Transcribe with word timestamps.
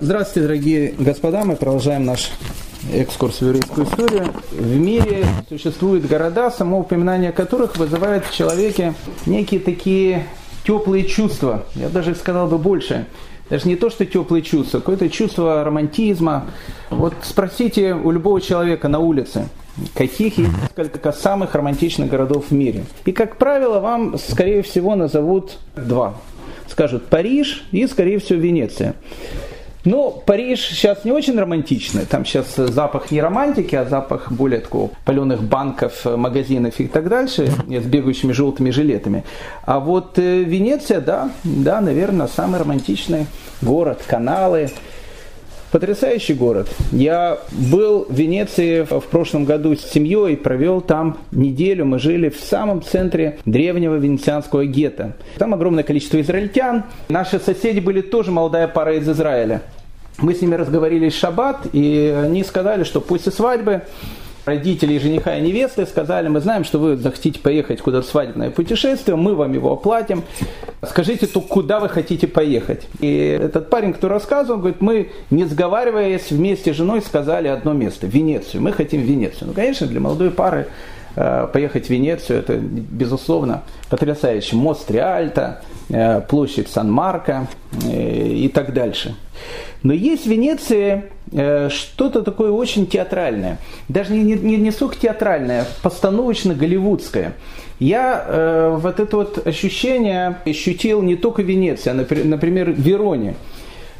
Здравствуйте, 0.00 0.46
дорогие 0.46 0.94
господа. 0.96 1.44
Мы 1.44 1.56
продолжаем 1.56 2.04
наш 2.04 2.30
экскурс 2.92 3.40
в 3.40 3.46
еврейскую 3.46 3.84
историю. 3.84 4.32
В 4.52 4.76
мире 4.76 5.26
существуют 5.48 6.06
города, 6.06 6.52
само 6.52 6.80
упоминание 6.80 7.32
которых 7.32 7.76
вызывает 7.76 8.24
в 8.24 8.32
человеке 8.32 8.94
некие 9.26 9.58
такие 9.58 10.24
теплые 10.64 11.04
чувства. 11.04 11.64
Я 11.74 11.88
даже 11.88 12.14
сказал 12.14 12.46
бы 12.46 12.58
больше. 12.58 13.06
Даже 13.50 13.66
не 13.66 13.74
то, 13.74 13.90
что 13.90 14.06
теплые 14.06 14.42
чувства, 14.42 14.78
какое-то 14.78 15.10
чувство 15.10 15.64
романтизма. 15.64 16.46
Вот 16.90 17.14
спросите 17.22 17.94
у 17.94 18.12
любого 18.12 18.40
человека 18.40 18.86
на 18.86 19.00
улице, 19.00 19.48
каких 19.94 20.38
есть 20.38 20.52
несколько 20.76 21.10
самых 21.10 21.56
романтичных 21.56 22.08
городов 22.08 22.46
в 22.50 22.52
мире. 22.52 22.84
И, 23.04 23.10
как 23.10 23.36
правило, 23.36 23.80
вам, 23.80 24.16
скорее 24.16 24.62
всего, 24.62 24.94
назовут 24.94 25.58
два. 25.74 26.14
Скажут 26.68 27.06
Париж 27.06 27.64
и, 27.72 27.84
скорее 27.88 28.20
всего, 28.20 28.38
Венеция. 28.38 28.94
Ну, 29.90 30.22
Париж 30.26 30.60
сейчас 30.68 31.06
не 31.06 31.12
очень 31.12 31.38
романтичный. 31.38 32.04
Там 32.04 32.26
сейчас 32.26 32.56
запах 32.56 33.10
не 33.10 33.22
романтики, 33.22 33.74
а 33.74 33.86
запах 33.86 34.30
более 34.30 34.60
такого 34.60 34.90
паленых 35.06 35.42
банков, 35.42 36.04
магазинов 36.04 36.78
и 36.78 36.86
так 36.86 37.08
дальше, 37.08 37.46
с 37.66 37.84
бегающими 37.86 38.32
желтыми 38.32 38.68
жилетами. 38.68 39.24
А 39.64 39.80
вот 39.80 40.18
э, 40.18 40.42
Венеция, 40.42 41.00
да, 41.00 41.30
да, 41.42 41.80
наверное, 41.80 42.26
самый 42.26 42.60
романтичный 42.60 43.28
город, 43.62 44.02
каналы. 44.06 44.68
Потрясающий 45.70 46.34
город. 46.34 46.68
Я 46.92 47.38
был 47.50 48.04
в 48.08 48.14
Венеции 48.14 48.82
в 48.82 49.04
прошлом 49.10 49.46
году 49.46 49.74
с 49.74 49.80
семьей, 49.80 50.36
провел 50.36 50.82
там 50.82 51.16
неделю. 51.30 51.86
Мы 51.86 51.98
жили 51.98 52.28
в 52.28 52.40
самом 52.40 52.82
центре 52.82 53.38
древнего 53.46 53.94
венецианского 53.94 54.66
гетто. 54.66 55.14
Там 55.38 55.54
огромное 55.54 55.82
количество 55.82 56.20
израильтян. 56.20 56.84
Наши 57.08 57.38
соседи 57.38 57.80
были 57.80 58.02
тоже 58.02 58.30
молодая 58.30 58.68
пара 58.68 58.94
из 58.94 59.08
Израиля 59.08 59.62
мы 60.18 60.34
с 60.34 60.40
ними 60.40 60.54
разговорились 60.54 61.14
в 61.14 61.18
шаббат, 61.18 61.66
и 61.72 62.14
они 62.24 62.44
сказали, 62.44 62.84
что 62.84 63.00
после 63.00 63.32
свадьбы 63.32 63.82
родители 64.48 64.98
жениха 64.98 65.36
и 65.36 65.42
невесты 65.42 65.86
сказали, 65.86 66.28
мы 66.28 66.40
знаем, 66.40 66.64
что 66.64 66.78
вы 66.78 66.96
захотите 66.96 67.38
поехать 67.38 67.80
куда-то 67.80 68.08
свадебное 68.08 68.50
путешествие, 68.50 69.16
мы 69.16 69.34
вам 69.34 69.52
его 69.52 69.72
оплатим. 69.72 70.24
Скажите, 70.82 71.26
то 71.26 71.40
куда 71.40 71.80
вы 71.80 71.88
хотите 71.88 72.26
поехать? 72.26 72.86
И 73.00 73.38
этот 73.40 73.70
парень, 73.70 73.92
кто 73.92 74.08
рассказывал, 74.08 74.58
говорит, 74.58 74.80
мы, 74.80 75.10
не 75.30 75.44
сговариваясь, 75.44 76.30
вместе 76.30 76.72
с 76.72 76.76
женой 76.76 77.02
сказали 77.02 77.48
одно 77.48 77.72
место, 77.72 78.06
Венецию. 78.06 78.62
Мы 78.62 78.72
хотим 78.72 79.02
Венецию. 79.02 79.48
Ну, 79.48 79.54
конечно, 79.54 79.86
для 79.86 80.00
молодой 80.00 80.30
пары 80.30 80.68
э, 81.14 81.48
поехать 81.52 81.86
в 81.86 81.90
Венецию, 81.90 82.38
это, 82.38 82.56
безусловно, 82.56 83.62
потрясающе. 83.90 84.56
Мост 84.56 84.90
Риальто, 84.90 85.62
площадь 86.28 86.68
Сан-Марко 86.68 87.48
э, 87.84 88.28
и 88.28 88.48
так 88.48 88.72
дальше. 88.72 89.14
Но 89.82 89.92
есть 89.92 90.24
в 90.24 90.28
Венеции 90.28 91.04
э, 91.32 91.68
что-то 91.70 92.22
такое 92.22 92.50
очень 92.50 92.86
театральное. 92.86 93.58
Даже 93.88 94.12
не, 94.12 94.34
не, 94.34 94.56
не 94.56 94.70
столько 94.70 94.96
театральное, 94.96 95.66
постановочно-голливудское. 95.82 97.32
Я 97.78 98.24
э, 98.26 98.76
вот 98.80 98.98
это 98.98 99.16
вот 99.16 99.46
ощущение 99.46 100.38
ощутил 100.44 101.00
не 101.02 101.16
только 101.16 101.42
в 101.42 101.46
Венеции, 101.46 101.90
а, 101.90 101.94
например, 101.94 102.72
в 102.72 102.80
Вероне. 102.80 103.36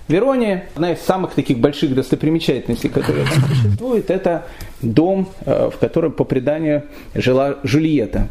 В 0.09 0.13
Вероне 0.13 0.65
одна 0.75 0.93
из 0.93 1.01
самых 1.01 1.35
таких 1.35 1.59
больших 1.59 1.95
достопримечательностей, 1.95 2.89
которые 2.89 3.27
существует, 3.27 4.11
это 4.11 4.47
дом, 4.83 5.29
э, 5.45 5.71
в 5.73 5.79
котором 5.79 6.13
по 6.13 6.25
преданию 6.25 6.85
жила 7.15 7.59
Жульетта. 7.63 8.29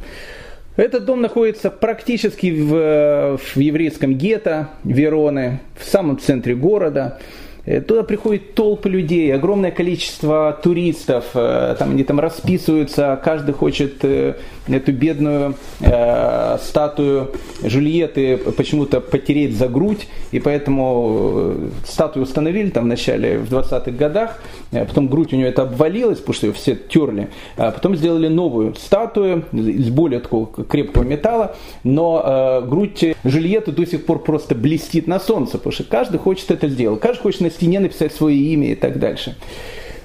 Этот 0.78 1.06
дом 1.06 1.22
находится 1.22 1.72
практически 1.72 2.52
в, 2.52 3.38
в 3.38 3.58
еврейском 3.58 4.14
гетто 4.14 4.70
Вероны, 4.84 5.60
в 5.76 5.84
самом 5.84 6.20
центре 6.20 6.56
города. 6.56 7.20
Э, 7.68 7.82
туда 7.82 8.04
приходят 8.04 8.54
толпы 8.54 8.88
людей, 8.88 9.34
огромное 9.36 9.72
количество 9.72 10.58
туристов, 10.64 11.26
э, 11.34 11.76
там 11.78 11.92
они 11.92 12.04
там 12.06 12.20
расписываются, 12.20 13.20
каждый 13.22 13.54
хочет 13.54 14.04
э, 14.04 14.36
эту 14.68 14.94
бедную 14.94 15.56
э, 15.82 16.58
статую 16.62 17.34
Жульетты 17.64 18.38
почему-то 18.38 19.02
потереть 19.02 19.58
за 19.58 19.68
грудь, 19.68 20.08
и 20.32 20.40
поэтому 20.40 21.56
статую 21.86 22.24
установили 22.24 22.70
там 22.70 22.86
в 22.86 22.88
начале, 22.88 23.38
в 23.38 23.54
20-х 23.54 23.92
годах, 23.92 24.42
потом 24.72 25.08
грудь 25.08 25.34
у 25.34 25.36
нее 25.36 25.50
это 25.50 25.64
обвалилась, 25.64 26.20
потому 26.20 26.36
что 26.36 26.48
ее 26.48 26.54
все 26.54 26.76
терли, 26.76 27.30
а 27.58 27.72
потом 27.72 27.98
сделали 27.98 28.30
новую 28.30 28.76
статую 28.76 29.44
из 29.52 29.90
более 29.90 30.22
такого 30.22 30.46
крепкого 30.46 31.04
металла, 31.04 31.56
но 31.84 32.62
э, 32.64 32.68
грудь 32.68 33.16
Жульетты 33.26 33.74
до 33.74 33.86
сих 33.86 34.06
пор 34.06 34.24
просто 34.24 34.56
блестит 34.56 35.08
на 35.08 35.20
солнце, 35.20 35.58
потому 35.58 35.74
что 35.74 35.84
каждый 35.84 36.18
хочет 36.18 36.50
это 36.52 36.70
сделать, 36.70 37.02
каждый 37.02 37.22
хочет 37.22 37.42
стене 37.58 37.80
написать 37.80 38.14
свое 38.14 38.38
имя 38.38 38.72
и 38.72 38.76
так 38.76 39.00
дальше. 39.00 39.36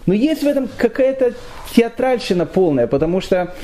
Но 0.06 0.14
есть 0.14 0.42
в 0.42 0.46
этом 0.46 0.68
какая-то 0.76 1.34
театральщина 1.74 2.46
полная, 2.46 2.86
потому 2.86 3.20
что 3.20 3.54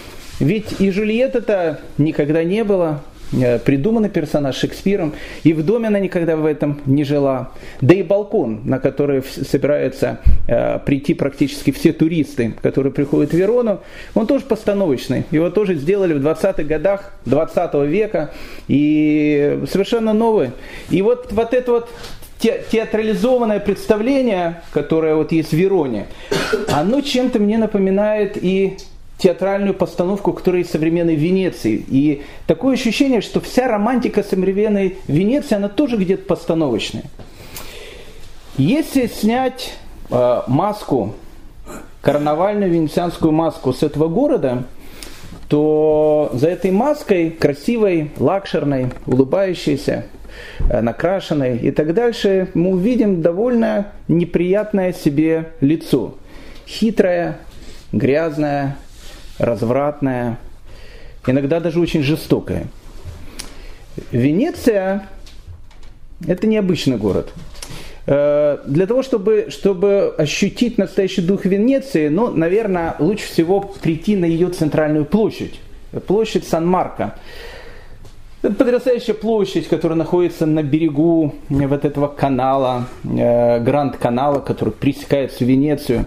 ведь 0.40 0.80
и 0.80 0.90
Жульетта-то 0.90 1.80
никогда 1.98 2.44
не 2.44 2.62
было, 2.62 3.02
э, 3.32 3.58
придуманный 3.58 4.08
персонаж 4.08 4.54
Шекспиром, 4.54 5.14
и 5.42 5.52
в 5.52 5.66
доме 5.66 5.88
она 5.88 5.98
никогда 5.98 6.36
в 6.36 6.46
этом 6.46 6.80
не 6.86 7.02
жила. 7.02 7.50
Да 7.80 7.94
и 7.94 8.04
балкон, 8.04 8.60
на 8.64 8.78
который 8.78 9.24
собираются 9.24 10.20
э, 10.46 10.78
прийти 10.78 11.14
практически 11.14 11.72
все 11.72 11.92
туристы, 11.92 12.54
которые 12.62 12.92
приходят 12.92 13.32
в 13.32 13.36
Верону, 13.36 13.80
он 14.14 14.28
тоже 14.28 14.44
постановочный. 14.44 15.24
Его 15.32 15.50
тоже 15.50 15.74
сделали 15.74 16.12
в 16.12 16.24
20-х 16.24 16.62
годах 16.62 17.12
20 17.24 17.74
века, 17.88 18.30
и 18.68 19.60
совершенно 19.68 20.12
новый. 20.12 20.52
И 20.90 21.02
вот, 21.02 21.32
вот 21.32 21.52
это 21.52 21.72
вот 21.72 21.88
те, 22.38 22.64
театрализованное 22.70 23.60
представление, 23.60 24.62
которое 24.72 25.14
вот 25.14 25.32
есть 25.32 25.50
в 25.50 25.56
Вероне, 25.56 26.06
оно 26.72 27.00
чем-то 27.00 27.38
мне 27.38 27.58
напоминает 27.58 28.36
и 28.42 28.78
театральную 29.18 29.74
постановку, 29.74 30.32
которая 30.32 30.60
есть 30.60 30.70
в 30.70 30.72
современной 30.72 31.16
Венеции. 31.16 31.84
И 31.88 32.22
такое 32.46 32.74
ощущение, 32.74 33.20
что 33.20 33.40
вся 33.40 33.66
романтика 33.66 34.22
современной 34.22 34.96
Венеции, 35.08 35.56
она 35.56 35.68
тоже 35.68 35.96
где-то 35.96 36.24
постановочная. 36.24 37.04
Если 38.56 39.06
снять 39.06 39.74
э, 40.10 40.42
маску, 40.46 41.14
карнавальную 42.00 42.70
венецианскую 42.70 43.32
маску 43.32 43.72
с 43.72 43.82
этого 43.82 44.08
города, 44.08 44.64
то 45.48 46.30
за 46.32 46.48
этой 46.48 46.70
маской, 46.70 47.30
красивой, 47.30 48.10
лакшерной, 48.18 48.92
улыбающейся, 49.06 50.06
накрашенной 50.68 51.58
и 51.58 51.70
так 51.70 51.94
дальше, 51.94 52.48
мы 52.54 52.70
увидим 52.70 53.22
довольно 53.22 53.92
неприятное 54.08 54.92
себе 54.92 55.50
лицо. 55.60 56.16
Хитрое, 56.66 57.38
грязное, 57.92 58.76
развратное, 59.38 60.38
иногда 61.26 61.60
даже 61.60 61.80
очень 61.80 62.02
жестокое. 62.02 62.66
Венеция– 64.12 65.08
это 66.26 66.46
необычный 66.46 66.96
город. 66.96 67.32
Э, 68.06 68.58
для 68.64 68.86
того, 68.86 69.02
чтобы, 69.02 69.48
чтобы 69.50 70.14
ощутить 70.16 70.78
настоящий 70.78 71.20
дух 71.20 71.44
Венеции, 71.44 72.08
ну, 72.08 72.30
наверное, 72.30 72.96
лучше 72.98 73.26
всего 73.26 73.60
прийти 73.60 74.16
на 74.16 74.24
ее 74.24 74.48
центральную 74.48 75.04
площадь, 75.04 75.60
площадь 76.06 76.46
Сан-Марко. 76.46 77.16
Это 78.40 78.54
потрясающая 78.54 79.14
площадь, 79.14 79.66
которая 79.66 79.98
находится 79.98 80.46
на 80.46 80.62
берегу 80.62 81.34
вот 81.48 81.84
этого 81.84 82.06
канала, 82.06 82.86
э, 83.02 83.58
Гранд-канала, 83.58 84.38
который 84.38 84.72
пресекает 84.72 85.32
всю 85.32 85.44
Венецию. 85.44 86.04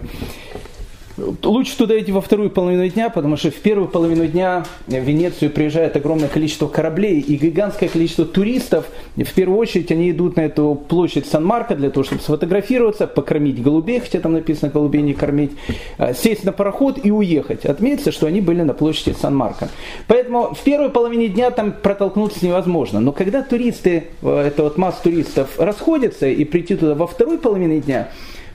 Лучше 1.16 1.76
туда 1.76 1.98
идти 1.98 2.10
во 2.10 2.22
вторую 2.22 2.50
половину 2.50 2.88
дня, 2.88 3.10
потому 3.10 3.36
что 3.36 3.50
в 3.50 3.56
первую 3.56 3.88
половину 3.88 4.26
дня 4.26 4.64
в 4.86 4.92
Венецию 4.92 5.50
приезжает 5.50 5.94
огромное 5.94 6.28
количество 6.28 6.68
кораблей 6.68 7.20
и 7.20 7.36
гигантское 7.36 7.88
количество 7.88 8.24
туристов. 8.24 8.86
В 9.16 9.34
первую 9.34 9.58
очередь 9.58 9.92
они 9.92 10.10
идут 10.10 10.36
на 10.36 10.42
эту 10.42 10.74
площадь 10.74 11.26
Сан-Марко 11.26 11.74
для 11.74 11.90
того, 11.90 12.04
чтобы 12.04 12.22
сфотографироваться, 12.22 13.06
покормить 13.06 13.62
голубей, 13.62 14.00
хотя 14.00 14.20
там 14.20 14.32
написано 14.32 14.70
голубей 14.70 15.02
не 15.02 15.12
кормить, 15.12 15.52
а, 15.98 16.14
сесть 16.14 16.44
на 16.44 16.52
пароход 16.52 16.98
и 17.02 17.10
уехать. 17.10 17.66
Отметиться, 17.66 18.10
что 18.10 18.26
они 18.26 18.40
были 18.40 18.62
на 18.62 18.72
площади 18.72 19.14
Сан-Марко. 19.20 19.68
Поэтому 20.06 20.54
в 20.54 20.60
первой 20.60 20.88
половине 20.88 21.28
дня 21.28 21.50
там 21.50 21.72
протолкнуться 21.72 22.44
невозможно. 22.44 23.00
Но 23.00 23.12
когда 23.12 23.42
туристы, 23.42 24.04
э, 24.22 24.38
это 24.46 24.62
вот 24.62 24.78
масса 24.78 25.02
туристов 25.02 25.58
расходятся 25.58 26.26
и 26.26 26.44
прийти 26.44 26.76
туда 26.76 26.94
во 26.94 27.06
второй 27.06 27.38
половине 27.38 27.80
дня, 27.80 28.08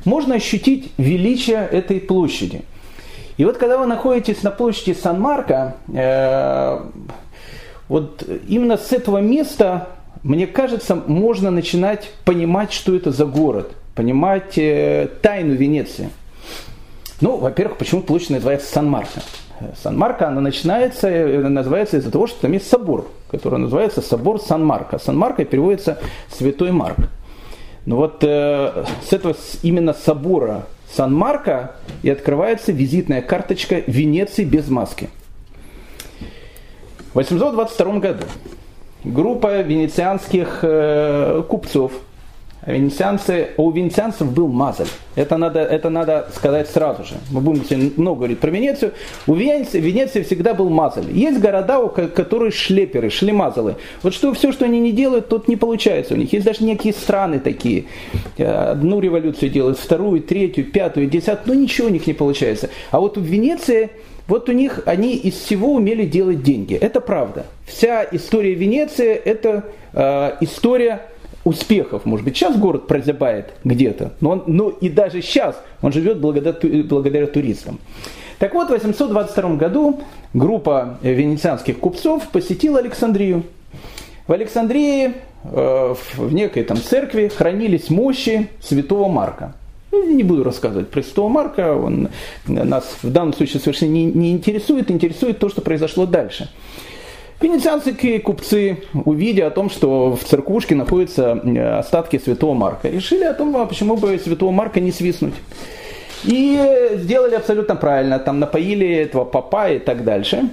можно 0.07 0.35
ощутить 0.35 0.91
величие 0.97 1.67
этой 1.71 1.99
площади. 1.99 2.61
И 3.35 3.45
вот 3.45 3.57
когда 3.57 3.77
вы 3.77 3.85
находитесь 3.85 4.41
на 4.41 4.49
площади 4.49 4.97
Сан-Марко, 4.97 5.75
э, 5.93 6.79
вот 7.87 8.23
именно 8.47 8.77
с 8.77 8.91
этого 8.91 9.19
места, 9.19 9.89
мне 10.23 10.47
кажется, 10.47 10.95
можно 10.95 11.51
начинать 11.51 12.09
понимать, 12.25 12.71
что 12.73 12.95
это 12.95 13.11
за 13.11 13.25
город, 13.25 13.73
понимать 13.95 14.57
э, 14.57 15.09
тайну 15.21 15.53
Венеции. 15.53 16.09
Ну, 17.21 17.37
во-первых, 17.37 17.77
почему 17.77 18.01
площадь 18.01 18.31
называется 18.31 18.71
Сан-Марко? 18.71 19.21
Сан-Марко, 19.81 20.27
она 20.29 20.39
начинается, 20.41 21.09
э, 21.09 21.47
называется 21.47 21.97
из-за 21.97 22.11
того, 22.11 22.27
что 22.27 22.41
там 22.41 22.53
есть 22.53 22.69
собор, 22.69 23.07
который 23.29 23.59
называется 23.59 24.01
собор 24.01 24.39
Сан-Марко. 24.39 24.99
Сан-Марко 24.99 25.43
переводится 25.45 25.99
«Святой 26.29 26.71
Марк». 26.71 26.97
Но 27.87 27.95
вот 27.95 28.21
э, 28.21 28.83
с 29.01 29.13
этого 29.13 29.33
именно 29.63 29.93
собора 29.93 30.67
Сан-Марко 30.93 31.77
и 32.03 32.09
открывается 32.09 32.73
визитная 32.73 33.21
карточка 33.21 33.81
Венеции 33.87 34.43
без 34.43 34.67
маски. 34.67 35.09
В 37.13 37.15
822 37.15 37.99
году 37.99 38.25
группа 39.05 39.61
венецианских 39.61 40.59
э, 40.63 41.41
купцов– 41.47 41.93
венецианцы, 42.73 43.49
у 43.57 43.71
венецианцев 43.71 44.31
был 44.31 44.47
мазаль. 44.47 44.87
Это 45.15 45.37
надо, 45.37 45.61
это 45.61 45.89
надо 45.89 46.27
сказать 46.35 46.69
сразу 46.69 47.03
же. 47.03 47.15
Мы 47.31 47.41
будем 47.41 47.63
сегодня 47.65 47.91
много 47.95 48.19
говорить 48.19 48.39
про 48.39 48.49
Венецию. 48.49 48.93
У 49.25 49.33
Венеции, 49.33 49.79
Венеции 49.79 50.21
всегда 50.21 50.53
был 50.53 50.69
мазаль. 50.69 51.09
Есть 51.11 51.39
города, 51.39 51.79
у 51.79 51.89
которые 51.89 52.51
шлеперы, 52.51 53.09
шлемазалы. 53.09 53.75
Вот 54.03 54.13
что 54.13 54.33
все, 54.33 54.51
что 54.51 54.65
они 54.65 54.79
не 54.79 54.91
делают, 54.91 55.29
тут 55.29 55.47
не 55.47 55.55
получается 55.55 56.13
у 56.13 56.17
них. 56.17 56.33
Есть 56.33 56.45
даже 56.45 56.63
некие 56.63 56.93
страны 56.93 57.39
такие. 57.39 57.85
Э, 58.37 58.71
одну 58.71 58.99
революцию 58.99 59.49
делают, 59.49 59.79
вторую, 59.79 60.21
третью, 60.21 60.65
пятую, 60.65 61.07
десятую, 61.07 61.55
но 61.55 61.61
ничего 61.61 61.87
у 61.87 61.91
них 61.91 62.05
не 62.05 62.13
получается. 62.13 62.69
А 62.91 62.99
вот 62.99 63.17
в 63.17 63.23
Венеции 63.23 63.89
вот 64.27 64.49
у 64.49 64.51
них 64.51 64.81
они 64.85 65.15
из 65.15 65.35
всего 65.35 65.73
умели 65.73 66.05
делать 66.05 66.43
деньги. 66.43 66.75
Это 66.75 66.99
правда. 66.99 67.45
Вся 67.65 68.05
история 68.11 68.53
Венеции 68.53 69.13
это 69.13 69.63
э, 69.93 70.31
история 70.41 71.01
успехов. 71.47 72.05
Может 72.05 72.25
быть, 72.25 72.35
сейчас 72.35 72.57
город 72.57 72.87
прозябает 72.87 73.53
где-то, 73.63 74.13
но, 74.19 74.31
он, 74.31 74.43
но 74.47 74.69
и 74.69 74.89
даже 74.89 75.21
сейчас 75.21 75.61
он 75.81 75.91
живет 75.93 76.19
благодаря, 76.19 76.55
благодаря 76.83 77.27
туристам. 77.27 77.79
Так 78.39 78.53
вот, 78.53 78.67
в 78.67 78.71
822 78.71 79.55
году 79.55 80.01
группа 80.33 80.99
венецианских 81.01 81.79
купцов 81.79 82.27
посетила 82.27 82.79
Александрию. 82.79 83.43
В 84.27 84.33
Александрии 84.33 85.13
э, 85.43 85.95
в 86.15 86.33
некой 86.33 86.63
там 86.63 86.77
церкви 86.77 87.29
хранились 87.29 87.89
мощи 87.89 88.49
святого 88.59 89.07
Марка. 89.07 89.55
Я 89.91 90.13
не 90.13 90.23
буду 90.23 90.43
рассказывать 90.43 90.89
про 90.89 91.01
святого 91.01 91.29
Марка, 91.29 91.73
он 91.73 92.09
нас 92.45 92.97
в 93.01 93.09
данном 93.09 93.33
случае 93.33 93.61
совершенно 93.61 93.91
не, 93.91 94.05
не 94.05 94.31
интересует, 94.33 94.91
интересует 94.91 95.39
то, 95.39 95.47
что 95.47 95.61
произошло 95.61 96.05
дальше. 96.05 96.49
Венецианские 97.39 98.19
купцы, 98.19 98.83
увидя 99.05 99.45
о 99.45 99.51
том, 99.51 99.69
что 99.69 100.15
в 100.15 100.23
церквушке 100.23 100.73
находятся 100.73 101.39
э, 101.43 101.77
остатки 101.77 102.17
святого 102.17 102.55
Марка, 102.55 102.89
решили 102.89 103.25
о 103.25 103.33
том, 103.35 103.55
а 103.57 103.67
почему 103.67 103.95
бы 103.95 104.17
святого 104.17 104.49
Марка 104.49 104.79
не 104.79 104.91
свистнуть. 104.91 105.35
И 106.23 106.59
сделали 106.95 107.35
абсолютно 107.35 107.75
правильно, 107.75 108.17
там 108.17 108.39
напоили 108.39 108.87
этого 108.87 109.23
папа 109.23 109.69
и 109.71 109.77
так 109.77 110.03
дальше. 110.03 110.49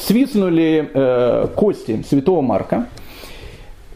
Свистнули 0.00 0.90
э, 0.94 1.48
кости 1.54 2.02
святого 2.08 2.40
Марка, 2.40 2.86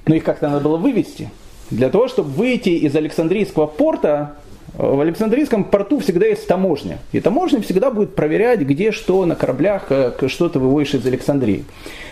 но 0.04 0.14
их 0.14 0.22
как-то 0.22 0.50
надо 0.50 0.62
было 0.62 0.76
вывести. 0.76 1.30
Для 1.70 1.88
того, 1.88 2.08
чтобы 2.08 2.28
выйти 2.28 2.70
из 2.70 2.94
Александрийского 2.94 3.66
порта, 3.66 4.34
в 4.74 5.00
Александрийском 5.00 5.64
порту 5.64 5.98
всегда 5.98 6.26
есть 6.26 6.46
таможня. 6.46 6.98
И 7.12 7.20
таможня 7.20 7.60
всегда 7.60 7.90
будет 7.90 8.14
проверять, 8.14 8.60
где 8.60 8.92
что 8.92 9.24
на 9.26 9.34
кораблях, 9.34 9.86
э, 9.90 10.12
что 10.28 10.48
ты 10.48 10.58
выводишь 10.58 10.94
из 10.94 11.06
Александрии. 11.06 11.64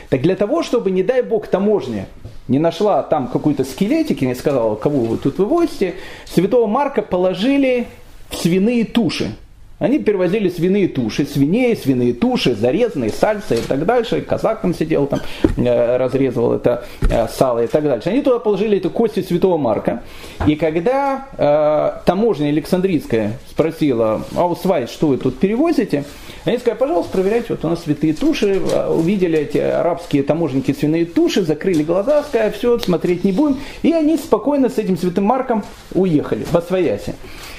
Так 0.09 0.23
для 0.23 0.37
того, 0.37 0.63
чтобы, 0.63 0.91
не 0.91 1.03
дай 1.03 1.23
бог, 1.23 1.49
таможня 1.49 2.07
не 2.49 2.59
нашла 2.59 3.03
там 3.03 3.29
какой-то 3.29 3.65
скелетик 3.65 4.23
и 4.23 4.27
не 4.27 4.35
сказала, 4.35 4.75
кого 4.75 5.01
вы 5.01 5.19
тут 5.19 5.39
вывозите, 5.39 5.95
святого 6.25 6.67
Марка 6.67 7.03
положили 7.03 7.87
в 8.31 8.37
свиные 8.37 8.85
туши. 8.85 9.33
Они 9.79 10.01
перевозили 10.01 10.49
свиные 10.49 10.89
туши, 10.89 11.25
свиней, 11.25 11.77
свиные 11.77 12.13
туши, 12.13 12.55
зарезанные, 12.57 13.11
сальцы 13.11 13.57
и 13.57 13.61
так 13.61 13.87
дальше. 13.87 14.21
Казак 14.23 14.61
там 14.61 14.75
сидел, 14.75 15.07
там 15.07 15.21
э, 15.57 15.97
разрезывал 15.97 16.55
это 16.55 16.85
э, 17.09 17.29
сало 17.29 17.63
и 17.63 17.69
так 17.69 17.85
дальше. 17.85 18.09
Они 18.09 18.21
туда 18.23 18.41
положили 18.41 18.79
эту 18.79 18.91
кости 18.91 19.23
святого 19.23 19.57
Марка. 19.57 20.03
И 20.49 20.57
когда 20.57 21.29
э, 21.37 22.01
таможня 22.07 22.49
Александрийская 22.49 23.39
спросила, 23.49 24.23
а 24.35 24.47
у 24.49 24.57
свай, 24.57 24.89
что 24.89 25.09
вы 25.09 25.17
тут 25.17 25.39
перевозите? 25.39 26.05
Они 26.45 26.59
сказали, 26.59 26.79
пожалуйста, 26.79 27.13
проверяйте, 27.13 27.47
вот 27.51 27.65
у 27.65 27.69
нас 27.69 27.85
святые 27.85 28.15
туши, 28.15 28.61
э, 28.61 28.89
увидели 28.89 29.39
эти 29.39 29.59
арабские 29.59 30.25
таможенники 30.25 30.73
свиные 30.73 31.05
туши, 31.05 31.43
закрыли 31.43 31.85
глаза, 31.85 32.25
сказали, 32.25 32.51
все, 32.51 32.79
смотреть 32.81 33.23
не 33.23 33.31
будем. 33.31 33.59
И 33.83 33.93
они 33.93 34.17
спокойно 34.17 34.71
с 34.71 34.79
этим 34.79 34.97
святым 34.97 35.23
Марком 35.23 35.63
уехали 35.95 36.43
в 36.43 36.57
Освояси. 36.57 37.15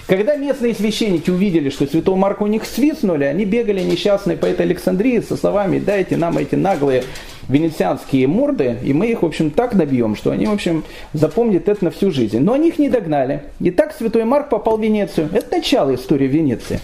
Когда 0.10 0.38
местные 0.38 0.74
священники 0.74 1.30
увидели, 1.30 1.70
что 1.70 1.86
святого 1.86 2.16
Марка 2.16 2.42
у 2.42 2.48
них 2.48 2.66
свистнули, 2.66 3.26
они 3.26 3.46
бегали 3.46 3.82
несчастные 3.82 4.38
по 4.38 4.48
этой 4.48 4.66
Александрии 4.66 5.20
со 5.20 5.38
словами 5.38 5.78
«дайте 5.78 6.18
нам 6.18 6.40
эти 6.40 6.56
наглые 6.56 7.04
венецианские 7.48 8.26
морды, 8.26 8.78
и 8.84 8.92
мы 8.92 9.12
их, 9.12 9.22
в 9.22 9.26
общем, 9.28 9.52
так 9.52 9.76
набьем, 9.76 10.16
что 10.16 10.32
они, 10.32 10.48
в 10.48 10.52
общем, 10.52 10.84
запомнят 11.14 11.70
это 11.70 11.86
на 11.86 11.92
всю 11.92 12.10
жизнь». 12.10 12.40
Но 12.40 12.54
они 12.54 12.70
их 12.70 12.80
не 12.80 12.90
догнали. 12.90 13.44
И 13.60 13.70
так 13.70 13.94
святой 13.94 14.24
Марк 14.24 14.50
попал 14.50 14.80
в 14.80 14.82
Венецию. 14.82 15.30
Это 15.32 15.58
начало 15.58 15.94
истории 15.94 16.26
Венеции. 16.26 16.80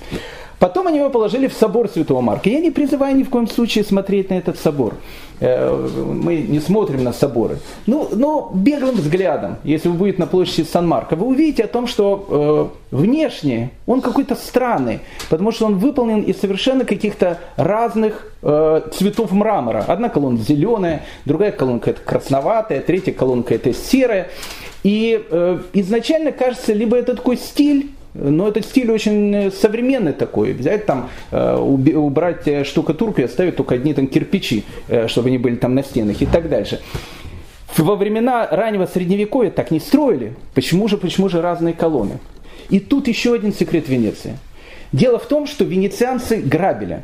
Потом 0.59 0.87
они 0.87 0.99
его 0.99 1.09
положили 1.09 1.47
в 1.47 1.53
собор 1.53 1.89
Святого 1.89 2.21
Марка. 2.21 2.49
Я 2.49 2.59
не 2.59 2.71
призываю 2.71 3.15
ни 3.15 3.23
в 3.23 3.29
коем 3.29 3.47
случае 3.47 3.83
смотреть 3.83 4.29
на 4.29 4.35
этот 4.35 4.57
собор. 4.57 4.95
Э, 5.39 5.89
мы 5.95 6.37
не 6.37 6.59
смотрим 6.59 7.03
на 7.03 7.11
соборы. 7.11 7.57
Ну, 7.87 8.07
но 8.13 8.51
беглым 8.53 8.95
взглядом, 8.95 9.57
если 9.63 9.89
вы 9.89 9.95
будете 9.95 10.19
на 10.19 10.27
площади 10.27 10.65
Сан-Марко, 10.65 11.15
вы 11.15 11.27
увидите 11.27 11.63
о 11.63 11.67
том, 11.67 11.87
что 11.87 12.71
э, 12.91 12.95
внешне 12.95 13.71
он 13.85 14.01
какой-то 14.01 14.35
странный, 14.35 15.01
потому 15.29 15.51
что 15.51 15.65
он 15.65 15.77
выполнен 15.77 16.21
из 16.21 16.39
совершенно 16.39 16.85
каких-то 16.85 17.39
разных 17.57 18.31
э, 18.41 18.81
цветов 18.93 19.31
мрамора. 19.31 19.83
Одна 19.87 20.09
колонка 20.09 20.43
зеленая, 20.43 21.03
другая 21.25 21.51
колонка 21.51 21.89
это 21.89 22.01
красноватая, 22.01 22.79
третья 22.79 23.11
колонка 23.11 23.55
это 23.55 23.73
серая. 23.73 24.29
И 24.83 25.25
э, 25.29 25.59
изначально 25.73 26.31
кажется, 26.31 26.71
либо 26.71 26.95
это 26.95 27.15
такой 27.15 27.37
стиль, 27.37 27.89
но 28.15 28.47
этот 28.47 28.65
стиль 28.65 28.89
очень 28.91 29.35
э, 29.35 29.51
современный 29.51 30.13
такой. 30.13 30.53
Взять 30.53 30.85
там, 30.85 31.09
э, 31.31 31.56
убрать 31.57 32.47
э, 32.47 32.63
штукатурку 32.63 33.21
и 33.21 33.25
оставить 33.25 33.57
только 33.57 33.75
одни 33.75 33.94
там 33.94 34.07
кирпичи, 34.07 34.63
чтобы 35.07 35.27
они 35.27 35.38
были 35.38 35.56
там 35.56 35.75
на 35.75 35.83
стенах 35.83 36.21
и 36.21 36.25
так 36.25 36.50
дальше. 36.50 36.81
Во 37.77 37.95
времена 37.95 38.47
раннего 38.50 38.85
средневековья 38.85 39.51
так 39.51 39.69
не 39.69 39.81
строили. 39.81 40.33
Почему 40.53 40.88
же, 40.88 40.97
почему 40.97 41.27
же 41.27 41.41
разные 41.41 41.73
колонны? 41.73 42.19
И 42.69 42.79
тут 42.79 43.09
еще 43.09 43.33
один 43.33 43.53
секрет 43.53 43.89
Венеции. 43.89 44.38
Дело 44.94 45.19
в 45.19 45.25
том, 45.25 45.45
что 45.45 45.65
венецианцы 45.65 46.38
грабили. 46.38 47.01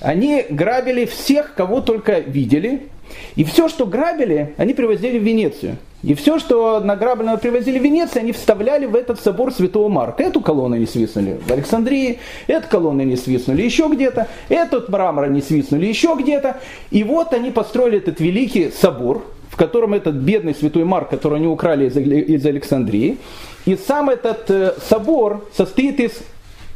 Они 0.00 0.46
грабили 0.48 1.04
всех, 1.04 1.54
кого 1.54 1.82
только 1.82 2.20
видели, 2.20 2.88
и 3.34 3.44
все, 3.44 3.68
что 3.68 3.86
грабили, 3.86 4.54
они 4.56 4.74
привозили 4.74 5.18
в 5.18 5.22
Венецию. 5.22 5.76
И 6.02 6.14
все, 6.14 6.38
что 6.38 6.80
награбленное 6.80 7.36
привозили 7.36 7.78
в 7.78 7.82
Венецию, 7.82 8.22
они 8.22 8.32
вставляли 8.32 8.86
в 8.86 8.94
этот 8.94 9.18
собор 9.18 9.52
Святого 9.52 9.88
Марка. 9.88 10.22
Эту 10.22 10.40
колонну 10.40 10.76
они 10.76 10.86
свистнули 10.86 11.40
в 11.44 11.50
Александрии, 11.50 12.20
эту 12.46 12.68
колонну 12.68 13.02
они 13.02 13.16
свистнули 13.16 13.62
еще 13.62 13.88
где-то, 13.90 14.28
этот 14.48 14.88
мрамор 14.88 15.24
они 15.24 15.42
свистнули 15.42 15.86
еще 15.86 16.16
где-то. 16.18 16.58
И 16.90 17.02
вот 17.02 17.32
они 17.32 17.50
построили 17.50 17.98
этот 17.98 18.20
великий 18.20 18.70
собор, 18.70 19.24
в 19.50 19.56
котором 19.56 19.94
этот 19.94 20.14
бедный 20.14 20.54
Святой 20.54 20.84
Марк, 20.84 21.08
который 21.08 21.38
они 21.38 21.46
украли 21.46 21.88
из 21.88 22.46
Александрии. 22.46 23.18
И 23.64 23.74
сам 23.74 24.10
этот 24.10 24.48
э, 24.48 24.74
собор 24.88 25.48
состоит 25.56 25.98
из 25.98 26.12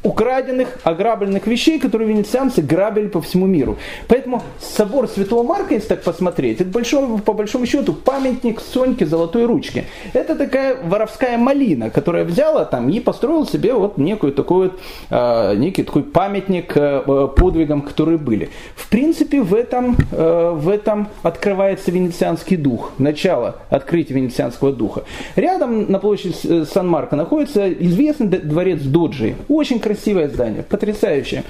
украденных, 0.02 0.78
ограбленных 0.84 1.46
вещей, 1.46 1.78
которые 1.78 2.08
венецианцы 2.08 2.62
грабили 2.62 3.08
по 3.08 3.20
всему 3.20 3.46
миру. 3.46 3.76
Поэтому 4.08 4.42
собор 4.58 5.08
Святого 5.08 5.42
Марка, 5.42 5.74
если 5.74 5.88
так 5.88 6.02
посмотреть, 6.02 6.60
это 6.60 6.70
большой, 6.70 7.18
по 7.18 7.32
большому 7.32 7.66
счету 7.66 7.92
памятник 7.92 8.60
Соньке 8.60 9.06
Золотой 9.06 9.44
Ручки. 9.44 9.84
Это 10.12 10.36
такая 10.36 10.76
воровская 10.82 11.36
малина, 11.36 11.90
которая 11.90 12.24
взяла 12.24 12.64
там 12.64 12.88
и 12.88 13.00
построила 13.00 13.46
себе 13.46 13.74
вот 13.74 13.98
некую 13.98 14.32
вот, 14.70 14.80
э, 15.10 15.54
некий 15.56 15.82
такой 15.82 16.02
памятник 16.02 16.72
э, 16.76 17.28
подвигам, 17.36 17.82
которые 17.82 18.18
были. 18.18 18.50
В 18.74 18.88
принципе, 18.88 19.42
в 19.42 19.54
этом, 19.54 19.96
э, 20.12 20.52
в 20.54 20.68
этом 20.68 21.08
открывается 21.22 21.90
венецианский 21.90 22.56
дух, 22.56 22.92
начало 22.98 23.56
открытия 23.68 24.14
венецианского 24.14 24.72
духа. 24.72 25.04
Рядом 25.36 25.90
на 25.90 25.98
площади 25.98 26.64
Сан-Марко 26.64 27.16
находится 27.16 27.72
известный 27.72 28.26
дворец 28.26 28.80
Доджи, 28.80 29.36
очень 29.48 29.78
красивое 29.90 30.28
здание, 30.28 30.62
потрясающее. 30.62 31.42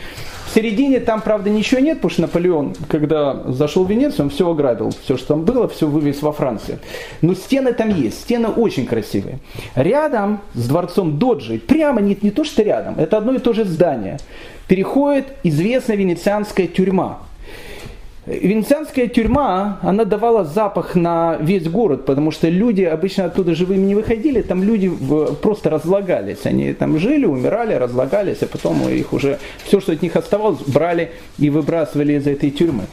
В 0.47 0.55
середине 0.55 0.99
там, 0.99 1.21
правда, 1.21 1.51
ничего 1.51 1.81
нет, 1.81 1.99
потому 1.99 2.11
что 2.11 2.23
Наполеон, 2.23 2.75
когда 2.89 3.35
зашел 3.53 3.85
в 3.85 3.91
Венецию, 3.91 4.25
он 4.25 4.31
все 4.31 4.51
ограбил. 4.51 4.91
Все, 5.05 5.17
что 5.17 5.29
там 5.29 5.45
было, 5.45 5.69
все 5.69 5.87
вывез 5.87 6.23
во 6.23 6.33
Францию. 6.33 6.79
Но 7.21 7.35
стены 7.35 7.73
там 7.73 7.91
есть, 7.91 8.23
стены 8.23 8.49
очень 8.49 8.87
красивые. 8.87 9.39
Рядом 9.77 10.41
с 10.55 10.67
дворцом 10.67 11.19
Доджи, 11.19 11.59
прямо 11.59 12.01
не, 12.01 12.17
не 12.21 12.31
то, 12.31 12.45
что 12.45 12.63
рядом, 12.63 12.95
это 12.99 13.19
одно 13.19 13.35
и 13.35 13.39
то 13.39 13.53
же 13.53 13.65
здание, 13.65 14.19
переходит 14.67 15.27
известная 15.45 15.97
венецианская 15.97 16.67
тюрьма. 16.67 17.21
Венецианская 18.31 19.09
тюрьма, 19.09 19.79
она 19.83 20.05
давала 20.05 20.45
запах 20.45 20.95
на 20.95 21.37
весь 21.41 21.69
город, 21.69 22.07
потому 22.07 22.31
что 22.31 22.49
люди 22.49 22.83
обычно 22.83 23.25
оттуда 23.25 23.55
живыми 23.55 23.85
не 23.87 23.95
выходили, 23.97 24.41
там 24.43 24.63
люди 24.63 24.91
просто 25.43 25.71
разлагались. 25.71 26.45
Они 26.45 26.73
там 26.73 26.99
жили, 26.99 27.27
умирали, 27.27 27.75
разлагались, 27.75 28.43
а 28.43 28.47
потом 28.47 28.89
их 28.89 29.13
уже, 29.13 29.39
все, 29.65 29.81
что 29.81 29.93
от 29.93 30.03
них 30.03 30.15
оставалось, 30.15 30.61
брали 30.67 31.11
и 31.39 31.51
выбрасывали 31.51 32.13
из 32.15 32.27
этой 32.27 32.51
тюрьмы. 32.51 32.85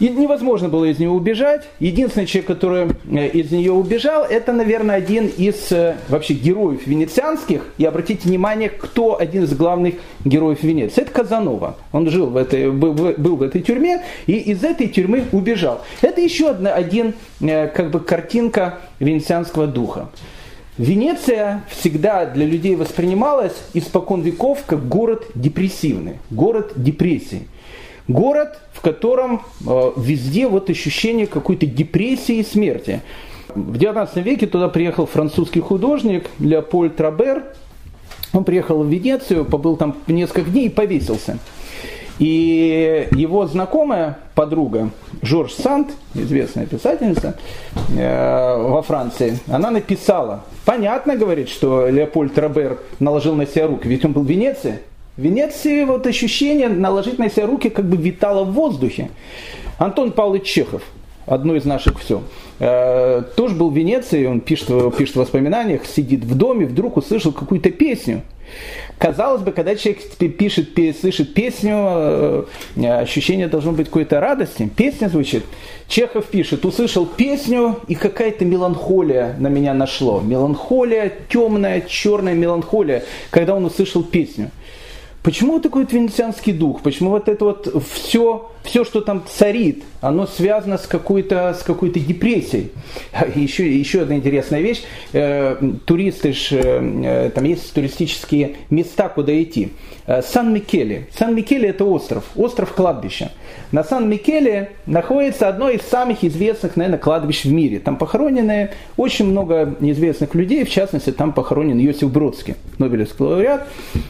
И 0.00 0.08
невозможно 0.08 0.70
было 0.70 0.86
из 0.86 0.98
нее 0.98 1.10
убежать. 1.10 1.68
Единственный 1.78 2.26
человек, 2.26 2.46
который 2.46 2.88
э, 3.10 3.28
из 3.28 3.50
нее 3.50 3.72
убежал, 3.72 4.24
это, 4.24 4.52
наверное, 4.52 4.96
один 4.96 5.26
из 5.26 5.70
э, 5.70 5.96
вообще 6.08 6.32
героев 6.32 6.86
венецианских. 6.86 7.66
И 7.76 7.84
обратите 7.84 8.26
внимание, 8.26 8.70
кто 8.70 9.20
один 9.20 9.44
из 9.44 9.54
главных 9.54 9.96
героев 10.24 10.62
Венеции. 10.62 11.02
Это 11.02 11.12
Казанова. 11.12 11.76
Он 11.92 12.08
жил 12.08 12.26
в 12.28 12.38
этой, 12.38 12.70
был, 12.70 13.36
в 13.36 13.42
этой 13.42 13.60
тюрьме 13.60 14.02
и 14.26 14.32
из 14.32 14.64
этой 14.64 14.88
тюрьмы 14.88 15.24
убежал. 15.32 15.82
Это 16.00 16.22
еще 16.22 16.48
одна, 16.48 16.72
один, 16.72 17.14
э, 17.42 17.68
как 17.68 17.90
бы, 17.90 18.00
картинка 18.00 18.78
венецианского 19.00 19.66
духа. 19.66 20.08
Венеция 20.78 21.62
всегда 21.68 22.24
для 22.24 22.46
людей 22.46 22.74
воспринималась 22.74 23.52
испокон 23.74 24.22
веков 24.22 24.60
как 24.64 24.88
город 24.88 25.26
депрессивный, 25.34 26.14
город 26.30 26.72
депрессии. 26.74 27.48
Город, 28.08 28.58
в 28.72 28.80
котором 28.80 29.42
э, 29.66 29.92
везде 29.96 30.48
вот 30.48 30.70
ощущение 30.70 31.26
какой-то 31.26 31.66
депрессии 31.66 32.36
и 32.36 32.44
смерти. 32.44 33.02
В 33.54 33.76
XIX 33.76 34.22
веке 34.22 34.46
туда 34.46 34.68
приехал 34.68 35.06
французский 35.06 35.60
художник 35.60 36.30
Леопольд 36.38 36.96
Трабер. 36.96 37.44
Он 38.32 38.44
приехал 38.44 38.82
в 38.82 38.88
Венецию, 38.88 39.44
побыл 39.44 39.76
там 39.76 39.96
несколько 40.06 40.50
дней 40.50 40.66
и 40.66 40.70
повесился. 40.70 41.38
И 42.20 43.08
его 43.12 43.46
знакомая 43.46 44.18
подруга 44.34 44.90
Жорж 45.22 45.54
Сант, 45.54 45.88
известная 46.14 46.66
писательница 46.66 47.38
э, 47.96 48.62
во 48.62 48.82
Франции, 48.82 49.38
она 49.48 49.70
написала, 49.70 50.44
понятно, 50.66 51.16
говорит, 51.16 51.48
что 51.48 51.88
Леопольд 51.88 52.34
Трабер 52.34 52.78
наложил 52.98 53.34
на 53.34 53.46
себя 53.46 53.68
руки, 53.68 53.88
ведь 53.88 54.04
он 54.04 54.12
был 54.12 54.22
в 54.22 54.26
Венеции, 54.26 54.80
в 55.16 55.22
Венеции 55.22 55.84
вот 55.84 56.06
ощущение 56.06 56.68
наложить 56.68 57.18
на 57.18 57.30
себя 57.30 57.46
руки 57.46 57.68
как 57.68 57.88
бы 57.88 57.96
витало 57.96 58.44
в 58.44 58.52
воздухе. 58.52 59.10
Антон 59.78 60.12
Павлович 60.12 60.44
Чехов, 60.44 60.82
одно 61.26 61.54
из 61.56 61.64
наших 61.64 62.00
все, 62.00 62.22
э, 62.58 63.22
тоже 63.36 63.54
был 63.54 63.70
в 63.70 63.76
Венеции, 63.76 64.26
он 64.26 64.40
пишет, 64.40 64.68
пишет 64.96 65.16
в 65.16 65.20
воспоминаниях, 65.20 65.86
сидит 65.86 66.24
в 66.24 66.36
доме, 66.36 66.66
вдруг 66.66 66.96
услышал 66.96 67.32
какую-то 67.32 67.70
песню. 67.70 68.22
Казалось 68.98 69.42
бы, 69.42 69.52
когда 69.52 69.76
человек 69.76 70.02
пишет, 70.36 70.70
слышит 71.00 71.32
песню, 71.32 72.46
э, 72.76 73.00
ощущение 73.00 73.48
должно 73.48 73.72
быть 73.72 73.86
какой-то 73.86 74.20
радости. 74.20 74.70
Песня 74.76 75.08
звучит. 75.08 75.44
Чехов 75.88 76.26
пишет, 76.26 76.64
услышал 76.64 77.06
песню, 77.06 77.78
и 77.88 77.94
какая-то 77.94 78.44
меланхолия 78.44 79.36
на 79.38 79.48
меня 79.48 79.72
нашло. 79.72 80.20
Меланхолия, 80.20 81.12
темная, 81.30 81.80
черная 81.80 82.34
меланхолия, 82.34 83.04
когда 83.30 83.54
он 83.54 83.64
услышал 83.64 84.02
песню. 84.02 84.50
Почему 85.22 85.60
такой 85.60 85.82
вот 85.82 85.92
венецианский 85.92 86.52
дух? 86.52 86.80
Почему 86.82 87.10
вот 87.10 87.28
это 87.28 87.44
вот 87.44 87.84
все, 87.92 88.50
все, 88.70 88.84
что 88.84 89.00
там 89.00 89.24
царит, 89.26 89.82
оно 90.00 90.28
связано 90.28 90.78
с 90.78 90.86
какой-то, 90.86 91.56
с 91.58 91.64
какой-то 91.64 91.98
депрессией? 91.98 92.70
Еще, 93.34 93.72
еще 93.72 94.02
одна 94.02 94.16
интересная 94.16 94.60
вещь. 94.60 94.82
Э, 95.12 95.56
туристы, 95.84 96.32
ж, 96.32 96.52
э, 96.52 97.30
там 97.34 97.44
есть 97.44 97.72
туристические 97.74 98.56
места, 98.70 99.08
куда 99.08 99.32
идти. 99.42 99.70
Э, 100.06 100.22
Сан-Микеле. 100.22 101.08
Сан-Микеле 101.16 101.70
это 101.70 101.84
остров, 101.84 102.24
остров 102.36 102.72
кладбища. 102.72 103.32
На 103.72 103.84
Сан-Микеле 103.84 104.70
находится 104.86 105.48
одно 105.48 105.70
из 105.70 105.82
самых 105.82 106.24
известных, 106.24 106.76
наверное, 106.76 106.98
кладбищ 106.98 107.44
в 107.44 107.52
мире. 107.52 107.78
Там 107.78 107.96
похоронены 107.96 108.70
очень 108.96 109.26
много 109.26 109.76
неизвестных 109.80 110.34
людей, 110.34 110.64
в 110.64 110.70
частности, 110.70 111.10
там 111.10 111.32
похоронен 111.32 111.78
Йосиф 111.78 112.10
Бродский, 112.10 112.54
Нобелевский 112.78 113.24
лауреат, 113.24 113.68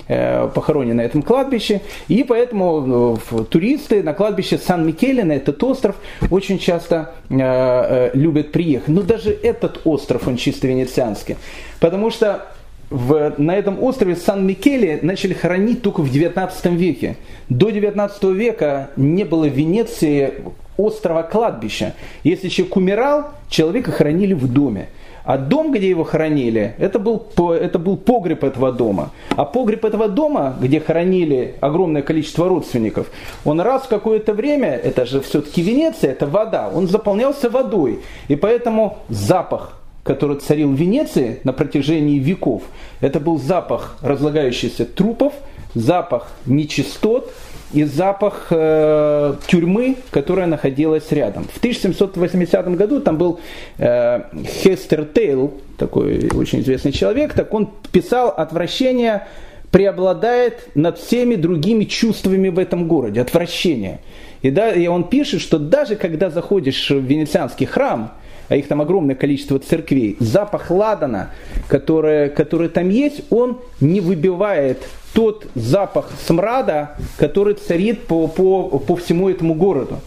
э, 0.09 0.49
похоронен 0.55 0.97
на 0.97 1.03
этом 1.03 1.23
кладбище. 1.23 1.81
И 2.09 2.25
поэтому 2.25 3.19
э, 3.31 3.45
туристы 3.51 4.03
на 4.03 4.15
кладбище 4.15 4.50
Сан-Микеле, 4.59 5.25
на 5.25 5.33
этот 5.33 5.63
остров, 5.63 5.97
очень 6.31 6.59
часто 6.59 7.13
любят 7.29 8.53
приехать. 8.53 8.89
Но 8.89 9.03
даже 9.03 9.31
этот 9.31 9.81
остров, 9.85 10.27
он 10.29 10.37
чисто 10.37 10.67
венецианский. 10.67 11.37
Потому 11.79 12.11
что 12.11 12.47
в, 12.91 13.35
на 13.39 13.57
этом 13.57 13.83
острове 13.83 14.17
Сан-Микеле 14.17 14.99
начали 15.03 15.33
хоронить 15.33 15.81
только 15.83 16.01
в 16.01 16.11
19 16.11 16.67
веке. 16.67 17.17
До 17.49 17.71
19 17.71 18.23
века 18.25 18.91
не 18.97 19.25
было 19.25 19.47
в 19.47 19.53
Венеции 19.53 20.35
острова 20.77 21.23
кладбища. 21.23 21.95
Если 22.25 22.49
человек 22.49 22.77
умирал, 22.77 23.29
человека 23.49 23.93
хоронили 23.93 24.35
в 24.35 24.53
доме. 24.53 24.89
А 25.25 25.39
дом, 25.39 25.73
где 25.73 25.89
его 25.89 26.05
хоронили, 26.05 26.75
это 26.79 26.99
был, 26.99 27.27
это 27.53 27.79
был 27.79 27.97
погреб 27.97 28.45
этого 28.45 28.73
дома. 28.73 29.11
А 29.31 29.45
погреб 29.45 29.85
этого 29.85 30.09
дома, 30.09 30.57
где 30.61 30.81
хоронили 30.81 31.55
огромное 31.61 32.03
количество 32.03 32.49
родственников, 32.49 33.11
он 33.45 33.61
раз 33.61 33.83
в 33.83 33.89
какое-то 33.89 34.33
время, 34.33 34.71
это 34.71 35.07
же 35.07 35.21
все-таки 35.21 35.63
Венеция, 35.63 36.13
это 36.13 36.27
вода, 36.27 36.71
он 36.73 36.89
заполнялся 36.89 37.51
водой. 37.51 38.01
И 38.29 38.37
поэтому 38.37 38.99
запах 39.09 39.77
который 40.03 40.39
царил 40.39 40.71
в 40.71 40.75
Венеции 40.75 41.41
на 41.45 41.53
протяжении 41.53 42.19
веков, 42.19 42.63
это 43.01 43.21
был 43.21 43.39
запах 43.39 43.97
разлагающихся 44.01 44.87
трупов, 44.87 45.35
запах 45.75 46.33
нечистот 46.47 47.31
и 47.73 47.85
запах 47.85 48.49
э, 48.51 49.35
тюрьмы, 49.47 49.97
которая 50.11 50.47
находилась 50.47 51.11
рядом. 51.13 51.45
В 51.45 51.59
1780 51.59 52.77
году 52.77 53.01
там 53.01 53.17
был 53.17 53.41
э, 53.79 54.23
Хестер 54.63 55.05
Тейл, 55.05 55.55
такой 55.77 56.29
очень 56.35 56.61
известный 56.61 56.93
человек, 56.93 57.35
так 57.35 57.53
он 57.55 57.71
писал 57.93 58.29
отвращение 58.29 59.27
преобладает 59.71 60.69
над 60.75 60.99
всеми 60.99 61.37
другими 61.37 61.85
чувствами 61.85 62.49
в 62.49 62.59
этом 62.59 62.89
городе, 62.89 63.21
отвращение. 63.21 64.01
И, 64.43 64.51
да, 64.51 64.73
и 64.73 64.87
он 64.87 65.05
пишет, 65.05 65.41
что 65.41 65.59
даже 65.59 65.97
когда 65.97 66.31
заходишь 66.31 66.91
в 66.91 66.99
венецианский 66.99 67.67
храм, 67.67 68.15
а 68.51 68.57
их 68.57 68.67
там 68.69 68.83
огромное 68.83 69.15
количество 69.15 69.59
церквей, 69.61 70.17
запах 70.19 70.71
ладана, 70.71 71.31
который, 71.69 72.29
который 72.31 72.69
там 72.69 72.91
есть, 72.91 73.23
он 73.31 73.61
не 73.81 74.01
выбивает 74.01 74.83
тот 75.15 75.47
запах 75.55 76.11
смрада, 76.27 76.97
который 77.17 77.55
царит 77.55 78.03
по, 78.07 78.27
по, 78.27 78.79
по 78.79 78.97
всему 78.97 79.31
этому 79.31 79.55
городу. 79.55 80.01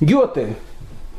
Гёте, 0.00 0.54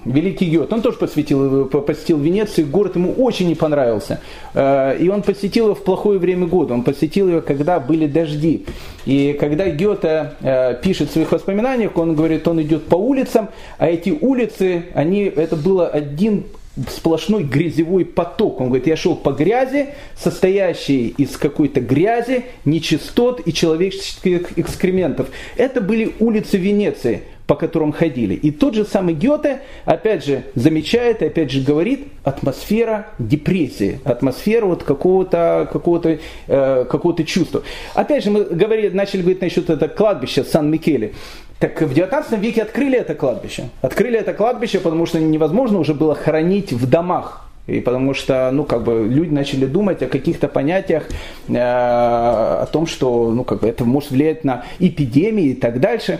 великий 0.06 0.46
Гёте, 0.46 0.74
он 0.74 0.82
тоже 0.82 0.98
посвятил, 0.98 1.66
посетил 1.66 2.18
Венецию, 2.18 2.68
город 2.68 2.96
ему 2.96 3.14
очень 3.14 3.48
не 3.48 3.56
понравился. 3.56 4.22
Э, 4.54 4.98
и 5.00 5.10
он 5.10 5.22
посетил 5.22 5.66
его 5.66 5.76
в 5.76 5.84
плохое 5.84 6.20
время 6.20 6.48
года, 6.48 6.74
он 6.74 6.84
посетил 6.84 7.30
его, 7.30 7.42
когда 7.42 7.80
были 7.80 8.08
дожди. 8.08 8.66
И 9.06 9.36
когда 9.40 9.70
Гёте 9.70 10.34
э, 10.42 10.76
пишет 10.82 11.10
в 11.10 11.14
своих 11.14 11.32
воспоминаниях, 11.32 11.98
он 11.98 12.16
говорит, 12.16 12.48
он 12.48 12.62
идет 12.62 12.86
по 12.86 12.96
улицам, 12.96 13.50
а 13.78 13.88
эти 13.88 14.10
улицы, 14.22 14.86
они, 14.94 15.24
это 15.24 15.56
было 15.56 15.88
один 15.88 16.46
сплошной 16.90 17.44
грязевой 17.44 18.06
поток. 18.06 18.62
Он 18.62 18.68
говорит, 18.68 18.88
я 18.88 18.96
шел 18.96 19.16
по 19.16 19.32
грязи, 19.32 19.90
состоящей 20.16 21.10
из 21.18 21.38
какой-то 21.38 21.82
грязи, 21.82 22.46
нечистот 22.66 23.46
и 23.46 23.54
человеческих 23.54 24.58
экскрементов. 24.58 25.28
Это 25.58 25.82
были 25.82 26.14
улицы 26.20 26.58
Венеции 26.58 27.24
по 27.52 27.58
которым 27.58 27.92
ходили. 27.92 28.34
И 28.34 28.50
тот 28.50 28.76
же 28.76 28.86
самый 28.86 29.14
Гёте, 29.14 29.60
опять 29.84 30.24
же, 30.24 30.46
замечает 30.56 31.22
и 31.22 31.26
опять 31.26 31.52
же 31.52 31.60
говорит, 31.60 32.08
атмосфера 32.24 33.08
депрессии, 33.20 34.00
атмосфера 34.06 34.66
вот 34.68 34.84
какого-то 34.84 35.68
какого 35.70 36.02
э, 36.48 36.86
какого 36.86 37.24
чувства. 37.26 37.64
Опять 37.94 38.24
же, 38.24 38.32
мы 38.32 38.46
говорили, 38.46 38.88
начали 38.96 39.20
говорить 39.20 39.42
насчет 39.42 39.70
этого 39.70 39.90
кладбища 39.90 40.46
Сан-Микеле. 40.46 41.12
Так 41.60 41.82
в 41.82 41.94
19 41.94 42.40
веке 42.40 42.62
открыли 42.62 42.98
это 42.98 43.16
кладбище. 43.16 43.68
Открыли 43.82 44.18
это 44.18 44.34
кладбище, 44.34 44.80
потому 44.80 45.06
что 45.06 45.20
невозможно 45.20 45.80
уже 45.80 45.94
было 45.94 46.16
хоронить 46.16 46.72
в 46.72 46.90
домах. 46.90 47.51
И 47.68 47.80
потому 47.80 48.14
что, 48.14 48.50
ну, 48.52 48.64
как 48.64 48.84
бы 48.84 49.08
люди 49.08 49.32
начали 49.32 49.66
думать 49.66 50.02
о 50.02 50.08
каких-то 50.08 50.48
понятиях, 50.48 51.04
э, 51.48 51.54
о 51.58 52.68
том, 52.72 52.88
что, 52.88 53.32
ну, 53.32 53.44
как 53.44 53.62
бы 53.62 53.68
это 53.68 53.86
может 53.86 54.12
влиять 54.12 54.44
на 54.44 54.66
эпидемии 54.80 55.50
и 55.50 55.54
так 55.54 55.80
дальше. 55.80 56.20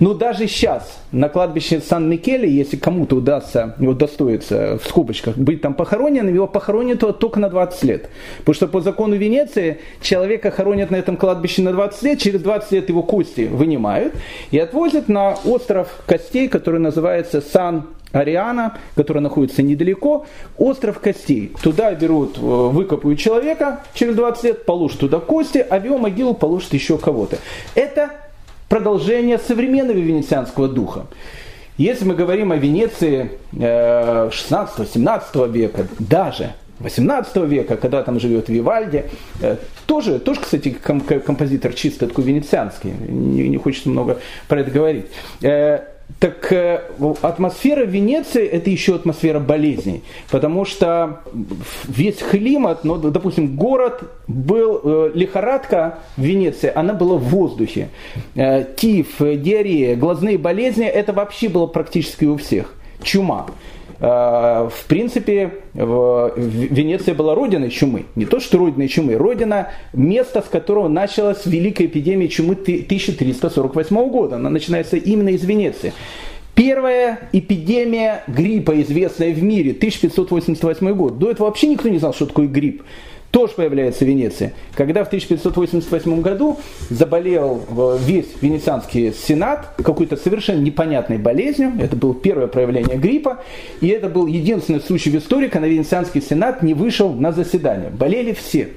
Но 0.00 0.14
даже 0.14 0.48
сейчас 0.48 1.00
на 1.12 1.28
кладбище 1.28 1.80
Сан-Микеле, 1.80 2.50
если 2.50 2.76
кому-то 2.76 3.16
удастся, 3.16 3.76
удостоится, 3.78 4.78
в 4.78 4.88
скобочках, 4.88 5.36
быть 5.36 5.60
там 5.60 5.74
похороненным, 5.74 6.34
его 6.34 6.46
похоронят 6.46 7.00
только 7.18 7.38
на 7.38 7.48
20 7.48 7.82
лет. 7.84 8.10
Потому 8.38 8.54
что 8.54 8.68
по 8.68 8.80
закону 8.80 9.14
Венеции 9.14 9.78
человека 10.00 10.50
хоронят 10.50 10.90
на 10.90 10.96
этом 10.96 11.16
кладбище 11.16 11.62
на 11.62 11.72
20 11.72 12.02
лет, 12.02 12.18
через 12.18 12.40
20 12.40 12.72
лет 12.72 12.88
его 12.88 13.02
кости 13.02 13.42
вынимают 13.42 14.14
и 14.50 14.58
отвозят 14.58 15.08
на 15.08 15.34
остров 15.44 16.02
костей, 16.06 16.48
который 16.48 16.80
называется 16.80 17.40
Сан 17.40 17.86
Ариана, 18.14 18.78
который 18.94 19.20
находится 19.20 19.62
недалеко, 19.62 20.26
остров 20.56 21.00
костей. 21.00 21.52
Туда 21.62 21.92
берут, 21.94 22.38
э, 22.38 22.40
выкопают 22.40 23.18
человека 23.18 23.80
через 23.92 24.14
20 24.14 24.44
лет, 24.44 24.64
положат 24.64 25.00
туда 25.00 25.18
кости, 25.18 25.58
а 25.58 25.78
в 25.78 25.84
его 25.84 25.98
могилу 25.98 26.34
положат 26.34 26.72
еще 26.72 26.96
кого-то. 26.96 27.38
Это 27.74 28.10
продолжение 28.68 29.38
современного 29.38 29.98
венецианского 29.98 30.68
духа. 30.68 31.06
Если 31.76 32.04
мы 32.04 32.14
говорим 32.14 32.52
о 32.52 32.56
Венеции 32.56 33.32
16-17 33.52 35.22
э, 35.34 35.48
века, 35.48 35.86
даже 35.98 36.54
18 36.78 37.36
века, 37.48 37.76
когда 37.76 38.02
там 38.02 38.20
живет 38.20 38.48
Вивальди, 38.48 39.06
э, 39.40 39.56
тоже, 39.86 40.18
тоже 40.18 40.40
кстати, 40.40 40.70
композитор 40.70 41.72
чисто 41.72 42.06
такой 42.06 42.24
венецианский, 42.24 42.90
не, 42.90 43.48
не 43.48 43.56
хочется 43.56 43.88
много 43.88 44.18
про 44.48 44.60
это 44.60 44.70
говорить. 44.70 45.06
Так 46.18 46.52
э, 46.52 46.80
атмосфера 47.22 47.84
Венеции 47.84 48.46
это 48.46 48.70
еще 48.70 48.94
атмосфера 48.94 49.40
болезней, 49.40 50.02
потому 50.30 50.64
что 50.64 51.20
весь 51.86 52.18
климат, 52.18 52.84
ну, 52.84 52.96
допустим, 52.96 53.56
город 53.56 54.02
был, 54.26 54.80
э, 54.82 55.10
лихорадка 55.14 55.98
в 56.16 56.22
Венеции, 56.22 56.72
она 56.74 56.94
была 56.94 57.16
в 57.16 57.24
воздухе. 57.24 57.88
Э, 58.34 58.64
тиф, 58.76 59.18
диарея, 59.18 59.96
глазные 59.96 60.38
болезни, 60.38 60.86
это 60.86 61.12
вообще 61.12 61.48
было 61.48 61.66
практически 61.66 62.24
у 62.24 62.36
всех. 62.36 62.74
Чума. 63.02 63.46
Э, 64.04 64.68
в 64.70 64.84
принципе, 64.86 65.50
Венеция 65.72 67.14
была 67.14 67.34
родиной 67.34 67.70
чумы. 67.70 68.04
Не 68.16 68.26
то, 68.26 68.38
что 68.38 68.58
родиной 68.58 68.88
чумы, 68.88 69.14
родина, 69.14 69.70
место, 69.94 70.42
с 70.42 70.44
которого 70.44 70.88
началась 70.88 71.46
великая 71.46 71.86
эпидемия 71.86 72.28
чумы 72.28 72.52
1348 72.52 74.08
года. 74.10 74.36
Она 74.36 74.50
начинается 74.50 74.96
именно 74.98 75.30
из 75.30 75.42
Венеции. 75.44 75.94
Первая 76.54 77.30
эпидемия 77.32 78.22
гриппа, 78.26 78.80
известная 78.82 79.32
в 79.32 79.42
мире, 79.42 79.72
1588 79.72 80.92
год. 80.94 81.18
До 81.18 81.30
этого 81.30 81.46
вообще 81.46 81.68
никто 81.68 81.88
не 81.88 81.98
знал, 81.98 82.12
что 82.12 82.26
такое 82.26 82.46
грипп 82.46 82.82
тоже 83.34 83.54
появляется 83.54 84.04
в 84.04 84.08
Венеции. 84.08 84.54
Когда 84.76 85.02
в 85.02 85.08
1588 85.08 86.20
году 86.20 86.56
заболел 86.88 87.64
э, 87.68 87.98
весь 88.00 88.28
венецианский 88.40 89.12
сенат 89.12 89.74
какой-то 89.76 90.16
совершенно 90.16 90.60
непонятной 90.60 91.18
болезнью, 91.18 91.72
это 91.80 91.96
было 91.96 92.14
первое 92.14 92.46
проявление 92.46 92.96
гриппа, 92.96 93.42
и 93.80 93.88
это 93.88 94.08
был 94.08 94.28
единственный 94.28 94.80
случай 94.80 95.10
в 95.10 95.16
истории, 95.16 95.48
когда 95.48 95.66
венецианский 95.66 96.22
сенат 96.22 96.62
не 96.62 96.74
вышел 96.74 97.12
на 97.12 97.32
заседание. 97.32 97.90
Болели 97.90 98.34
все. 98.34 98.68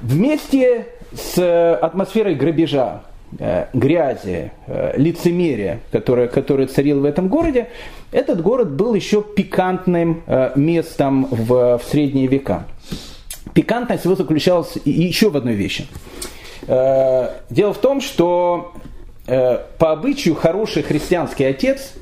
Вместе 0.00 0.86
с 1.12 1.36
э, 1.38 1.74
атмосферой 1.74 2.36
грабежа, 2.36 3.02
Э, 3.40 3.66
грязи, 3.74 4.52
лицемерия, 4.96 5.80
которое, 5.90 6.28
которое 6.28 6.68
царило 6.68 7.00
в 7.00 7.04
этом 7.04 7.26
городе, 7.26 7.68
этот 8.12 8.40
город 8.40 8.70
был 8.70 8.94
еще 8.94 9.20
пикантным 9.20 10.22
местом 10.54 11.26
в, 11.28 11.78
в 11.78 11.82
средние 11.90 12.28
века. 12.28 12.66
Пикантность 13.56 14.04
его 14.04 14.14
заключалась 14.14 14.76
еще 14.84 15.30
в 15.30 15.36
одной 15.38 15.54
вещи. 15.54 15.86
Дело 16.68 17.72
в 17.72 17.78
том, 17.78 18.02
что 18.02 18.74
по 19.24 19.92
обычаю 19.92 20.34
хороший 20.34 20.82
христианский 20.82 21.44
отец 21.44 21.94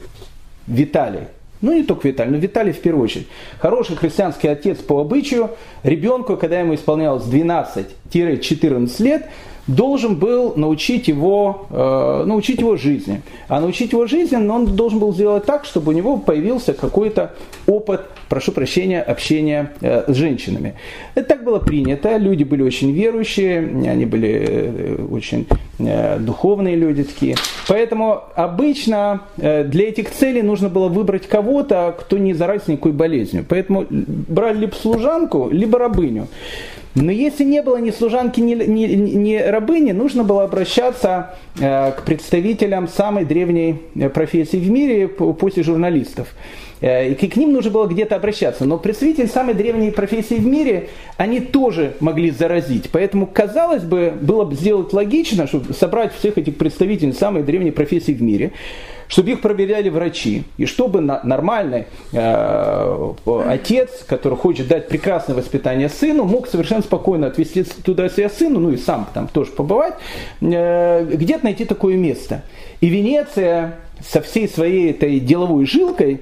Виталий, 0.67 1.29
ну 1.61 1.73
не 1.73 1.85
только 1.85 2.09
Виталий, 2.09 2.33
но 2.33 2.39
Виталий 2.39 2.73
в 2.73 2.81
первую 2.81 3.05
очередь, 3.05 3.29
хороший 3.61 3.95
христианский 3.95 4.49
отец 4.49 4.79
по 4.79 5.01
обычаю, 5.01 5.53
ребенку, 5.85 6.37
когда 6.37 6.59
ему 6.59 6.75
исполнялось 6.75 7.23
12-14 7.23 9.03
лет, 9.05 9.29
должен 9.67 10.17
был 10.17 10.55
научить 10.57 11.09
его, 11.09 11.67
э, 11.71 12.25
научить 12.27 12.61
его 12.61 12.77
жизни. 12.77 13.23
А 13.49 13.61
научить 13.61 13.93
его 13.93 14.07
жизни 14.07 14.37
он 14.37 14.67
должен 14.67 14.99
был 14.99 15.13
сделать 15.15 15.45
так, 15.47 15.65
чтобы 15.65 15.93
у 15.93 15.95
него 15.95 16.19
появился 16.19 16.75
какой-то 16.75 17.33
опыт, 17.67 18.03
прошу 18.29 18.53
прощения, 18.53 19.01
общения 19.01 19.73
э, 19.81 20.13
с 20.13 20.17
женщинами. 20.17 20.75
Это 21.15 21.29
так 21.29 21.45
было 21.45 21.59
принято, 21.59 22.17
люди 22.17 22.45
были 22.45 22.63
очень 22.63 22.93
верующие, 22.93 23.59
они 23.91 24.05
были 24.05 24.47
э, 24.47 25.07
очень 25.11 25.47
э, 25.79 26.19
духовные 26.19 26.77
люди 26.77 27.05
такие. 27.05 27.37
Поэтому 27.69 28.25
обычно 28.35 29.23
э, 29.39 29.65
для 29.65 29.89
этих 29.89 30.11
целей 30.11 30.43
нужно 30.43 30.69
было 30.69 30.89
выбрать 30.89 31.27
кого-то, 31.27 31.95
кто 31.99 32.19
не 32.19 32.35
заразен 32.35 32.73
никакой 32.73 32.93
болезнью. 32.93 33.47
Поэтому 33.49 33.87
брали 33.89 34.59
либо 34.59 34.75
служанку, 34.75 35.49
либо 35.51 35.79
рабыню. 35.79 36.29
Но 36.95 37.11
если 37.11 37.45
не 37.45 37.61
было 37.63 37.79
ни 37.79 37.91
служанки, 37.91 38.41
ни, 38.41 38.55
ни, 38.55 38.87
ни 38.95 39.35
рабыни, 39.55 39.93
нужно 39.93 40.25
было 40.25 40.45
обращаться 40.45 41.35
э, 41.59 41.93
к 41.93 42.03
представителям 42.03 42.89
самой 42.89 43.25
древней 43.25 43.83
э, 43.95 44.09
профессии 44.09 44.57
в 44.57 44.71
мире 44.71 45.09
после 45.09 45.63
журналистов. 45.63 46.29
Э, 46.85 47.09
и 47.09 47.15
к 47.15 47.37
ним 47.37 47.53
нужно 47.55 47.71
было 47.71 47.87
где-то 47.87 48.17
обращаться. 48.17 48.67
Но 48.67 48.77
представители 48.77 49.25
самой 49.25 49.55
древней 49.55 49.91
профессии 49.91 50.35
в 50.35 50.45
мире, 50.45 50.91
они 51.17 51.41
тоже 51.41 51.95
могли 52.01 52.31
заразить. 52.31 52.91
Поэтому, 52.93 53.27
казалось 53.27 53.83
бы, 53.83 54.13
было 54.21 54.45
бы 54.45 54.55
сделать 54.55 54.93
логично, 54.93 55.47
чтобы 55.47 55.73
собрать 55.73 56.13
всех 56.15 56.37
этих 56.37 56.57
представителей 56.57 57.13
самой 57.13 57.43
древней 57.43 57.71
профессии 57.71 58.13
в 58.13 58.21
мире, 58.21 58.53
чтобы 59.09 59.31
их 59.31 59.41
проверяли 59.41 59.89
врачи, 59.89 60.45
и 60.59 60.67
чтобы 60.67 61.01
нормальный 61.01 61.87
э, 62.13 63.13
отец, 63.47 64.05
который 64.07 64.37
хочет 64.37 64.69
дать 64.69 64.89
прекрасное 64.89 65.35
воспитание 65.35 65.89
сыну, 65.89 66.25
мог 66.25 66.49
совершенно 66.49 66.83
спокойно 66.83 67.29
отвезти 67.29 67.65
туда 67.65 68.11
себя 68.11 68.29
сыну, 68.29 68.61
ну 68.61 68.71
и 68.71 68.77
сам 68.77 69.09
там 69.15 69.29
тоже 69.29 69.53
побывать, 69.53 69.95
э, 70.43 71.07
где-то 71.11 71.45
найти 71.45 71.65
такое 71.65 71.97
место. 71.97 72.43
И 72.83 72.89
Венеция 72.89 73.79
со 74.07 74.21
всей 74.21 74.49
своей 74.49 74.91
этой 74.91 75.21
деловой 75.21 75.67
жилкой 75.67 76.21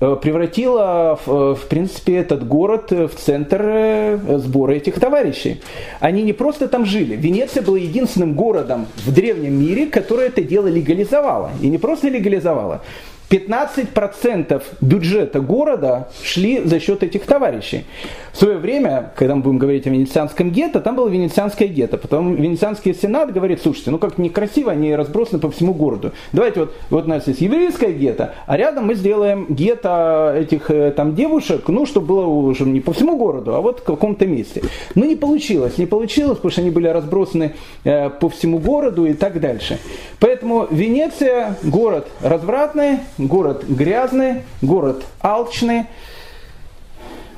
превратила, 0.00 1.18
в, 1.26 1.54
в 1.54 1.66
принципе, 1.68 2.16
этот 2.16 2.46
город 2.46 2.90
в 2.90 3.10
центр 3.10 3.60
э, 3.62 4.38
сбора 4.38 4.72
этих 4.72 4.98
товарищей. 4.98 5.60
Они 6.00 6.22
не 6.22 6.32
просто 6.32 6.68
там 6.68 6.86
жили. 6.86 7.16
Венеция 7.16 7.62
была 7.62 7.78
единственным 7.78 8.34
городом 8.34 8.86
в 8.96 9.12
древнем 9.12 9.60
мире, 9.60 9.86
которое 9.86 10.28
это 10.28 10.42
дело 10.42 10.68
легализовало. 10.68 11.50
И 11.60 11.68
не 11.68 11.76
просто 11.76 12.08
легализовало, 12.08 12.82
15% 13.30 14.60
бюджета 14.80 15.40
города 15.40 16.08
шли 16.24 16.62
за 16.64 16.80
счет 16.80 17.04
этих 17.04 17.24
товарищей. 17.26 17.84
В 18.32 18.36
свое 18.36 18.58
время, 18.58 19.12
когда 19.16 19.36
мы 19.36 19.42
будем 19.42 19.58
говорить 19.58 19.86
о 19.86 19.90
венецианском 19.90 20.50
гетто, 20.50 20.80
там 20.80 20.96
было 20.96 21.08
венецианское 21.08 21.68
гетто. 21.68 21.96
Потом 21.96 22.34
венецианский 22.34 22.92
сенат 22.92 23.32
говорит, 23.32 23.60
слушайте, 23.62 23.92
ну 23.92 23.98
как 23.98 24.18
некрасиво, 24.18 24.72
они 24.72 24.94
разбросаны 24.94 25.38
по 25.40 25.50
всему 25.50 25.74
городу. 25.74 26.12
Давайте 26.32 26.60
вот, 26.60 26.74
вот 26.90 27.04
у 27.04 27.08
нас 27.08 27.26
есть 27.28 27.40
еврейское 27.40 27.92
гетто, 27.92 28.34
а 28.46 28.56
рядом 28.56 28.86
мы 28.86 28.94
сделаем 28.94 29.46
гетто 29.48 30.34
этих 30.36 30.70
э, 30.70 30.90
там 30.90 31.14
девушек, 31.14 31.68
ну, 31.68 31.86
чтобы 31.86 32.06
было 32.08 32.26
уже 32.26 32.64
не 32.64 32.80
по 32.80 32.92
всему 32.92 33.16
городу, 33.16 33.54
а 33.54 33.60
вот 33.60 33.80
в 33.80 33.84
каком-то 33.84 34.26
месте. 34.26 34.62
Но 34.96 35.04
не 35.04 35.16
получилось, 35.16 35.78
не 35.78 35.86
получилось, 35.86 36.36
потому 36.36 36.50
что 36.50 36.60
они 36.62 36.70
были 36.70 36.88
разбросаны 36.88 37.54
э, 37.84 38.10
по 38.10 38.28
всему 38.28 38.58
городу 38.58 39.06
и 39.06 39.12
так 39.12 39.40
дальше. 39.40 39.78
Поэтому 40.18 40.66
Венеция 40.70 41.56
город 41.62 42.08
развратный, 42.22 42.98
город 43.26 43.64
грязный, 43.68 44.42
город 44.62 45.04
алчный, 45.20 45.86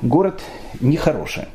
город 0.01 0.41
нехороший. 0.79 1.45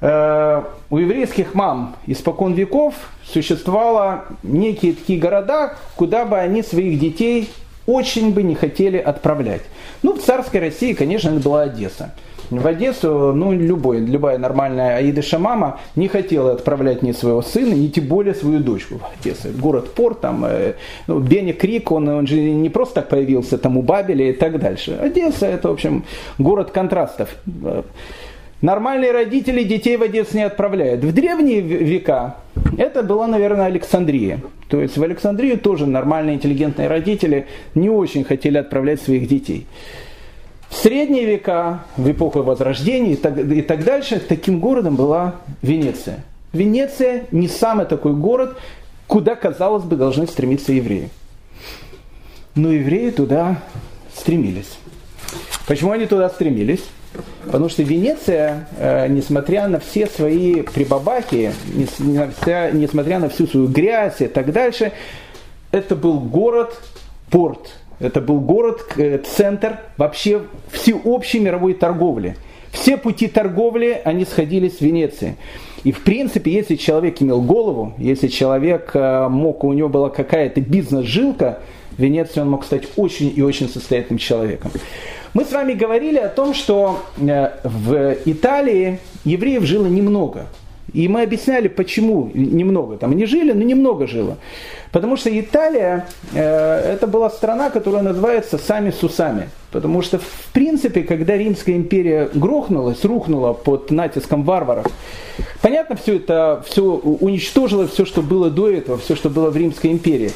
Э, 0.00 0.64
у 0.90 0.98
еврейских 0.98 1.54
мам 1.54 1.96
испокон 2.06 2.54
веков 2.54 2.94
существовало 3.24 4.24
некие 4.42 4.94
такие 4.94 5.18
города, 5.18 5.76
куда 5.96 6.24
бы 6.24 6.38
они 6.38 6.62
своих 6.62 6.98
детей 6.98 7.50
очень 7.86 8.32
бы 8.32 8.42
не 8.42 8.54
хотели 8.54 8.98
отправлять. 8.98 9.62
Ну, 10.02 10.14
в 10.14 10.22
царской 10.22 10.60
России, 10.60 10.92
конечно, 10.92 11.30
это 11.30 11.40
была 11.40 11.62
Одесса 11.62 12.14
в 12.50 12.66
Одессу, 12.66 13.32
ну, 13.32 13.52
любой, 13.52 14.00
любая 14.00 14.38
нормальная 14.38 14.96
Аида 14.96 15.22
мама 15.38 15.80
не 15.96 16.08
хотела 16.08 16.52
отправлять 16.52 17.02
ни 17.02 17.12
своего 17.12 17.42
сына, 17.42 17.74
ни 17.74 17.88
тем 17.88 18.04
более 18.04 18.34
свою 18.34 18.60
дочку 18.60 18.98
в 18.98 19.20
Одессу. 19.20 19.48
Город-порт, 19.58 20.20
там, 20.20 20.44
э, 20.44 20.74
ну, 21.06 21.18
Беня 21.18 21.52
Крик, 21.52 21.90
он, 21.90 22.08
он 22.08 22.26
же 22.26 22.38
не 22.38 22.68
просто 22.68 22.96
так 22.96 23.08
появился 23.08 23.58
там 23.58 23.76
у 23.76 23.82
Бабеля 23.82 24.30
и 24.30 24.32
так 24.32 24.58
дальше. 24.58 24.98
Одесса 25.00 25.46
это, 25.46 25.68
в 25.68 25.72
общем, 25.72 26.04
город 26.38 26.70
контрастов. 26.70 27.28
Нормальные 28.60 29.10
родители 29.10 29.64
детей 29.64 29.96
в 29.96 30.02
Одессу 30.02 30.36
не 30.36 30.44
отправляют. 30.44 31.02
В 31.02 31.12
древние 31.12 31.60
века 31.60 32.36
это 32.78 33.02
была, 33.02 33.26
наверное, 33.26 33.66
Александрия. 33.66 34.40
То 34.68 34.80
есть 34.80 34.96
в 34.96 35.02
Александрию 35.02 35.58
тоже 35.58 35.86
нормальные 35.86 36.36
интеллигентные 36.36 36.88
родители 36.88 37.46
не 37.74 37.90
очень 37.90 38.24
хотели 38.24 38.58
отправлять 38.58 39.02
своих 39.02 39.26
детей. 39.26 39.66
Средние 40.72 41.26
века, 41.26 41.84
в 41.96 42.10
эпоху 42.10 42.42
Возрождения 42.42 43.12
и 43.12 43.16
так, 43.16 43.38
и 43.38 43.60
так 43.60 43.84
дальше, 43.84 44.18
таким 44.18 44.58
городом 44.58 44.96
была 44.96 45.36
Венеция. 45.60 46.24
Венеция 46.52 47.24
не 47.30 47.46
самый 47.46 47.84
такой 47.84 48.14
город, 48.14 48.56
куда, 49.06 49.34
казалось 49.36 49.84
бы, 49.84 49.96
должны 49.96 50.26
стремиться 50.26 50.72
евреи. 50.72 51.10
Но 52.54 52.72
евреи 52.72 53.10
туда 53.10 53.62
стремились. 54.14 54.78
Почему 55.66 55.92
они 55.92 56.06
туда 56.06 56.28
стремились? 56.30 56.84
Потому 57.44 57.68
что 57.68 57.82
Венеция, 57.82 58.68
э, 58.78 59.08
несмотря 59.08 59.68
на 59.68 59.78
все 59.78 60.06
свои 60.06 60.62
прибабахи, 60.62 61.52
несмотря 61.74 63.18
на 63.18 63.28
всю 63.28 63.46
свою 63.46 63.68
грязь 63.68 64.20
и 64.20 64.26
так 64.26 64.52
дальше, 64.52 64.92
это 65.70 65.96
был 65.96 66.18
город, 66.20 66.80
порт, 67.30 67.74
это 68.02 68.20
был 68.20 68.40
город, 68.40 68.84
э, 68.96 69.18
центр 69.18 69.78
вообще 69.96 70.42
всеобщей 70.70 71.38
мировой 71.38 71.74
торговли. 71.74 72.36
Все 72.72 72.96
пути 72.96 73.28
торговли, 73.28 74.00
они 74.04 74.24
сходились 74.24 74.78
в 74.78 74.80
Венеции. 74.80 75.36
И 75.84 75.92
в 75.92 76.02
принципе, 76.02 76.50
если 76.50 76.76
человек 76.76 77.20
имел 77.22 77.42
голову, 77.42 77.94
если 77.98 78.28
человек 78.28 78.90
э, 78.94 79.28
мог, 79.28 79.62
у 79.64 79.72
него 79.72 79.88
была 79.88 80.10
какая-то 80.10 80.60
бизнес-жилка, 80.60 81.60
в 81.96 82.02
Венеции 82.02 82.40
он 82.40 82.50
мог 82.50 82.64
стать 82.64 82.84
очень 82.96 83.32
и 83.34 83.42
очень 83.42 83.68
состоятельным 83.68 84.18
человеком. 84.18 84.72
Мы 85.34 85.44
с 85.44 85.52
вами 85.52 85.74
говорили 85.74 86.18
о 86.18 86.28
том, 86.28 86.54
что 86.54 87.00
э, 87.18 87.50
в 87.62 88.16
Италии 88.24 88.98
евреев 89.24 89.62
жило 89.64 89.86
немного. 89.86 90.46
И 90.92 91.08
мы 91.08 91.22
объясняли, 91.22 91.68
почему 91.68 92.30
немного 92.34 92.96
там 92.96 93.12
не 93.12 93.26
жили, 93.26 93.52
но 93.52 93.62
немного 93.62 94.06
жило. 94.06 94.36
Потому 94.90 95.16
что 95.16 95.30
Италия 95.40 96.06
э, 96.34 96.40
это 96.94 97.06
была 97.06 97.30
страна, 97.30 97.70
которая 97.70 98.02
называется 98.02 98.58
сами 98.58 98.90
с 98.90 99.02
усами. 99.02 99.48
Потому 99.70 100.02
что, 100.02 100.18
в 100.18 100.50
принципе, 100.52 101.02
когда 101.02 101.34
Римская 101.36 101.76
империя 101.76 102.28
грохнулась, 102.34 103.02
рухнула 103.04 103.54
под 103.54 103.90
натиском 103.90 104.42
варваров, 104.42 104.86
понятно, 105.62 105.96
все 105.96 106.16
это 106.16 106.62
все 106.66 106.82
уничтожило 106.82 107.88
все, 107.88 108.04
что 108.04 108.20
было 108.20 108.50
до 108.50 108.68
этого, 108.68 108.98
все, 108.98 109.16
что 109.16 109.30
было 109.30 109.50
в 109.50 109.56
Римской 109.56 109.90
империи. 109.90 110.32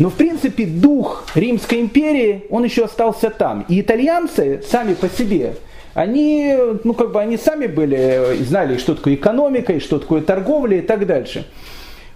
Но, 0.00 0.10
в 0.10 0.14
принципе, 0.14 0.66
дух 0.66 1.24
Римской 1.36 1.80
империи, 1.80 2.44
он 2.50 2.64
еще 2.64 2.84
остался 2.84 3.30
там. 3.30 3.64
И 3.68 3.80
итальянцы 3.80 4.62
сами 4.68 4.94
по 4.94 5.08
себе, 5.08 5.54
они, 5.94 6.56
ну, 6.84 6.94
как 6.94 7.12
бы, 7.12 7.20
они 7.20 7.36
сами 7.36 7.66
были, 7.66 8.36
знали, 8.40 8.78
что 8.78 8.94
такое 8.94 9.14
экономика, 9.14 9.72
и 9.72 9.80
что 9.80 9.98
такое 9.98 10.22
торговля 10.22 10.78
и 10.78 10.80
так 10.80 11.06
дальше. 11.06 11.44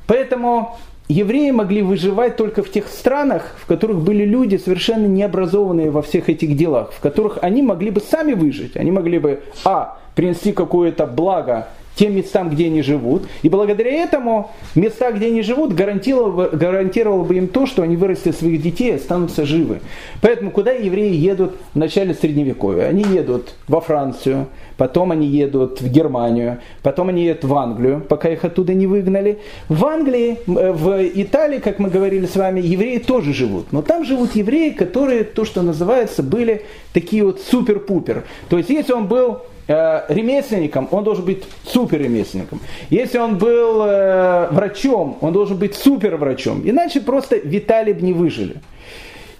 Поэтому 0.06 0.78
евреи 1.08 1.50
могли 1.50 1.82
выживать 1.82 2.36
только 2.36 2.62
в 2.62 2.70
тех 2.70 2.88
странах, 2.88 3.56
в 3.60 3.66
которых 3.66 3.98
были 3.98 4.24
люди 4.24 4.56
совершенно 4.56 5.06
необразованные 5.06 5.90
во 5.90 6.02
всех 6.02 6.28
этих 6.28 6.56
делах, 6.56 6.92
в 6.92 7.00
которых 7.00 7.38
они 7.42 7.62
могли 7.62 7.90
бы 7.90 8.00
сами 8.00 8.32
выжить. 8.32 8.76
Они 8.76 8.90
могли 8.90 9.18
бы, 9.18 9.40
а, 9.64 9.98
принести 10.14 10.52
какое-то 10.52 11.06
благо 11.06 11.68
тем 11.96 12.14
местам, 12.14 12.50
где 12.50 12.66
они 12.66 12.82
живут. 12.82 13.26
И 13.42 13.48
благодаря 13.48 13.90
этому 13.90 14.50
места, 14.74 15.10
где 15.10 15.26
они 15.26 15.42
живут, 15.42 15.74
гарантировало, 15.74 16.48
гарантировало 16.48 17.24
бы 17.24 17.34
им 17.36 17.48
то, 17.48 17.66
что 17.66 17.82
они 17.82 17.96
вырастят 17.96 18.36
своих 18.36 18.62
детей 18.62 18.90
и 18.90 18.94
останутся 18.94 19.46
живы. 19.46 19.80
Поэтому 20.20 20.50
куда 20.50 20.72
евреи 20.72 21.14
едут 21.14 21.56
в 21.74 21.78
начале 21.78 22.14
Средневековья? 22.14 22.84
Они 22.84 23.02
едут 23.02 23.54
во 23.66 23.80
Францию, 23.80 24.46
потом 24.76 25.10
они 25.10 25.26
едут 25.26 25.80
в 25.80 25.90
Германию, 25.90 26.58
потом 26.82 27.08
они 27.08 27.24
едут 27.24 27.44
в 27.44 27.54
Англию, 27.54 28.02
пока 28.06 28.28
их 28.28 28.44
оттуда 28.44 28.74
не 28.74 28.86
выгнали. 28.86 29.38
В 29.70 29.84
Англии, 29.86 30.38
э, 30.46 30.72
в 30.72 31.02
Италии, 31.14 31.58
как 31.58 31.78
мы 31.78 31.88
говорили 31.88 32.26
с 32.26 32.36
вами, 32.36 32.60
евреи 32.60 32.98
тоже 32.98 33.32
живут. 33.32 33.72
Но 33.72 33.80
там 33.80 34.04
живут 34.04 34.36
евреи, 34.36 34.70
которые, 34.70 35.24
то, 35.24 35.46
что 35.46 35.62
называется, 35.62 36.22
были 36.22 36.66
такие 36.92 37.24
вот 37.24 37.40
супер-пупер. 37.40 38.24
То 38.50 38.58
есть, 38.58 38.68
если 38.68 38.92
он 38.92 39.06
был 39.06 39.40
Э, 39.68 40.02
ремесленником, 40.08 40.88
он 40.92 41.02
должен 41.02 41.24
быть 41.24 41.42
супер 41.64 42.00
ремесленником. 42.00 42.60
Если 42.88 43.18
он 43.18 43.36
был 43.36 43.82
э, 43.82 44.48
врачом, 44.52 45.18
он 45.20 45.32
должен 45.32 45.56
быть 45.56 45.74
супер 45.74 46.16
врачом. 46.16 46.62
Иначе 46.64 47.00
просто 47.00 47.36
Виталий 47.36 47.92
бы 47.92 48.02
не 48.02 48.12
выжили. 48.12 48.56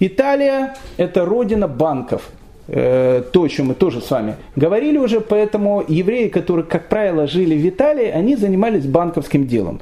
Италия– 0.01 0.75
это 0.97 1.25
родина 1.25 1.69
банков. 1.69 2.23
Э, 2.69 3.23
то, 3.33 3.45
о 3.45 3.49
чем 3.49 3.67
мы 3.67 3.75
тоже 3.75 4.01
с 4.01 4.11
вами 4.11 4.35
говорили 4.57 4.99
уже, 4.99 5.21
поэтому 5.21 5.85
евреи, 5.87 6.27
которые, 6.27 6.65
как 6.65 6.89
правило, 6.89 7.29
жили 7.29 7.55
в 7.55 7.69
Италии, 7.69 8.11
они 8.11 8.35
занимались 8.35 8.85
банковским 8.85 9.47
делом. 9.47 9.81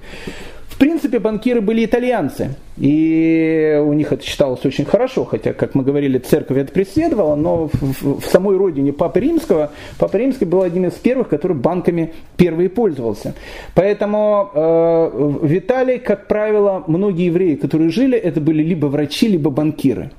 В 0.74 0.76
принципе, 0.76 1.20
банкиры 1.20 1.60
были 1.60 1.84
итальянцы, 1.84 2.56
и 2.78 3.80
у 3.80 3.92
них 3.92 4.12
это 4.12 4.24
считалось 4.24 4.66
очень 4.66 4.84
хорошо, 4.84 5.24
хотя, 5.24 5.52
как 5.52 5.76
мы 5.76 5.84
говорили, 5.84 6.18
церковь 6.18 6.58
это 6.58 6.72
преследовала, 6.72 7.36
но 7.36 7.68
в, 7.72 8.20
в 8.20 8.26
самой 8.26 8.56
родине 8.56 8.92
Папы 8.92 9.20
Римского, 9.20 9.70
Папа 10.00 10.16
Римский 10.16 10.46
был 10.46 10.62
одним 10.62 10.86
из 10.86 10.94
первых, 10.94 11.28
который 11.28 11.56
банками 11.56 12.12
первый 12.36 12.68
пользовался. 12.68 13.34
Поэтому 13.76 14.50
э, 14.52 15.10
в 15.42 15.56
Италии, 15.56 15.98
как 15.98 16.26
правило, 16.26 16.82
многие 16.88 17.26
евреи, 17.26 17.54
которые 17.54 17.90
жили, 17.90 18.18
это 18.18 18.40
были 18.40 18.64
либо 18.64 18.86
врачи, 18.86 19.28
либо 19.28 19.50
банкиры. 19.50 20.10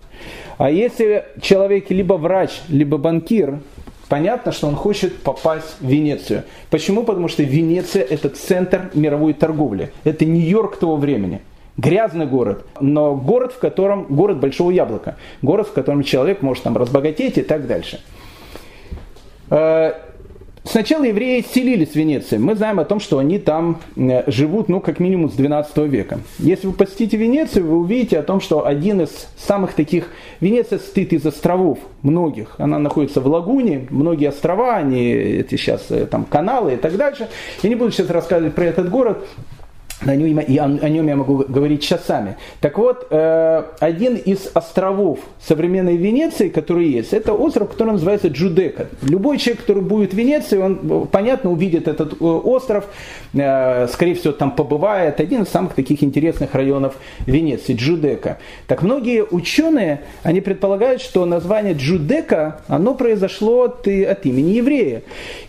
А 0.57 0.71
если 0.71 1.25
человек 1.41 1.89
либо 1.89 2.13
врач, 2.13 2.61
либо 2.69 2.97
банкир, 2.97 3.59
Понятно, 4.07 4.51
что 4.51 4.67
он 4.67 4.75
хочет 4.75 5.17
попасть 5.17 5.77
в 5.79 5.87
Венецию. 5.87 6.43
Почему? 6.69 7.03
Потому 7.03 7.27
что 7.27 7.43
Венеция 7.43 8.03
это 8.03 8.29
центр 8.29 8.91
мировой 8.93 9.33
торговли. 9.33 9.91
Это 10.03 10.25
Нью-Йорк 10.25 10.77
того 10.77 10.95
времени. 10.95 11.41
Грязный 11.77 12.25
город, 12.25 12.65
но 12.79 13.15
город, 13.15 13.51
в 13.51 13.59
котором 13.59 14.03
город 14.03 14.39
большого 14.39 14.71
яблока. 14.71 15.17
Город, 15.41 15.67
в 15.67 15.73
котором 15.73 16.03
человек 16.03 16.41
может 16.41 16.63
там 16.63 16.77
разбогатеть 16.77 17.37
и 17.37 17.41
так 17.41 17.67
дальше. 17.67 17.99
Сначала 20.65 21.03
евреи 21.03 21.45
селились 21.47 21.91
в 21.91 21.95
Венеции. 21.95 22.37
Мы 22.37 22.55
знаем 22.55 22.79
о 22.79 22.85
том, 22.85 22.99
что 22.99 23.19
они 23.19 23.37
там 23.37 23.79
э, 23.95 24.29
живут, 24.29 24.67
ну, 24.67 24.81
как 24.81 24.99
минимум 24.99 25.29
с 25.29 25.33
12 25.33 25.77
века. 25.77 26.19
Если 26.39 26.65
вы 26.65 26.73
посетите 26.73 27.17
Венецию, 27.17 27.67
вы 27.67 27.77
увидите 27.77 28.17
о 28.17 28.23
том, 28.23 28.41
что 28.41 28.65
один 28.65 29.01
из 29.01 29.27
самых 29.37 29.73
таких... 29.73 30.09
Венеция 30.41 30.79
состоит 30.79 31.13
из 31.13 31.23
островов 31.25 31.77
многих. 32.01 32.55
Она 32.57 32.79
находится 32.79 33.21
в 33.21 33.27
лагуне, 33.27 33.85
многие 33.91 34.29
острова, 34.29 34.75
они 34.75 35.11
эти 35.11 35.55
сейчас 35.55 35.85
э, 35.89 36.07
там 36.07 36.25
каналы 36.25 36.73
и 36.73 36.77
так 36.77 36.97
дальше. 36.97 37.29
Я 37.61 37.69
не 37.69 37.75
буду 37.75 37.91
сейчас 37.91 38.09
рассказывать 38.09 38.55
про 38.55 38.65
этот 38.65 38.89
город, 38.89 39.23
о 40.01 40.15
нем, 40.15 40.39
и 40.39 40.57
о, 40.57 40.65
о 40.65 40.89
нем 40.89 41.07
я 41.07 41.15
могу 41.15 41.45
говорить 41.47 41.81
часами. 41.81 42.35
Так 42.59 42.77
вот, 42.77 43.07
э, 43.09 43.63
один 43.79 44.15
из 44.15 44.49
островов 44.53 45.19
современной 45.39 45.95
Венеции, 45.95 46.49
который 46.49 46.87
есть, 46.87 47.13
это 47.13 47.33
остров, 47.33 47.69
который 47.69 47.93
называется 47.93 48.27
Джудека. 48.27 48.87
Любой 49.01 49.37
человек, 49.37 49.61
который 49.61 49.83
будет 49.83 50.13
в 50.13 50.17
Венеции, 50.17 50.57
он, 50.57 51.07
понятно, 51.07 51.51
увидит 51.51 51.87
этот 51.87 52.13
э, 52.13 52.25
остров, 52.25 52.85
э, 53.33 53.87
скорее 53.87 54.15
всего, 54.15 54.33
там 54.33 54.51
побывает. 54.51 55.19
Один 55.21 55.43
из 55.43 55.49
самых 55.49 55.73
таких 55.73 56.03
интересных 56.03 56.53
районов 56.55 56.95
Венеции, 57.25 57.73
Джудека. 57.73 58.39
Так 58.67 58.83
многие 58.83 59.23
ученые, 59.23 60.01
они 60.23 60.41
предполагают, 60.41 61.01
что 61.01 61.25
название 61.25 61.73
Джудека, 61.73 62.61
оно 62.67 62.95
произошло 62.95 63.63
от, 63.63 63.87
от 63.87 64.25
имени 64.25 64.51
еврея. 64.51 65.03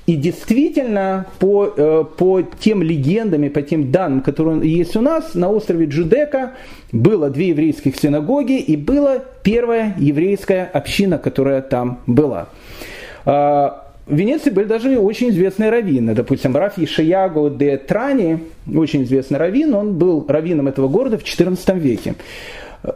И 0.07 0.15
действительно, 0.15 1.27
по, 1.41 1.73
э, 1.77 2.05
по 2.17 2.43
тем 2.43 2.83
легендам 2.83 3.43
и 3.43 3.49
по 3.49 3.61
тем 3.61 3.91
данным, 3.91 4.21
которые 4.21 4.36
есть 4.62 4.96
у 4.96 5.01
нас, 5.01 5.35
на 5.35 5.51
острове 5.51 5.87
Джудека 5.87 6.53
было 6.92 7.31
две 7.31 7.49
еврейских 7.49 7.96
синагоги 7.96 8.59
и 8.59 8.77
была 8.77 9.18
первая 9.42 9.94
еврейская 9.99 10.64
община, 10.64 11.18
которая 11.18 11.62
там 11.62 12.01
была. 12.07 12.49
А, 13.25 13.87
в 14.07 14.14
Венеции 14.14 14.51
были 14.51 14.66
даже 14.66 14.99
очень 14.99 15.31
известные 15.31 15.70
раввины. 15.70 16.14
Допустим, 16.14 16.57
Раф 16.57 16.79
Ишаяго 16.79 17.51
де 17.51 17.77
Трани, 17.77 18.38
очень 18.72 19.03
известный 19.03 19.38
раввин, 19.38 19.75
он 19.75 19.99
был 19.99 20.25
раввином 20.29 20.68
этого 20.68 20.87
города 20.87 21.18
в 21.18 21.25
XIV 21.25 21.79
веке. 21.79 22.14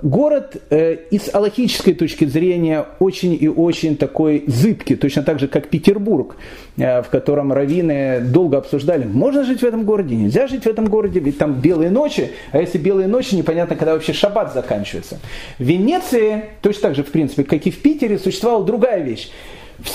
Город 0.02 0.56
э, 0.70 0.96
из 1.10 1.34
аллахической 1.34 1.94
точки 1.94 2.24
зрения 2.24 2.86
очень 2.98 3.36
и 3.40 3.48
очень 3.48 3.96
такой 3.96 4.44
зыбкий, 4.46 4.94
точно 4.94 5.22
так 5.22 5.40
же, 5.40 5.48
как 5.48 5.68
Петербург, 5.68 6.36
э, 6.76 7.02
в 7.02 7.08
котором 7.08 7.52
раввины 7.52 8.20
долго 8.20 8.58
обсуждали, 8.58 9.04
можно 9.04 9.44
жить 9.44 9.60
в 9.60 9.64
этом 9.64 9.84
городе, 9.84 10.14
нельзя 10.14 10.46
жить 10.46 10.64
в 10.64 10.66
этом 10.66 10.86
городе, 10.86 11.20
ведь 11.20 11.38
там 11.38 11.54
белые 11.54 11.90
ночи, 11.90 12.30
а 12.52 12.58
если 12.58 12.78
белые 12.78 13.08
ночи, 13.08 13.34
непонятно, 13.34 13.76
когда 13.76 13.94
вообще 13.94 14.12
шаббат 14.12 14.52
заканчивается. 14.52 15.18
В 15.58 15.64
Венеции, 15.64 16.44
точно 16.62 16.82
так 16.82 16.94
же, 16.94 17.02
в 17.02 17.10
принципе, 17.10 17.44
как 17.44 17.66
и 17.66 17.70
в 17.70 17.80
Питере, 17.80 18.18
существовала 18.18 18.64
другая 18.64 19.02
вещь 19.02 19.30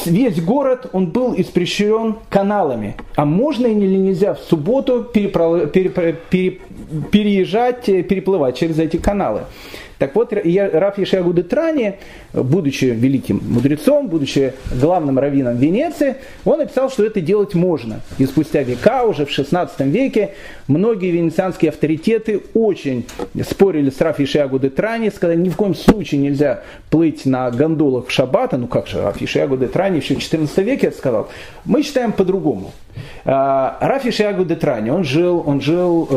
весь 0.05 0.41
город, 0.41 0.87
он 0.93 1.07
был 1.07 1.33
испрещен 1.37 2.15
каналами. 2.29 2.95
А 3.15 3.25
можно 3.25 3.67
или 3.67 3.97
нельзя 3.97 4.33
в 4.33 4.39
субботу 4.39 5.03
переезжать, 7.11 7.89
э, 7.89 8.03
переплывать 8.03 8.57
через 8.57 8.79
эти 8.79 8.97
каналы? 8.97 9.41
Так 9.97 10.15
вот, 10.15 10.33
Раф 10.33 10.97
Ешиагу 10.97 11.33
Трани, 11.43 11.95
будучи 12.33 12.85
великим 12.85 13.41
мудрецом, 13.47 14.07
будучи 14.07 14.53
главным 14.71 15.19
раввином 15.19 15.57
Венеции, 15.57 16.17
он 16.43 16.59
написал, 16.59 16.89
что 16.89 17.05
это 17.05 17.21
делать 17.21 17.53
можно. 17.53 18.01
И 18.17 18.25
спустя 18.25 18.63
века, 18.63 19.03
уже 19.03 19.25
в 19.25 19.31
16 19.31 19.79
веке, 19.81 20.31
многие 20.67 21.11
венецианские 21.11 21.69
авторитеты 21.69 22.41
очень 22.53 23.05
спорили 23.47 23.89
с 23.89 24.01
Раф 24.01 24.19
Ешиагу 24.19 24.59
Трани, 24.59 25.09
сказали, 25.09 25.37
ни 25.37 25.49
в 25.49 25.55
коем 25.55 25.75
случае 25.75 26.21
нельзя 26.21 26.61
плыть 26.89 27.25
на 27.25 27.49
гондолах 27.51 28.07
в 28.07 28.11
шаббата. 28.11 28.57
Ну 28.57 28.67
как 28.67 28.87
же, 28.87 29.01
Раф 29.01 29.21
Ешиагу 29.21 29.57
Трани 29.57 29.97
еще 29.97 30.15
в 30.15 30.19
14 30.19 30.57
веке 30.59 30.87
это 30.87 30.97
сказал. 30.97 31.29
Мы 31.65 31.83
считаем 31.83 32.11
по-другому. 32.11 32.71
А, 33.25 33.77
Рафи 33.81 34.11
Шиагу 34.11 34.45
Детрани, 34.45 34.89
он 34.89 35.03
жил, 35.03 35.43
он 35.45 35.59
жил 35.59 36.07
э, 36.09 36.15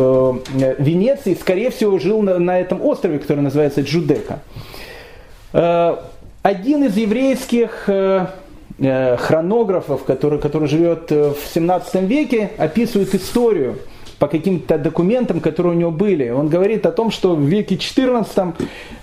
в 0.79 0.83
Венеции, 0.83 1.35
скорее 1.35 1.71
всего, 1.71 1.99
жил 1.99 2.23
на, 2.23 2.39
на 2.39 2.61
этом 2.61 2.85
острове, 2.85 3.19
который 3.19 3.41
называется 3.41 3.68
Джудека. 3.77 4.41
Э, 5.53 5.97
один 6.43 6.85
из 6.85 6.97
еврейских 6.97 7.85
э, 7.89 8.27
хронографов, 8.79 10.05
который, 10.05 10.39
который 10.39 10.69
живет 10.69 11.11
в 11.11 11.37
17 11.53 12.03
веке, 12.03 12.53
описывает 12.59 13.15
историю 13.15 13.79
по 14.19 14.27
каким-то 14.27 14.79
документам, 14.79 15.41
которые 15.41 15.75
у 15.75 15.79
него 15.79 15.91
были. 15.91 16.29
Он 16.31 16.49
говорит 16.49 16.87
о 16.87 16.93
том, 16.93 17.11
что 17.11 17.37
в 17.37 17.43
веке 17.43 17.77
XIV 17.77 18.55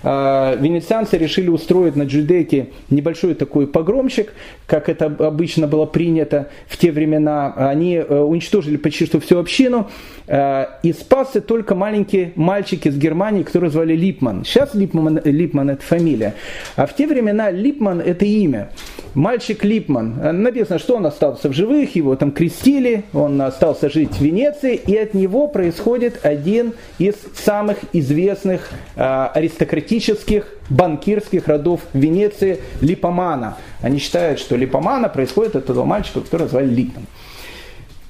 э, 0.02 0.56
венецианцы 0.60 1.16
решили 1.16 1.48
устроить 1.48 1.96
на 1.96 2.02
Джудейке 2.02 2.68
небольшой 2.90 3.34
такой 3.34 3.66
погромчик, 3.66 4.32
как 4.66 4.88
это 4.88 5.06
обычно 5.06 5.66
было 5.66 5.86
принято 5.86 6.50
в 6.66 6.76
те 6.76 6.92
времена. 6.92 7.52
Они 7.56 7.94
э, 7.94 8.18
уничтожили 8.20 8.76
почти 8.76 9.06
что 9.06 9.20
всю 9.20 9.38
общину, 9.38 9.88
э, 10.26 10.66
и 10.82 10.92
спасся 10.92 11.40
только 11.40 11.74
маленький 11.74 12.32
мальчик 12.34 12.86
из 12.86 12.96
Германии, 12.98 13.42
который 13.42 13.70
звали 13.70 13.94
Липман. 13.94 14.44
Сейчас 14.44 14.74
Липман, 14.74 15.20
Липман 15.24 15.70
это 15.70 15.82
фамилия, 15.82 16.34
а 16.76 16.86
в 16.86 16.94
те 16.94 17.06
времена 17.06 17.50
Липман 17.50 18.00
это 18.00 18.24
имя. 18.26 18.70
Мальчик 19.14 19.64
Липман. 19.64 20.42
Написано, 20.42 20.78
что 20.78 20.96
он 20.96 21.06
остался 21.06 21.48
в 21.48 21.54
живых, 21.54 21.96
его 21.96 22.16
там 22.16 22.32
крестили, 22.32 23.04
он 23.14 23.40
остался 23.40 23.88
жить 23.88 24.12
в 24.12 24.20
Венеции, 24.20 24.74
и 24.74 24.92
от 25.06 25.14
него 25.14 25.48
происходит 25.48 26.24
один 26.24 26.74
из 26.98 27.14
самых 27.34 27.78
известных 27.92 28.70
э, 28.96 29.28
аристократических 29.34 30.46
банкирских 30.68 31.46
родов 31.48 31.80
Венеции 31.92 32.60
Липомана. 32.80 33.56
Они 33.82 33.98
считают, 33.98 34.38
что 34.38 34.56
Липомана 34.56 35.08
происходит 35.08 35.56
от 35.56 35.70
этого 35.70 35.84
мальчика, 35.84 36.20
которого 36.20 36.48
звали 36.48 36.66
Липман. 36.66 37.06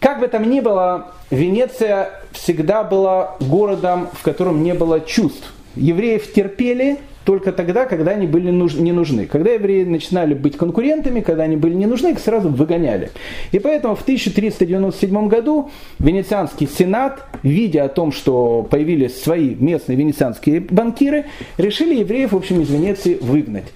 Как 0.01 0.21
бы 0.21 0.29
там 0.29 0.49
ни 0.49 0.61
было, 0.61 1.13
Венеция 1.31 2.11
всегда 2.33 2.85
была 2.85 3.37
городом, 3.41 4.09
в 4.13 4.23
котором 4.23 4.63
не 4.63 4.75
было 4.75 5.01
чувств. 5.01 5.53
Евреев 5.75 6.33
терпели, 6.33 6.99
только 7.27 7.51
тогда, 7.51 7.87
когда 7.87 8.13
они 8.13 8.27
были 8.27 8.51
не 8.51 8.93
нужны. 8.93 9.27
Когда 9.27 9.51
евреи 9.51 9.83
начинали 9.83 10.33
быть 10.33 10.57
конкурентами, 10.57 11.21
когда 11.21 11.43
они 11.43 11.57
были 11.57 11.75
не 11.75 11.87
нужны, 11.87 12.13
их 12.13 12.21
сразу 12.21 12.49
выгоняли. 12.49 13.11
И 13.51 13.59
поэтому 13.59 13.97
в 13.97 14.03
1397 14.03 15.29
году 15.29 15.71
Венецианский 15.99 16.69
сенат, 16.69 17.25
видя 17.43 17.85
о 17.85 17.89
том, 17.89 18.13
что 18.13 18.63
появились 18.71 19.21
свои 19.21 19.57
местные 19.57 19.97
венецианские 19.97 20.61
банкиры, 20.61 21.27
решили 21.59 21.97
евреев, 21.97 22.31
в 22.31 22.37
общем, 22.37 22.61
из 22.61 22.71
Венеции 22.71 23.19
выгнать 23.21 23.67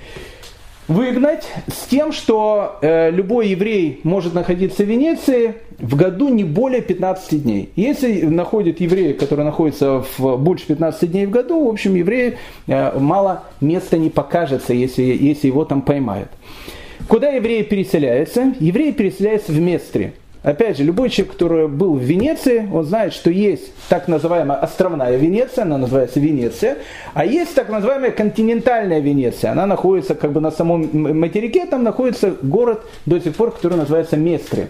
выгнать 0.90 1.48
с 1.72 1.87
тем, 1.87 2.11
что 2.11 2.79
э, 2.83 3.11
любой 3.12 3.50
еврей 3.50 4.00
может 4.03 4.35
находиться 4.35 4.83
в 4.83 4.88
Венеции 4.88 5.55
в 5.79 5.94
году 5.94 6.29
не 6.29 6.42
более 6.42 6.83
15 6.83 7.44
дней. 7.44 7.70
Если 7.76 8.22
находит 8.22 8.81
еврея, 8.81 9.14
который 9.14 9.44
находится 9.44 10.05
в 10.18 10.37
больше 10.37 10.66
15 10.66 11.12
дней 11.12 11.26
в 11.26 11.31
году, 11.31 11.64
в 11.64 11.68
общем, 11.68 11.94
еврею 11.94 12.35
э, 12.66 12.98
мало 12.98 13.44
места 13.61 13.98
не 13.98 14.11
покажется, 14.11 14.74
если, 14.74 15.03
если 15.03 15.46
его 15.46 15.64
там 15.64 15.83
поймают. 15.83 16.29
Куда 17.07 17.29
евреи 17.29 17.62
переселяются? 17.62 18.53
Евреи 18.59 18.90
переселяются 18.90 19.53
в 19.53 19.61
Местре. 19.61 20.14
Опять 20.42 20.79
же, 20.79 20.85
любой 20.85 21.11
человек, 21.11 21.35
который 21.35 21.68
был 21.68 21.94
в 21.94 22.03
Венеции, 22.03 22.66
он 22.72 22.85
знает, 22.85 23.12
что 23.12 23.31
есть 23.31 23.74
так 23.90 24.09
называемая 24.09 24.59
островная 24.59 25.16
Венеция, 25.16 25.64
она 25.64 25.76
называется 25.76 26.18
Венеция, 26.18 26.79
а 27.12 27.26
есть 27.26 27.55
так 27.55 27.68
называемая 27.68 28.11
континентальная 28.11 29.00
Венеция, 29.00 29.53
она 29.53 29.66
находится 29.66 30.14
как 30.14 30.33
бы 30.33 30.40
на 30.40 30.50
самом 30.50 30.88
материке, 31.18 31.66
там 31.66 31.83
находится 31.83 32.35
город 32.42 32.83
до 33.05 33.20
сих 33.20 33.35
пор, 33.37 33.50
который 33.50 33.76
называется 33.76 34.16
Местри. 34.16 34.68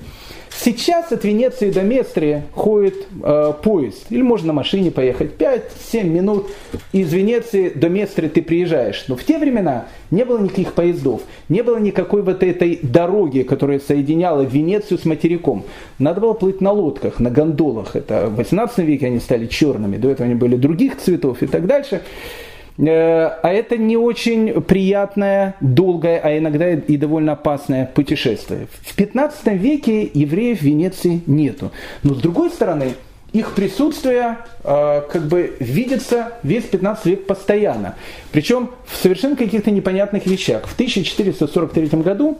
Сейчас 0.63 1.11
от 1.11 1.25
Венеции 1.25 1.71
до 1.71 1.81
Местрии 1.81 2.43
ходит 2.53 3.07
э, 3.23 3.53
поезд. 3.63 4.05
Или 4.11 4.21
можно 4.21 4.49
на 4.49 4.53
машине 4.53 4.91
поехать 4.91 5.33
5-7 5.39 6.05
минут. 6.05 6.49
Из 6.93 7.11
Венеции 7.11 7.71
до 7.71 7.89
Местрии 7.89 8.29
ты 8.29 8.43
приезжаешь. 8.43 9.07
Но 9.09 9.17
в 9.17 9.25
те 9.25 9.39
времена 9.39 9.87
не 10.11 10.23
было 10.23 10.39
никаких 10.39 10.75
поездов. 10.75 11.23
Не 11.49 11.63
было 11.63 11.79
никакой 11.79 12.21
вот 12.21 12.43
этой 12.43 12.79
дороги, 12.83 13.41
которая 13.41 13.81
соединяла 13.81 14.43
Венецию 14.43 14.99
с 14.99 15.07
материком. 15.07 15.65
Надо 15.99 16.21
было 16.21 16.35
плыть 16.35 16.61
на 16.61 16.73
лодках, 16.73 17.21
на 17.21 17.31
гондолах. 17.31 17.97
Это 17.97 18.27
в 18.27 18.37
18 18.37 18.79
веке 18.81 19.07
они 19.07 19.21
стали 19.21 19.47
черными. 19.47 19.97
До 19.97 20.11
этого 20.11 20.27
они 20.27 20.35
были 20.35 20.57
других 20.57 20.99
цветов 20.99 21.43
и 21.43 21.47
так 21.47 21.67
дальше. 21.67 22.03
Э, 22.79 23.27
а 23.43 23.53
это 23.53 23.77
не 23.77 23.97
очень 23.97 24.61
приятное, 24.63 25.57
долгое, 25.61 26.21
а 26.23 26.37
иногда 26.37 26.71
и 26.71 26.97
довольно 26.97 27.33
опасное 27.33 27.87
путешествие. 27.87 28.67
В 28.83 28.95
15 28.95 29.47
веке 29.55 30.11
евреев 30.13 30.61
в 30.61 30.63
Венеции 30.63 31.21
нету. 31.27 31.73
Но 32.03 32.15
с 32.15 32.19
другой 32.19 32.51
стороны, 32.51 32.95
их 33.33 33.53
присутствие 33.53 34.39
э, 34.65 35.03
как 35.09 35.23
бы 35.29 35.57
видится 35.61 36.33
весь 36.43 36.65
15 36.65 37.07
век 37.07 37.27
постоянно. 37.27 37.95
Причем 38.33 38.71
в 38.87 38.97
совершенно 38.97 39.37
каких-то 39.37 39.71
непонятных 39.71 40.27
вещах. 40.27 40.67
В 40.67 40.75
1443 40.75 41.87
году, 42.01 42.39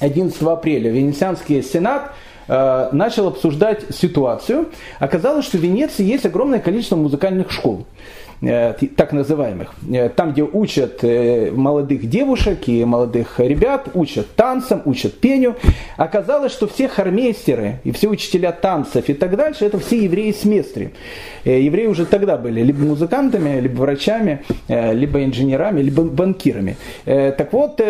11 0.00 0.42
апреля, 0.42 0.90
Венецианский 0.90 1.62
сенат 1.62 2.12
э, 2.48 2.88
начал 2.92 3.28
обсуждать 3.28 3.94
ситуацию. 3.94 4.68
Оказалось, 4.98 5.46
что 5.46 5.56
в 5.56 5.62
Венеции 5.62 6.04
есть 6.04 6.26
огромное 6.26 6.60
количество 6.60 6.96
музыкальных 6.96 7.50
школ. 7.50 7.86
Э, 8.44 8.74
так 8.96 9.12
называемых, 9.12 9.68
э, 9.88 10.08
там, 10.08 10.32
где 10.32 10.42
учат 10.42 11.04
э, 11.04 11.52
молодых 11.52 12.08
девушек 12.08 12.66
и 12.66 12.84
молодых 12.84 13.38
ребят, 13.38 13.90
учат 13.94 14.34
танцам, 14.34 14.82
учат 14.84 15.14
пению. 15.14 15.54
Оказалось, 15.96 16.50
что 16.50 16.66
все 16.66 16.88
хормейстеры 16.88 17.78
и 17.84 17.92
все 17.92 18.08
учителя 18.08 18.50
танцев 18.50 19.08
и 19.08 19.14
так 19.14 19.36
дальше, 19.36 19.64
это 19.64 19.78
все 19.78 20.02
евреи 20.02 20.32
с 20.32 20.44
Местри. 20.44 20.90
Евреи 21.44 21.86
уже 21.86 22.04
тогда 22.04 22.36
были 22.36 22.62
либо 22.62 22.80
музыкантами, 22.80 23.60
либо 23.60 23.82
врачами, 23.82 24.42
либо 24.68 25.24
инженерами, 25.24 25.80
либо 25.80 26.02
банкирами. 26.02 26.76
Так 27.04 27.52
вот, 27.52 27.80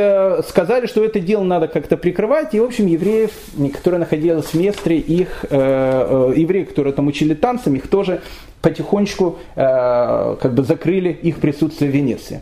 сказали, 0.49 0.87
что 0.87 1.05
это 1.05 1.21
дело 1.21 1.45
надо 1.45 1.69
как-то 1.69 1.97
прикрывать, 1.97 2.55
и, 2.55 2.61
в 2.61 2.65
общем, 2.65 2.87
евреев, 2.87 3.31
которые 3.75 4.01
находились 4.01 4.45
в 4.45 4.55
Местре, 4.55 4.99
их, 4.99 5.45
евреи, 5.51 6.65
которые 6.65 6.95
там 6.95 7.09
учили 7.09 7.35
танцам, 7.35 7.75
их 7.75 7.89
тоже 7.89 8.23
потихонечку 8.63 9.39
э, 9.57 10.37
как 10.41 10.55
бы 10.55 10.63
закрыли 10.63 11.11
их 11.11 11.39
присутствие 11.41 11.91
в 11.91 11.95
Венеции. 11.95 12.41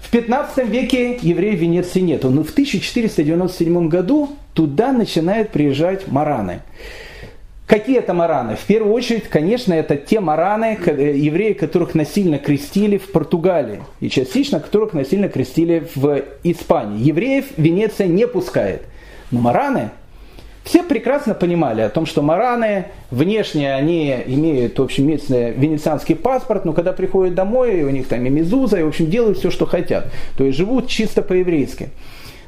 В 0.00 0.10
15 0.10 0.66
веке 0.68 1.18
евреев 1.20 1.58
в 1.58 1.62
Венеции 1.62 2.00
нету, 2.00 2.30
но 2.30 2.42
в 2.42 2.50
1497 2.50 3.88
году 3.88 4.30
туда 4.54 4.92
начинают 4.92 5.50
приезжать 5.50 6.08
мараны. 6.08 6.60
Какие 7.66 7.98
это 7.98 8.12
мараны? 8.12 8.56
В 8.56 8.64
первую 8.64 8.92
очередь, 8.92 9.24
конечно, 9.24 9.72
это 9.72 9.96
те 9.96 10.20
мараны, 10.20 10.78
э, 10.84 11.16
евреи, 11.16 11.54
которых 11.54 11.94
насильно 11.94 12.38
крестили 12.38 12.98
в 12.98 13.10
Португалии, 13.10 13.82
и 14.00 14.10
частично 14.10 14.60
которых 14.60 14.92
насильно 14.92 15.28
крестили 15.28 15.88
в 15.94 16.22
Испании. 16.42 17.02
Евреев 17.02 17.46
Венеция 17.56 18.06
не 18.06 18.26
пускает. 18.26 18.82
Но 19.30 19.40
мараны 19.40 19.90
все 20.64 20.82
прекрасно 20.82 21.34
понимали 21.34 21.82
о 21.82 21.90
том, 21.90 22.06
что 22.06 22.22
мараны, 22.22 22.86
внешне 23.10 23.74
они 23.74 24.16
имеют, 24.26 24.78
в 24.78 24.82
общем, 24.82 25.06
венецианский 25.06 26.16
паспорт, 26.16 26.64
но 26.64 26.72
когда 26.72 26.94
приходят 26.94 27.34
домой, 27.34 27.82
у 27.82 27.90
них 27.90 28.08
там 28.08 28.24
и 28.24 28.30
мезуза, 28.30 28.78
и, 28.78 28.82
в 28.82 28.88
общем, 28.88 29.10
делают 29.10 29.38
все, 29.38 29.50
что 29.50 29.66
хотят. 29.66 30.10
То 30.38 30.44
есть 30.44 30.56
живут 30.56 30.88
чисто 30.88 31.20
по-еврейски. 31.20 31.90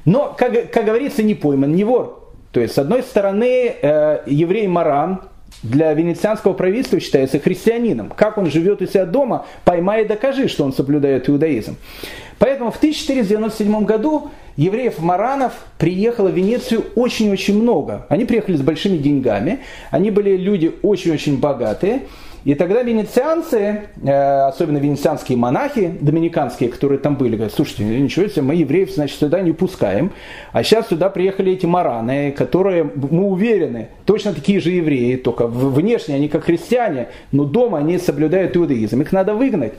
Но, 0.06 0.34
как, 0.36 0.70
как 0.70 0.86
говорится, 0.86 1.22
не 1.22 1.34
пойман, 1.34 1.74
не 1.74 1.84
вор. 1.84 2.32
То 2.52 2.60
есть, 2.60 2.74
с 2.74 2.78
одной 2.78 3.02
стороны, 3.02 3.74
э, 3.82 4.20
еврей 4.24 4.66
Маран 4.66 5.20
для 5.62 5.92
венецианского 5.92 6.54
правительства 6.54 7.00
считается 7.00 7.38
христианином. 7.38 8.10
Как 8.10 8.38
он 8.38 8.46
живет 8.50 8.80
у 8.80 8.86
себя 8.86 9.04
дома, 9.04 9.44
поймай 9.64 10.04
и 10.04 10.08
докажи, 10.08 10.48
что 10.48 10.64
он 10.64 10.72
соблюдает 10.72 11.28
иудаизм. 11.28 11.76
Поэтому 12.38 12.70
в 12.70 12.76
1497 12.76 13.84
году 13.84 14.30
евреев-маранов 14.56 15.52
приехало 15.78 16.28
в 16.28 16.34
Венецию 16.34 16.84
очень-очень 16.94 17.60
много. 17.60 18.06
Они 18.08 18.24
приехали 18.24 18.56
с 18.56 18.62
большими 18.62 18.96
деньгами, 18.96 19.60
они 19.90 20.10
были 20.10 20.36
люди 20.36 20.74
очень-очень 20.82 21.38
богатые. 21.38 22.02
И 22.46 22.54
тогда 22.54 22.82
венецианцы, 22.82 23.88
э, 24.04 24.46
особенно 24.46 24.78
венецианские 24.78 25.36
монахи, 25.36 25.98
доминиканские, 26.00 26.68
которые 26.68 27.00
там 27.00 27.16
были, 27.16 27.34
говорят, 27.34 27.52
слушайте, 27.52 27.82
ничего 27.82 28.28
себе, 28.28 28.42
мы 28.42 28.54
евреев, 28.54 28.94
значит, 28.94 29.18
сюда 29.18 29.40
не 29.40 29.50
пускаем. 29.50 30.12
А 30.52 30.62
сейчас 30.62 30.86
сюда 30.86 31.10
приехали 31.10 31.54
эти 31.54 31.66
мараны, 31.66 32.30
которые, 32.30 32.84
мы 32.84 33.24
уверены, 33.24 33.88
точно 34.04 34.32
такие 34.32 34.60
же 34.60 34.70
евреи, 34.70 35.16
только 35.16 35.48
внешне 35.48 36.14
они 36.14 36.28
как 36.28 36.44
христиане, 36.44 37.08
но 37.32 37.42
дома 37.42 37.78
они 37.78 37.98
соблюдают 37.98 38.56
иудаизм. 38.56 39.00
Их 39.00 39.10
надо 39.10 39.34
выгнать. 39.34 39.72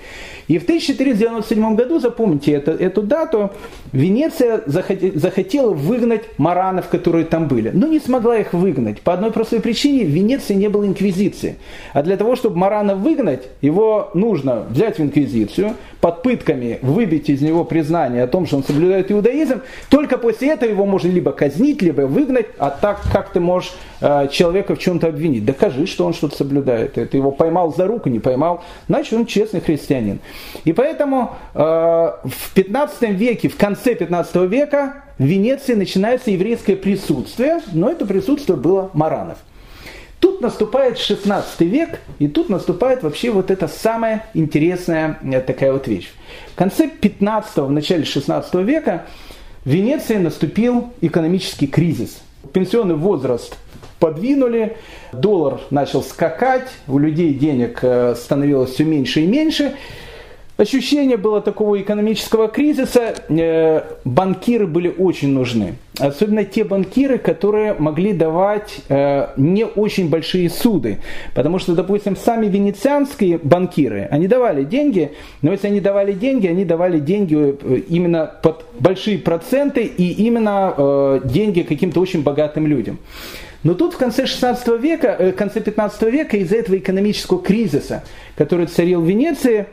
И 0.50 0.60
в 0.60 0.64
1497 0.64 1.76
году, 1.78 2.00
запомните 2.00 2.52
это, 2.52 2.72
эту 2.72 3.02
дату, 3.02 3.52
Венеция 3.94 4.62
захотела 4.66 5.72
выгнать 5.72 6.24
маранов, 6.38 6.90
которые 6.90 7.24
там 7.24 7.48
были. 7.48 7.72
Но 7.74 7.88
не 7.88 8.00
смогла 8.00 8.38
их 8.38 8.52
выгнать. 8.52 9.00
По 9.00 9.14
одной 9.14 9.32
простой 9.32 9.62
причине 9.62 10.04
в 10.04 10.10
Венеции 10.10 10.54
не 10.54 10.68
было 10.68 10.86
инквизиции. 10.86 11.56
А 11.94 12.04
для 12.04 12.18
того, 12.18 12.36
чтобы 12.36 12.57
Марана 12.58 12.96
выгнать, 12.96 13.44
его 13.62 14.10
нужно 14.16 14.66
взять 14.70 14.98
в 14.98 15.02
инквизицию, 15.04 15.76
под 16.02 16.24
пытками 16.24 16.80
выбить 16.82 17.30
из 17.30 17.42
него 17.42 17.64
признание 17.64 18.24
о 18.24 18.28
том, 18.28 18.48
что 18.48 18.58
он 18.58 18.64
соблюдает 18.64 19.12
иудаизм. 19.12 19.62
Только 19.90 20.18
после 20.18 20.50
этого 20.50 20.68
его 20.68 20.86
можно 20.88 21.10
либо 21.10 21.32
казнить, 21.34 21.84
либо 21.84 22.02
выгнать. 22.02 22.48
А 22.58 22.72
так, 22.72 23.02
как 23.14 23.30
ты 23.30 23.40
можешь 23.40 23.74
э, 24.02 24.28
человека 24.32 24.76
в 24.76 24.80
чем-то 24.80 25.08
обвинить? 25.08 25.46
Докажи, 25.46 25.86
что 25.86 26.06
он 26.06 26.16
что-то 26.16 26.36
соблюдает. 26.36 26.94
Ты 26.94 27.16
его 27.16 27.30
поймал 27.30 27.76
за 27.76 27.86
руку, 27.86 28.10
не 28.10 28.20
поймал. 28.20 28.64
Значит, 28.88 29.14
он 29.14 29.28
честный 29.28 29.62
христианин. 29.62 30.20
И 30.66 30.74
поэтому 30.74 31.36
э, 31.54 31.60
в 31.60 32.54
15 32.56 33.10
веке, 33.12 33.50
в 33.50 33.58
конце 33.58 33.94
15 33.94 34.36
века 34.50 35.04
в 35.20 35.24
Венеции 35.24 35.76
начинается 35.76 36.32
еврейское 36.32 36.76
присутствие, 36.76 37.62
но 37.72 37.92
это 37.92 38.08
присутствие 38.08 38.58
было 38.58 38.90
маранов. 38.94 39.38
Тут 40.20 40.42
наступает 40.42 40.98
16 40.98 41.62
век, 41.62 42.00
и 42.20 42.28
тут 42.28 42.50
наступает 42.50 43.04
вообще 43.04 43.30
вот 43.30 43.52
эта 43.52 43.68
самая 43.68 44.26
интересная 44.34 45.20
э, 45.22 45.42
такая 45.42 45.72
вот 45.72 45.88
вещь. 45.88 46.10
В 46.54 46.56
конце 46.56 46.88
15 46.88 47.58
в 47.58 47.72
начале 47.72 48.04
16 48.04 48.54
века 48.56 49.06
в 49.64 49.70
Венеции 49.70 50.16
наступил 50.16 50.94
экономический 51.02 51.68
кризис. 51.68 52.22
Пенсионный 52.52 52.96
возраст 52.96 53.58
подвинули, 54.00 54.78
доллар 55.12 55.60
начал 55.70 56.02
скакать, 56.02 56.70
у 56.88 56.98
людей 56.98 57.34
денег 57.34 57.80
э, 57.82 58.16
становилось 58.16 58.72
все 58.72 58.86
меньше 58.86 59.22
и 59.22 59.28
меньше, 59.28 59.76
ощущение 60.58 61.18
было 61.18 61.42
такого 61.42 61.80
экономического 61.80 62.48
кризиса, 62.48 63.16
э, 63.30 63.82
банкиры 64.04 64.68
были 64.68 64.94
очень 64.96 65.30
нужны. 65.30 65.76
Особенно 66.00 66.44
те 66.44 66.64
банкиры, 66.64 67.18
которые 67.18 67.74
могли 67.74 68.14
давать 68.14 68.82
э, 68.90 69.28
не 69.38 69.66
очень 69.66 70.10
большие 70.10 70.50
суды. 70.50 71.00
Потому 71.34 71.60
что, 71.60 71.74
допустим, 71.74 72.16
сами 72.16 72.48
венецианские 72.48 73.38
банкиры, 73.38 74.08
они 74.12 74.28
давали 74.28 74.64
деньги, 74.64 75.14
но 75.42 75.52
если 75.52 75.68
они 75.68 75.80
давали 75.80 76.14
деньги, 76.14 76.48
они 76.48 76.66
давали 76.66 77.00
деньги 77.00 77.36
э, 77.36 77.82
именно 77.90 78.32
под 78.42 78.66
большие 78.80 79.18
проценты 79.18 79.84
и 79.84 80.12
именно 80.26 81.22
деньги 81.24 81.62
каким-то 81.62 82.00
очень 82.00 82.22
богатым 82.22 82.68
людям. 82.68 83.00
Но 83.64 83.74
тут 83.74 83.94
в 83.94 83.98
конце 83.98 84.26
16 84.26 84.80
века, 84.80 85.16
э, 85.20 85.32
конце 85.32 85.60
15 85.60 86.04
века 86.04 86.38
из-за 86.38 86.58
этого 86.58 86.78
экономического 86.78 87.42
кризиса, 87.42 88.04
который 88.36 88.68
царил 88.68 89.02
в 89.02 89.06
Венеции, 89.06 89.66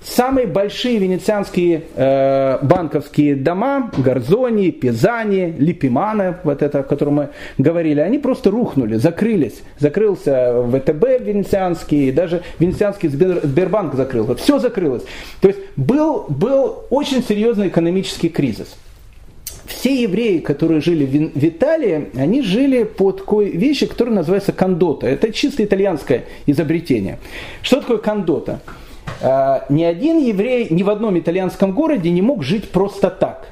Самые 0.00 0.46
большие 0.46 0.98
венецианские 0.98 1.82
э, 1.96 2.58
банковские 2.62 3.34
дома, 3.34 3.90
Горзони, 3.96 4.70
Пизани, 4.70 5.56
Липимана, 5.58 6.38
вот 6.44 6.62
это, 6.62 6.80
о 6.80 6.82
котором 6.84 7.14
мы 7.14 7.28
говорили, 7.58 7.98
они 7.98 8.18
просто 8.18 8.50
рухнули, 8.50 8.94
закрылись. 8.94 9.60
Закрылся 9.78 10.64
ВТБ 10.68 11.20
венецианский, 11.20 12.12
даже 12.12 12.42
венецианский 12.60 13.08
Сбербанк 13.08 13.94
закрылся. 13.94 14.36
Все 14.36 14.60
закрылось. 14.60 15.02
То 15.40 15.48
есть 15.48 15.60
был, 15.74 16.26
был 16.28 16.84
очень 16.90 17.22
серьезный 17.22 17.66
экономический 17.66 18.28
кризис. 18.28 18.76
Все 19.66 20.02
евреи, 20.02 20.38
которые 20.38 20.80
жили 20.80 21.04
в 21.34 21.44
Италии, 21.44 22.08
они 22.14 22.42
жили 22.42 22.84
по 22.84 23.10
такой 23.10 23.50
вещи, 23.50 23.86
которая 23.86 24.14
называется 24.14 24.52
кондота. 24.52 25.08
Это 25.08 25.32
чисто 25.32 25.64
итальянское 25.64 26.24
изобретение. 26.46 27.18
Что 27.62 27.80
такое 27.80 27.98
кондота? 27.98 28.60
Э, 29.20 29.60
ни 29.68 29.82
один 29.82 30.18
еврей 30.18 30.68
ни 30.70 30.82
в 30.82 30.90
одном 30.90 31.18
итальянском 31.18 31.72
городе 31.72 32.10
не 32.10 32.22
мог 32.22 32.42
жить 32.42 32.70
просто 32.70 33.10
так. 33.10 33.48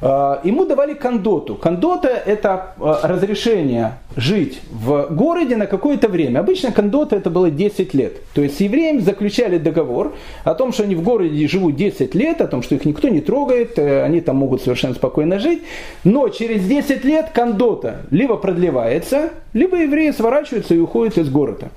Э, 0.00 0.38
ему 0.44 0.66
давали 0.66 0.94
кондоту. 0.94 1.56
Кондота– 1.56 2.08
это 2.26 2.74
э, 2.78 2.94
разрешение 3.02 3.98
жить 4.16 4.60
в 4.70 5.08
городе 5.10 5.56
на 5.56 5.66
какое-то 5.66 6.08
время. 6.08 6.40
Обычно 6.40 6.70
кондота 6.72 7.16
это 7.16 7.30
было 7.30 7.50
10 7.50 7.94
лет. 7.94 8.22
То 8.34 8.42
есть 8.42 8.58
с 8.58 8.60
евреями 8.60 8.98
заключали 8.98 9.58
договор 9.58 10.14
о 10.44 10.54
том, 10.54 10.72
что 10.72 10.84
они 10.84 10.94
в 10.94 11.02
городе 11.02 11.48
живут 11.48 11.76
10 11.76 12.14
лет, 12.14 12.40
о 12.40 12.46
том, 12.46 12.62
что 12.62 12.74
их 12.74 12.84
никто 12.84 13.08
не 13.08 13.20
трогает, 13.20 13.78
они 13.78 14.20
там 14.20 14.36
могут 14.36 14.62
совершенно 14.62 14.94
спокойно 14.94 15.38
жить. 15.38 15.62
Но 16.04 16.28
через 16.28 16.64
10 16.64 17.04
лет 17.04 17.30
кондота 17.32 18.02
либо 18.10 18.36
продлевается, 18.36 19.30
либо 19.52 19.76
евреи 19.76 20.12
сворачиваются 20.12 20.74
и 20.74 20.78
уходят 20.78 21.18
из 21.18 21.28
города. 21.28 21.70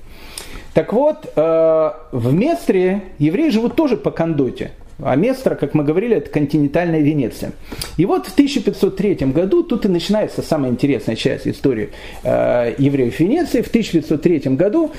Так 0.74 0.92
вот, 0.92 1.32
э, 1.34 1.90
в 2.12 2.32
Местре 2.32 3.02
евреи 3.18 3.50
живут 3.50 3.74
тоже 3.76 3.96
по 3.96 4.10
кондоте. 4.10 4.72
А 5.00 5.14
Местра, 5.14 5.54
как 5.54 5.74
мы 5.74 5.84
говорили, 5.84 6.16
это 6.16 6.28
континентальная 6.28 7.00
Венеция. 7.00 7.52
И 7.96 8.04
вот 8.04 8.26
в 8.26 8.32
1503 8.32 9.32
году, 9.32 9.62
тут 9.62 9.84
и 9.84 9.88
начинается 9.88 10.42
самая 10.42 10.72
интересная 10.72 11.14
часть 11.14 11.46
истории 11.46 11.90
э, 12.24 12.74
евреев 12.78 13.18
Венеции, 13.20 13.62
в 13.62 13.68
1503 13.68 14.56
году 14.56 14.90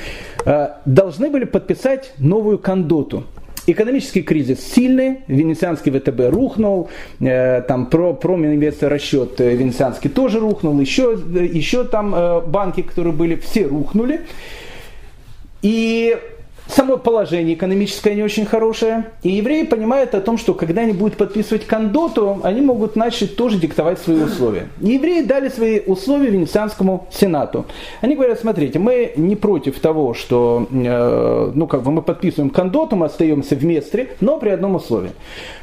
э, 0.46 0.70
должны 0.86 1.30
были 1.30 1.44
подписать 1.44 2.14
новую 2.18 2.60
кондоту. 2.60 3.26
Экономический 3.68 4.22
кризис 4.22 4.62
сильный, 4.62 5.20
венецианский 5.28 5.92
ВТБ 5.92 6.34
рухнул, 6.34 6.90
э, 7.20 7.62
там 7.68 7.88
про, 7.88 8.18
расчет 8.82 9.40
венецианский 9.40 10.10
тоже 10.10 10.40
рухнул, 10.40 10.80
еще, 10.80 11.20
еще 11.52 11.84
там 11.84 12.16
э, 12.16 12.42
банки, 12.48 12.82
которые 12.84 13.14
были, 13.14 13.36
все 13.36 13.66
рухнули. 13.66 14.22
И 15.62 16.18
само 16.70 16.98
положение 16.98 17.56
экономическое 17.56 18.16
не 18.16 18.24
очень 18.24 18.46
хорошее. 18.46 19.06
И 19.24 19.30
евреи 19.30 19.64
понимают 19.64 20.14
о 20.16 20.22
том, 20.22 20.38
что 20.38 20.54
когда 20.54 20.82
они 20.82 20.94
будут 20.94 21.18
подписывать 21.18 21.66
кондоту, 21.66 22.40
они 22.44 22.62
могут 22.62 22.96
начать 22.96 23.36
тоже 23.36 23.58
диктовать 23.58 24.00
свои 24.00 24.22
условия. 24.22 24.68
И 24.82 24.92
евреи 24.92 25.24
дали 25.24 25.50
свои 25.50 25.80
условия 25.80 26.30
Венецианскому 26.30 27.08
сенату. 27.12 27.66
Они 28.02 28.16
говорят, 28.16 28.40
смотрите, 28.40 28.80
мы 28.80 29.14
не 29.16 29.36
против 29.36 29.80
того, 29.80 30.14
что 30.14 30.68
э, 30.72 31.52
ну, 31.54 31.68
как 31.68 31.84
бы 31.84 31.92
мы 31.92 32.02
подписываем 32.02 32.52
кондоту, 32.52 32.96
мы 32.96 33.08
остаемся 33.08 33.56
в 33.56 33.66
Местре, 33.66 34.16
но 34.22 34.38
при 34.38 34.50
одном 34.50 34.76
условии. 34.76 35.12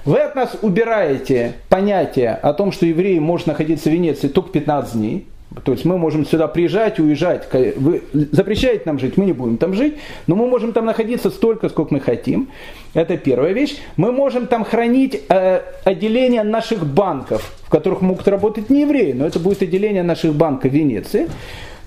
Вы 0.05 0.19
от 0.19 0.35
нас 0.35 0.57
убираете 0.63 1.55
понятие 1.69 2.31
о 2.31 2.53
том, 2.53 2.73
что 2.73 2.85
евреи 2.87 3.19
может 3.19 3.47
находиться 3.47 3.89
в 3.89 3.93
Венеции 3.93 4.29
только 4.29 4.51
15 4.51 4.95
дней, 4.95 5.27
то 5.65 5.73
есть 5.73 5.85
мы 5.85 5.97
можем 5.97 6.27
сюда 6.27 6.49
приезжать, 6.49 6.99
уезжать. 6.99 7.49
Вы 7.77 8.03
запрещаете 8.33 8.83
нам 8.87 8.99
жить, 8.99 9.17
мы 9.17 9.25
не 9.25 9.33
будем 9.33 9.57
там 9.57 9.75
жить, 9.75 9.95
но 10.27 10.35
мы 10.35 10.47
можем 10.49 10.73
там 10.73 10.85
находиться 10.85 11.31
столько, 11.31 11.69
сколько 11.69 11.95
мы 11.95 12.01
хотим. 12.01 12.49
Это 12.95 13.17
первая 13.17 13.53
вещь. 13.53 13.79
Мы 13.97 14.13
можем 14.13 14.49
там 14.49 14.65
хранить 14.65 15.23
э, 15.29 15.61
отделения 15.85 16.43
наших 16.43 16.85
банков, 16.85 17.53
в 17.63 17.71
которых 17.71 18.03
могут 18.03 18.27
работать 18.29 18.71
не 18.71 18.83
евреи, 18.83 19.13
но 19.13 19.27
это 19.27 19.39
будет 19.39 19.63
отделение 19.63 20.03
наших 20.03 20.35
банков 20.35 20.73
Венеции. 20.73 21.29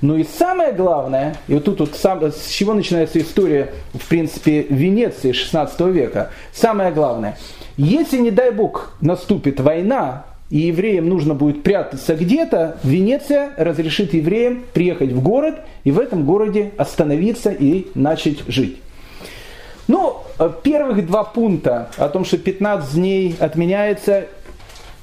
Ну 0.02 0.15
и 0.15 0.24
самое 0.24 0.72
главное, 0.72 1.36
и 1.50 1.54
вот 1.54 1.65
тут 1.65 1.82
вот 1.82 1.95
сам, 1.95 2.24
с 2.24 2.48
чего 2.48 2.74
начинается 2.74 3.19
история, 3.19 3.74
в 3.93 4.08
принципе, 4.08 4.62
Венеции 4.69 5.34
16 5.34 5.82
века, 5.82 6.32
самое 6.54 6.91
главное, 6.91 7.38
если, 7.76 8.17
не 8.17 8.32
дай 8.32 8.52
бог, 8.52 8.93
наступит 9.02 9.60
война, 9.60 10.26
и 10.49 10.57
евреям 10.57 11.07
нужно 11.07 11.35
будет 11.35 11.63
прятаться 11.63 12.15
где-то, 12.15 12.77
Венеция 12.83 13.51
разрешит 13.57 14.13
евреям 14.13 14.63
приехать 14.73 15.12
в 15.12 15.21
город 15.21 15.55
и 15.83 15.91
в 15.91 15.99
этом 15.99 16.25
городе 16.25 16.71
остановиться 16.77 17.51
и 17.51 17.88
начать 17.93 18.39
жить. 18.47 18.77
Ну, 19.88 20.17
первых 20.63 21.05
два 21.05 21.23
пункта 21.23 21.89
о 21.97 22.09
том, 22.09 22.25
что 22.25 22.38
15 22.38 22.93
дней 22.93 23.35
отменяется, 23.39 24.27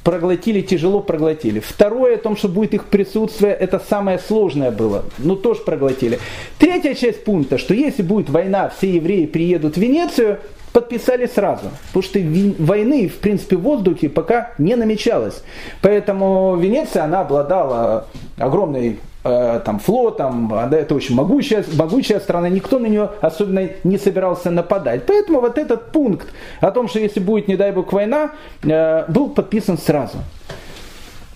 проглотили, 0.04 0.60
тяжело 0.60 1.00
проглотили. 1.00 1.58
Второе, 1.58 2.14
о 2.14 2.18
том, 2.18 2.36
что 2.36 2.48
будет 2.48 2.74
их 2.74 2.84
присутствие, 2.84 3.52
это 3.52 3.80
самое 3.80 4.20
сложное 4.20 4.70
было. 4.70 5.04
Ну, 5.18 5.34
тоже 5.34 5.62
проглотили. 5.62 6.20
Третья 6.58 6.94
часть 6.94 7.24
пункта, 7.24 7.58
что 7.58 7.74
если 7.74 8.02
будет 8.02 8.30
война, 8.30 8.68
все 8.68 8.94
евреи 8.94 9.26
приедут 9.26 9.74
в 9.74 9.80
Венецию, 9.80 10.38
подписали 10.76 11.24
сразу, 11.24 11.70
потому 11.86 12.02
что 12.02 12.18
войны, 12.58 13.08
в 13.08 13.16
принципе, 13.16 13.56
в 13.56 13.62
воздухе 13.62 14.10
пока 14.10 14.50
не 14.58 14.76
намечалось. 14.76 15.42
Поэтому 15.80 16.54
Венеция, 16.56 17.04
она 17.04 17.20
обладала 17.20 18.04
огромной 18.36 18.98
э, 19.24 19.60
там, 19.64 19.78
флотом, 19.78 20.52
да, 20.70 20.76
это 20.76 20.94
очень 20.94 21.14
могучая, 21.14 21.64
могучая 21.78 22.20
страна, 22.20 22.50
никто 22.50 22.78
на 22.78 22.88
нее 22.88 23.08
особенно 23.22 23.70
не 23.84 23.96
собирался 23.96 24.50
нападать. 24.50 25.06
Поэтому 25.06 25.40
вот 25.40 25.56
этот 25.56 25.92
пункт 25.92 26.26
о 26.60 26.70
том, 26.70 26.88
что 26.88 26.98
если 26.98 27.20
будет, 27.20 27.48
не 27.48 27.56
дай 27.56 27.72
бог, 27.72 27.90
война, 27.94 28.32
э, 28.62 29.06
был 29.08 29.30
подписан 29.30 29.78
сразу. 29.78 30.18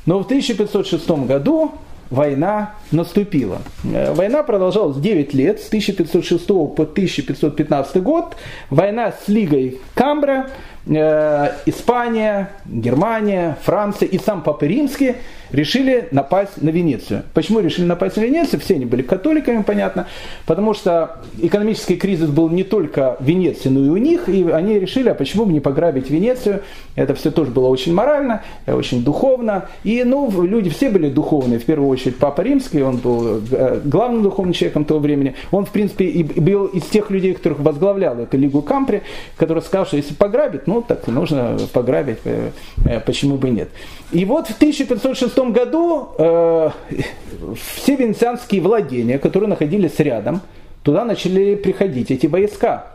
Но 0.04 0.18
в 0.18 0.26
1506 0.26 1.08
году 1.26 1.72
война 2.10 2.74
наступила. 2.92 3.62
Э, 3.84 4.12
война 4.12 4.42
продолжалась 4.42 4.96
9 4.96 5.34
лет, 5.34 5.60
с 5.60 5.68
1506 5.68 6.46
по 6.46 6.82
1515 6.82 8.02
год. 8.02 8.36
Война 8.68 9.12
с 9.12 9.28
Лигой 9.28 9.78
Камбра, 9.94 10.50
Испания, 10.90 12.50
Германия, 12.66 13.56
Франция 13.62 14.08
и 14.08 14.18
сам 14.18 14.42
Папа 14.42 14.64
Римский– 14.64 15.14
решили 15.52 16.08
напасть 16.10 16.62
на 16.62 16.70
Венецию. 16.70 17.22
Почему 17.34 17.60
решили 17.60 17.86
напасть 17.86 18.16
на 18.16 18.22
Венецию? 18.22 18.60
Все 18.60 18.74
они 18.74 18.84
были 18.84 19.02
католиками, 19.02 19.62
понятно. 19.62 20.06
Потому 20.46 20.74
что 20.74 21.18
экономический 21.40 21.96
кризис 21.96 22.28
был 22.28 22.48
не 22.48 22.64
только 22.64 23.16
в 23.20 23.24
Венеции, 23.24 23.68
но 23.68 23.84
и 23.84 23.88
у 23.88 23.96
них. 23.96 24.28
И 24.28 24.48
они 24.50 24.78
решили, 24.78 25.08
а 25.08 25.14
почему 25.14 25.46
бы 25.46 25.52
не 25.52 25.60
пограбить 25.60 26.10
Венецию? 26.10 26.62
Это 26.94 27.14
все 27.14 27.30
тоже 27.30 27.50
было 27.50 27.68
очень 27.68 27.94
морально, 27.94 28.42
очень 28.66 29.04
духовно. 29.04 29.66
И 29.84 30.02
ну, 30.04 30.30
люди 30.44 30.70
все 30.70 30.90
были 30.90 31.08
духовные. 31.08 31.58
В 31.58 31.64
первую 31.64 31.88
очередь 31.88 32.16
Папа 32.18 32.42
Римский, 32.42 32.82
он 32.82 32.98
был 32.98 33.40
э, 33.50 33.80
главным 33.84 34.22
духовным 34.22 34.52
человеком 34.52 34.84
того 34.84 35.00
времени. 35.00 35.34
Он, 35.50 35.64
в 35.64 35.70
принципе, 35.70 36.06
и 36.06 36.22
был 36.22 36.66
из 36.66 36.84
тех 36.84 37.10
людей, 37.10 37.34
которых 37.34 37.60
возглавлял 37.60 38.18
эту 38.18 38.36
Лигу 38.36 38.62
Кампри, 38.62 39.02
который 39.36 39.62
сказал, 39.62 39.86
что 39.86 39.96
если 39.96 40.14
пограбить, 40.14 40.66
ну 40.66 40.79
так 40.82 41.06
нужно 41.06 41.58
пограбить, 41.72 42.18
э, 42.24 42.50
э, 42.84 43.00
почему 43.00 43.36
бы 43.36 43.50
нет. 43.50 43.68
И 44.12 44.24
вот 44.24 44.48
в 44.48 44.56
1506 44.56 45.38
году 45.50 46.08
э, 46.18 46.70
все 47.74 47.96
венецианские 47.96 48.60
владения, 48.60 49.18
которые 49.18 49.48
находились 49.48 49.98
рядом, 49.98 50.40
туда 50.82 51.04
начали 51.04 51.54
приходить 51.54 52.10
эти 52.10 52.26
войска. 52.26 52.86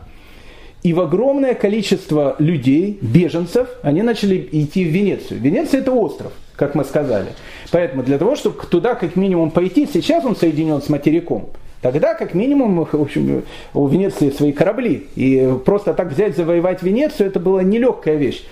И 0.82 0.92
в 0.92 1.00
огромное 1.00 1.54
количество 1.54 2.36
людей, 2.38 2.98
беженцев, 3.00 3.68
они 3.82 4.02
начали 4.02 4.48
идти 4.52 4.84
в 4.84 4.88
Венецию. 4.88 5.40
Венеция 5.40 5.80
это 5.80 5.92
остров, 5.92 6.32
как 6.54 6.74
мы 6.74 6.84
сказали. 6.84 7.28
Поэтому 7.72 8.02
для 8.02 8.18
того, 8.18 8.36
чтобы 8.36 8.64
туда 8.66 8.94
как 8.94 9.16
минимум 9.16 9.50
пойти, 9.50 9.88
сейчас 9.92 10.24
он 10.24 10.36
соединен 10.36 10.80
с 10.80 10.88
материком. 10.88 11.48
Тогда, 11.82 12.14
как 12.14 12.34
минимум, 12.34 12.84
в 12.84 13.00
общем, 13.00 13.44
у 13.74 13.86
Венеции 13.86 14.30
свои 14.30 14.52
корабли. 14.52 15.06
И 15.14 15.54
просто 15.64 15.94
так 15.94 16.12
взять, 16.12 16.36
завоевать 16.36 16.82
Венецию, 16.82 17.28
это 17.28 17.38
была 17.38 17.62
нелегкая 17.62 18.16
вещь. 18.16 18.44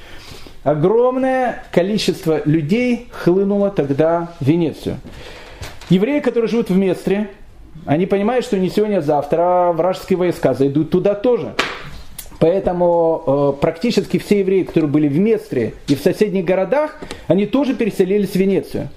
Огромное 0.62 1.62
количество 1.72 2.40
людей 2.44 3.08
хлынуло 3.10 3.70
тогда 3.70 4.32
в 4.40 4.46
Венецию. 4.46 4.98
Евреи, 5.90 6.20
которые 6.20 6.48
живут 6.48 6.70
в 6.70 6.76
Местре, 6.76 7.28
они 7.86 8.06
понимают, 8.06 8.46
что 8.46 8.58
не 8.58 8.70
сегодня, 8.70 8.98
а 8.98 9.02
завтра 9.02 9.72
вражеские 9.74 10.16
войска 10.16 10.54
зайдут 10.54 10.90
туда 10.90 11.14
тоже. 11.14 11.54
Поэтому 12.38 13.22
э, 13.26 13.60
практически 13.60 14.18
все 14.18 14.40
евреи, 14.40 14.64
которые 14.64 14.90
были 14.90 15.08
в 15.08 15.18
Местре 15.18 15.74
и 15.86 15.94
в 15.94 16.00
соседних 16.00 16.44
городах, 16.44 16.98
они 17.26 17.46
тоже 17.46 17.74
переселились 17.74 18.30
в 18.30 18.36
Венецию. 18.36 18.88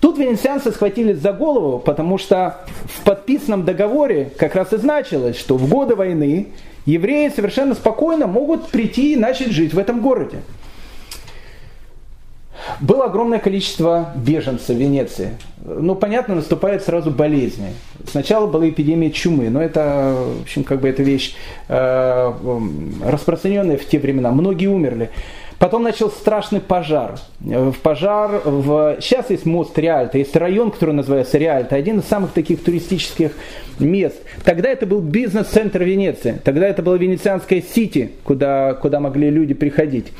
Тут 0.00 0.18
венецианцы 0.18 0.70
схватились 0.70 1.18
за 1.18 1.32
голову, 1.32 1.78
потому 1.78 2.18
что 2.18 2.58
в 2.84 3.04
подписанном 3.04 3.64
договоре 3.64 4.30
как 4.36 4.54
раз 4.54 4.72
и 4.72 4.76
значилось, 4.76 5.36
что 5.36 5.56
в 5.56 5.68
годы 5.68 5.96
войны 5.96 6.48
евреи 6.86 7.28
совершенно 7.34 7.74
спокойно 7.74 8.26
могут 8.26 8.68
прийти 8.68 9.14
и 9.14 9.16
начать 9.16 9.50
жить 9.50 9.74
в 9.74 9.78
этом 9.78 10.00
городе. 10.00 10.38
Было 12.80 13.06
огромное 13.06 13.38
количество 13.38 14.12
беженцев 14.14 14.76
в 14.76 14.78
Венеции. 14.78 15.30
Ну, 15.64 15.94
понятно, 15.94 16.34
наступают 16.34 16.82
сразу 16.82 17.10
болезни. 17.10 17.72
Сначала 18.06 18.46
была 18.46 18.68
эпидемия 18.68 19.10
чумы, 19.10 19.50
но 19.50 19.60
это, 19.60 20.16
в 20.38 20.42
общем, 20.42 20.64
как 20.64 20.80
бы 20.80 20.88
эта 20.88 21.02
вещь 21.02 21.34
э, 21.68 22.32
распространенная 23.04 23.78
в 23.78 23.86
те 23.86 23.98
времена. 23.98 24.30
Многие 24.30 24.66
умерли. 24.66 25.10
Потом 25.58 25.82
начал 25.82 26.08
страшный 26.10 26.60
пожар. 26.60 27.18
В 27.40 27.74
пожар 27.82 28.42
в... 28.44 28.98
Сейчас 29.00 29.30
есть 29.30 29.44
мост 29.44 29.76
Реальто, 29.76 30.16
есть 30.16 30.36
район, 30.36 30.70
который 30.70 30.94
называется 30.94 31.36
Реальто, 31.36 31.74
один 31.74 31.98
из 31.98 32.04
самых 32.04 32.32
таких 32.32 32.62
туристических 32.62 33.32
мест. 33.80 34.16
Тогда 34.44 34.68
это 34.68 34.86
был 34.86 35.00
бизнес-центр 35.00 35.82
Венеции. 35.82 36.40
Тогда 36.44 36.68
это 36.68 36.82
была 36.82 36.96
Венецианская 36.96 37.60
Сити, 37.60 38.12
куда, 38.22 38.74
куда 38.74 39.00
могли 39.00 39.30
люди 39.30 39.52
приходить. 39.52 40.12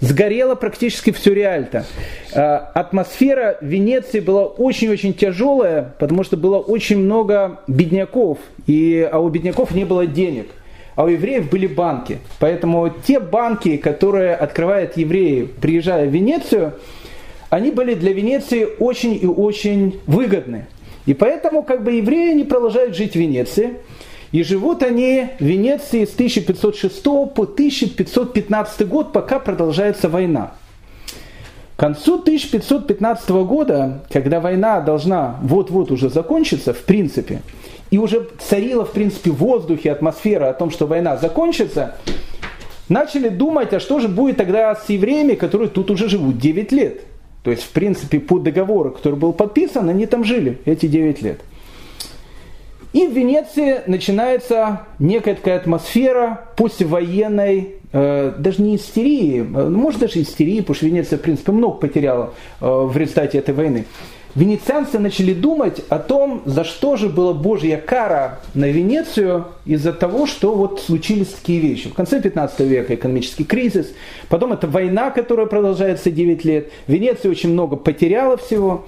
Сгорело 0.00 0.56
практически 0.56 1.12
все 1.12 1.32
Реальто. 1.32 1.86
А, 2.34 2.70
атмосфера 2.74 3.56
Венеции 3.60 4.18
была 4.18 4.44
очень-очень 4.44 5.14
тяжелая, 5.14 5.94
потому 6.00 6.24
что 6.24 6.36
было 6.36 6.58
очень 6.58 6.98
много 6.98 7.60
бедняков, 7.68 8.38
и, 8.66 9.08
а 9.10 9.20
у 9.20 9.28
бедняков 9.28 9.70
не 9.70 9.84
было 9.84 10.04
денег– 10.04 10.48
а 10.96 11.04
у 11.04 11.08
евреев 11.08 11.50
были 11.50 11.66
банки. 11.66 12.18
Поэтому 12.38 12.90
те 13.06 13.20
банки, 13.20 13.76
которые 13.76 14.34
открывают 14.34 14.96
евреи, 14.96 15.48
приезжая 15.60 16.06
в 16.06 16.12
Венецию, 16.12 16.74
они 17.50 17.70
были 17.70 17.94
для 17.94 18.12
Венеции 18.12 18.66
очень 18.78 19.14
и 19.14 19.26
очень 19.26 20.00
выгодны. 20.06 20.66
И 21.06 21.14
поэтому 21.14 21.62
как 21.62 21.84
бы 21.84 21.92
евреи 21.92 22.32
не 22.34 22.44
продолжают 22.44 22.96
жить 22.96 23.12
в 23.12 23.16
Венеции. 23.16 23.74
И 24.32 24.42
живут 24.42 24.82
они 24.82 25.28
в 25.38 25.44
Венеции 25.44 26.04
с 26.04 26.14
1506 26.14 27.02
по 27.04 27.42
1515 27.42 28.88
год, 28.88 29.12
пока 29.12 29.38
продолжается 29.38 30.08
война. 30.08 30.54
К 31.76 31.80
концу 31.80 32.20
1515 32.20 33.30
года, 33.30 34.04
когда 34.10 34.38
война 34.38 34.80
должна 34.80 35.36
вот-вот 35.42 35.90
уже 35.90 36.08
закончиться, 36.08 36.72
в 36.72 36.82
принципе, 36.82 37.42
и 37.90 37.98
уже 37.98 38.28
царила, 38.38 38.84
в 38.84 38.92
принципе, 38.92 39.30
в 39.30 39.36
воздухе 39.36 39.90
атмосфера 39.90 40.50
о 40.50 40.52
том, 40.52 40.70
что 40.70 40.86
война 40.86 41.16
закончится, 41.16 41.96
начали 42.88 43.28
думать, 43.28 43.72
а 43.72 43.80
что 43.80 43.98
же 43.98 44.08
будет 44.08 44.36
тогда 44.36 44.74
с 44.76 44.88
евреями, 44.88 45.34
которые 45.34 45.68
тут 45.68 45.90
уже 45.90 46.08
живут 46.08 46.38
9 46.38 46.70
лет. 46.72 47.02
То 47.42 47.50
есть, 47.50 47.64
в 47.64 47.70
принципе, 47.70 48.20
по 48.20 48.38
договору, 48.38 48.92
который 48.92 49.18
был 49.18 49.32
подписан, 49.32 49.88
они 49.88 50.06
там 50.06 50.24
жили 50.24 50.60
эти 50.64 50.86
9 50.86 51.22
лет. 51.22 51.40
И 52.92 53.08
в 53.08 53.12
Венеции 53.12 53.82
начинается 53.88 54.82
некая 55.00 55.34
такая 55.34 55.56
атмосфера 55.56 56.46
послевоенной, 56.56 57.74
даже 58.38 58.62
не 58.62 58.76
истерии, 58.76 59.40
э, 59.40 59.68
может 59.68 60.00
даже 60.00 60.20
истерии, 60.20 60.60
потому 60.60 60.74
что 60.74 60.86
Венеция, 60.86 61.18
в 61.18 61.22
принципе, 61.22 61.52
много 61.52 61.76
потеряла 61.76 62.34
э, 62.60 62.66
в 62.66 62.96
результате 62.96 63.38
этой 63.38 63.54
войны 63.54 63.84
венецианцы 64.34 64.98
начали 64.98 65.32
думать 65.32 65.80
о 65.88 65.98
том, 65.98 66.42
за 66.44 66.64
что 66.64 66.96
же 66.96 67.08
была 67.08 67.32
Божья 67.32 67.76
кара 67.76 68.40
на 68.54 68.66
Венецию 68.66 69.46
из-за 69.64 69.92
того, 69.92 70.26
что 70.26 70.54
вот 70.54 70.80
случились 70.80 71.28
такие 71.28 71.60
вещи. 71.60 71.88
В 71.88 71.94
конце 71.94 72.20
15 72.20 72.60
века 72.60 72.94
экономический 72.94 73.44
кризис, 73.44 73.92
потом 74.28 74.52
это 74.52 74.66
война, 74.66 75.10
которая 75.10 75.46
продолжается 75.46 76.10
9 76.10 76.44
лет. 76.44 76.70
Венеция 76.86 77.30
очень 77.30 77.50
много 77.50 77.76
потеряла 77.76 78.36
всего. 78.36 78.86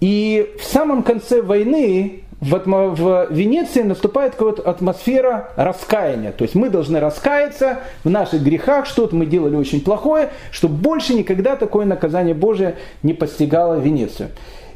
И 0.00 0.50
в 0.60 0.64
самом 0.64 1.02
конце 1.02 1.40
войны 1.40 2.23
в, 2.44 2.94
в 2.94 3.28
Венеции 3.30 3.82
наступает 3.82 4.34
какая-то 4.34 4.62
атмосфера 4.62 5.50
раскаяния. 5.56 6.32
То 6.32 6.44
есть 6.44 6.54
мы 6.54 6.68
должны 6.68 7.00
раскаяться 7.00 7.80
в 8.04 8.10
наших 8.10 8.42
грехах, 8.42 8.86
что-то 8.86 9.16
мы 9.16 9.26
делали 9.26 9.56
очень 9.56 9.80
плохое, 9.80 10.30
чтобы 10.50 10.74
больше 10.74 11.14
никогда 11.14 11.56
такое 11.56 11.86
наказание 11.86 12.34
Божие 12.34 12.76
не 13.02 13.14
постигало 13.14 13.80
Венецию. 13.80 14.28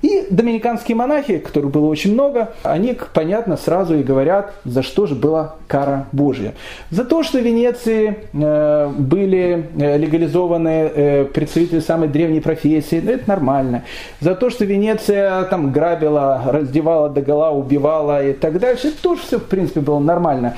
И 0.02 0.26
доминиканские 0.30 0.96
монахи, 0.96 1.38
которых 1.38 1.72
было 1.72 1.86
очень 1.86 2.12
много, 2.12 2.52
они, 2.62 2.96
понятно, 3.14 3.56
сразу 3.56 3.96
и 3.96 4.02
говорят, 4.02 4.54
за 4.64 4.82
что 4.82 5.06
же 5.06 5.14
была 5.14 5.56
кара 5.66 6.06
Божья. 6.12 6.54
За 6.90 7.04
то, 7.04 7.24
что 7.24 7.38
в 7.38 7.42
Венеции 7.42 8.16
э, 8.32 8.88
были 8.96 9.66
э, 9.76 9.98
легализованы 9.98 10.68
э, 10.68 11.24
представители 11.24 11.80
самой 11.80 12.08
древней 12.08 12.40
профессии, 12.40 12.98
это 12.98 13.28
нормально. 13.28 13.84
За 14.20 14.36
то, 14.36 14.50
что 14.50 14.64
Венеция 14.64 15.42
там 15.44 15.72
грабила, 15.72 16.42
раздевала 16.46 17.08
догола, 17.08 17.50
убивала 17.50 18.24
и 18.24 18.32
так 18.32 18.60
дальше, 18.60 18.88
это 18.88 19.02
тоже 19.02 19.22
все, 19.22 19.38
в 19.38 19.44
принципе, 19.46 19.80
было 19.80 19.98
нормально. 19.98 20.56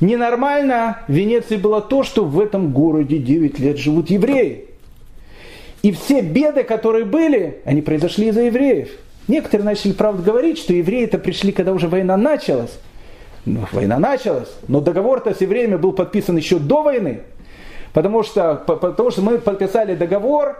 Ненормально 0.00 0.98
в 1.06 1.12
Венеции 1.12 1.56
было 1.56 1.80
то, 1.80 2.02
что 2.02 2.24
в 2.24 2.40
этом 2.40 2.72
городе 2.72 3.18
9 3.18 3.58
лет 3.58 3.78
живут 3.78 4.10
евреи. 4.10 4.69
И 5.82 5.92
все 5.92 6.20
беды, 6.20 6.62
которые 6.62 7.04
были, 7.04 7.60
они 7.64 7.82
произошли 7.82 8.28
из-за 8.28 8.42
евреев. 8.42 8.90
Некоторые 9.28 9.64
начали, 9.64 9.92
правда, 9.92 10.22
говорить, 10.22 10.58
что 10.58 10.72
евреи-то 10.72 11.18
пришли, 11.18 11.52
когда 11.52 11.72
уже 11.72 11.88
война 11.88 12.16
началась. 12.16 12.78
Ну, 13.46 13.60
война 13.72 13.98
началась, 13.98 14.50
но 14.68 14.80
договор-то 14.80 15.34
с 15.34 15.40
евреями 15.40 15.76
был 15.76 15.92
подписан 15.92 16.36
еще 16.36 16.58
до 16.58 16.82
войны. 16.82 17.20
Потому 17.92 18.22
что, 18.22 18.62
потому 18.66 19.10
что 19.10 19.22
мы 19.22 19.38
подписали 19.38 19.94
договор, 19.94 20.56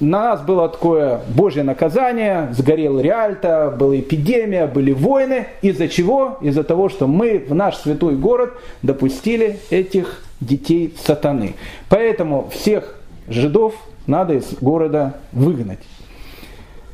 на 0.00 0.34
нас 0.34 0.40
было 0.42 0.68
такое 0.68 1.20
божье 1.28 1.62
наказание, 1.62 2.48
сгорел 2.52 2.98
Реальто, 2.98 3.74
была 3.78 3.98
эпидемия, 3.98 4.66
были 4.66 4.92
войны. 4.92 5.46
Из-за 5.62 5.88
чего? 5.88 6.38
Из-за 6.40 6.64
того, 6.64 6.88
что 6.88 7.06
мы 7.06 7.38
в 7.38 7.54
наш 7.54 7.76
святой 7.76 8.16
город 8.16 8.54
допустили 8.82 9.60
этих 9.70 10.22
детей 10.40 10.94
сатаны. 11.04 11.54
Поэтому 11.88 12.50
всех 12.52 12.96
жидов 13.28 13.74
надо 14.06 14.34
из 14.34 14.54
города 14.60 15.16
выгнать. 15.32 15.80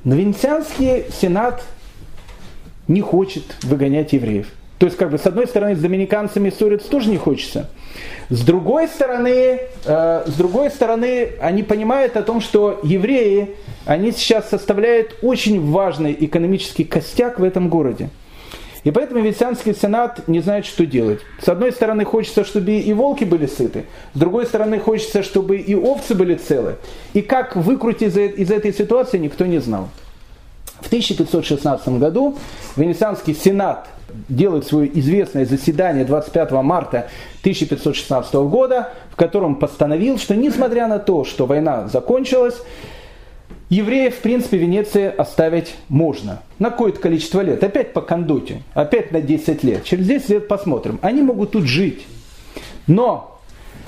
Но 0.05 0.15
Венецианский 0.15 1.05
сенат 1.13 1.63
не 2.89 3.01
хочет 3.01 3.45
выгонять 3.63 4.13
евреев. 4.13 4.49
То 4.79 4.87
есть, 4.87 4.97
как 4.97 5.11
бы, 5.11 5.19
с 5.19 5.27
одной 5.27 5.47
стороны, 5.47 5.77
с 5.77 5.79
доминиканцами 5.79 6.49
ссориться 6.49 6.89
тоже 6.91 7.11
не 7.11 7.19
хочется. 7.19 7.69
С 8.31 8.41
другой 8.43 8.89
стороны, 8.89 9.61
э, 9.85 10.25
с 10.27 10.35
другой 10.35 10.71
стороны, 10.71 11.33
они 11.41 11.63
понимают 11.63 12.17
о 12.17 12.23
том, 12.23 12.41
что 12.41 12.81
евреи, 12.83 13.57
они 13.85 14.11
сейчас 14.13 14.49
составляют 14.49 15.17
очень 15.21 15.71
важный 15.71 16.17
экономический 16.19 16.85
костяк 16.85 17.39
в 17.39 17.45
этом 17.45 17.69
городе. 17.69 18.09
И 18.85 18.91
поэтому 18.91 19.21
Венецианский 19.23 19.75
сенат 19.75 20.27
не 20.27 20.41
знает, 20.41 20.65
что 20.65 20.87
делать. 20.87 21.21
С 21.43 21.49
одной 21.49 21.73
стороны, 21.73 22.05
хочется, 22.05 22.45
чтобы 22.45 22.73
и 22.73 22.93
волки 22.93 23.25
были 23.25 23.47
сыты, 23.47 23.85
с 24.15 24.19
другой 24.19 24.47
стороны, 24.47 24.81
хочется, 24.81 25.23
чтобы 25.23 25.57
и 25.59 25.75
овцы 25.75 26.15
были 26.15 26.35
целы. 26.35 26.77
И 27.13 27.21
как 27.21 27.57
выкрутить 27.57 28.17
из 28.17 28.51
этой 28.51 28.73
ситуации, 28.73 29.19
никто 29.19 29.47
не 29.47 29.59
знал. 29.59 29.89
В 30.81 30.87
1516 30.87 31.89
году 31.99 32.39
Венецианский 32.77 33.35
сенат 33.35 33.87
делает 34.29 34.67
свое 34.67 34.91
известное 34.99 35.45
заседание 35.45 36.05
25 36.05 36.51
марта 36.53 37.09
1516 37.43 38.35
года, 38.35 38.91
в 39.13 39.17
котором 39.17 39.57
постановил, 39.57 40.19
что 40.19 40.35
несмотря 40.35 40.89
на 40.89 40.99
то, 40.99 41.25
что 41.25 41.47
война 41.47 41.87
закончилась, 41.89 42.57
Евреев, 43.69 44.17
в 44.17 44.21
принципе, 44.21 44.59
в 44.59 44.61
Венеции 44.61 45.07
оставить 45.07 45.77
можно. 45.89 46.43
На 46.59 46.71
какое-то 46.71 47.01
количество 47.01 47.41
лет. 47.41 47.63
Опять 47.63 47.93
по 47.93 48.01
кондуте. 48.01 48.63
Опять 48.75 49.13
на 49.13 49.21
10 49.21 49.63
лет. 49.63 49.85
Через 49.85 50.07
10 50.07 50.29
лет 50.31 50.49
посмотрим. 50.49 50.99
Они 51.03 51.23
могут 51.23 51.53
тут 51.53 51.65
жить. 51.65 52.07
Но 52.87 53.41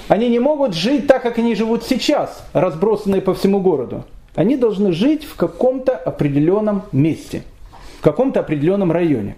они 0.09 0.29
не 0.29 0.39
могут 0.39 0.75
жить 0.75 1.07
так, 1.07 1.23
как 1.23 1.39
они 1.39 1.55
живут 1.55 1.85
сейчас, 1.85 2.45
разбросанные 2.53 3.21
по 3.21 3.35
всему 3.35 3.61
городу. 3.61 4.05
Они 4.35 4.57
должны 4.57 4.93
жить 4.93 5.25
в 5.25 5.37
каком-то 5.37 5.97
определенном 5.97 6.83
месте. 6.93 7.43
В 7.99 8.03
каком-то 8.03 8.41
определенном 8.41 8.93
районе. 8.93 9.37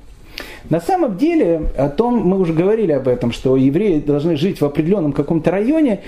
На 0.70 0.80
самом 0.80 1.16
деле, 1.16 1.62
о 1.76 1.88
том 1.88 2.16
мы 2.16 2.38
уже 2.38 2.52
говорили 2.52 2.92
об 2.92 3.08
этом, 3.08 3.32
что 3.32 3.56
евреи 3.56 4.00
должны 4.00 4.36
жить 4.36 4.60
в 4.60 4.64
определенном 4.64 5.12
каком-то 5.12 5.50
районе, 5.50 6.00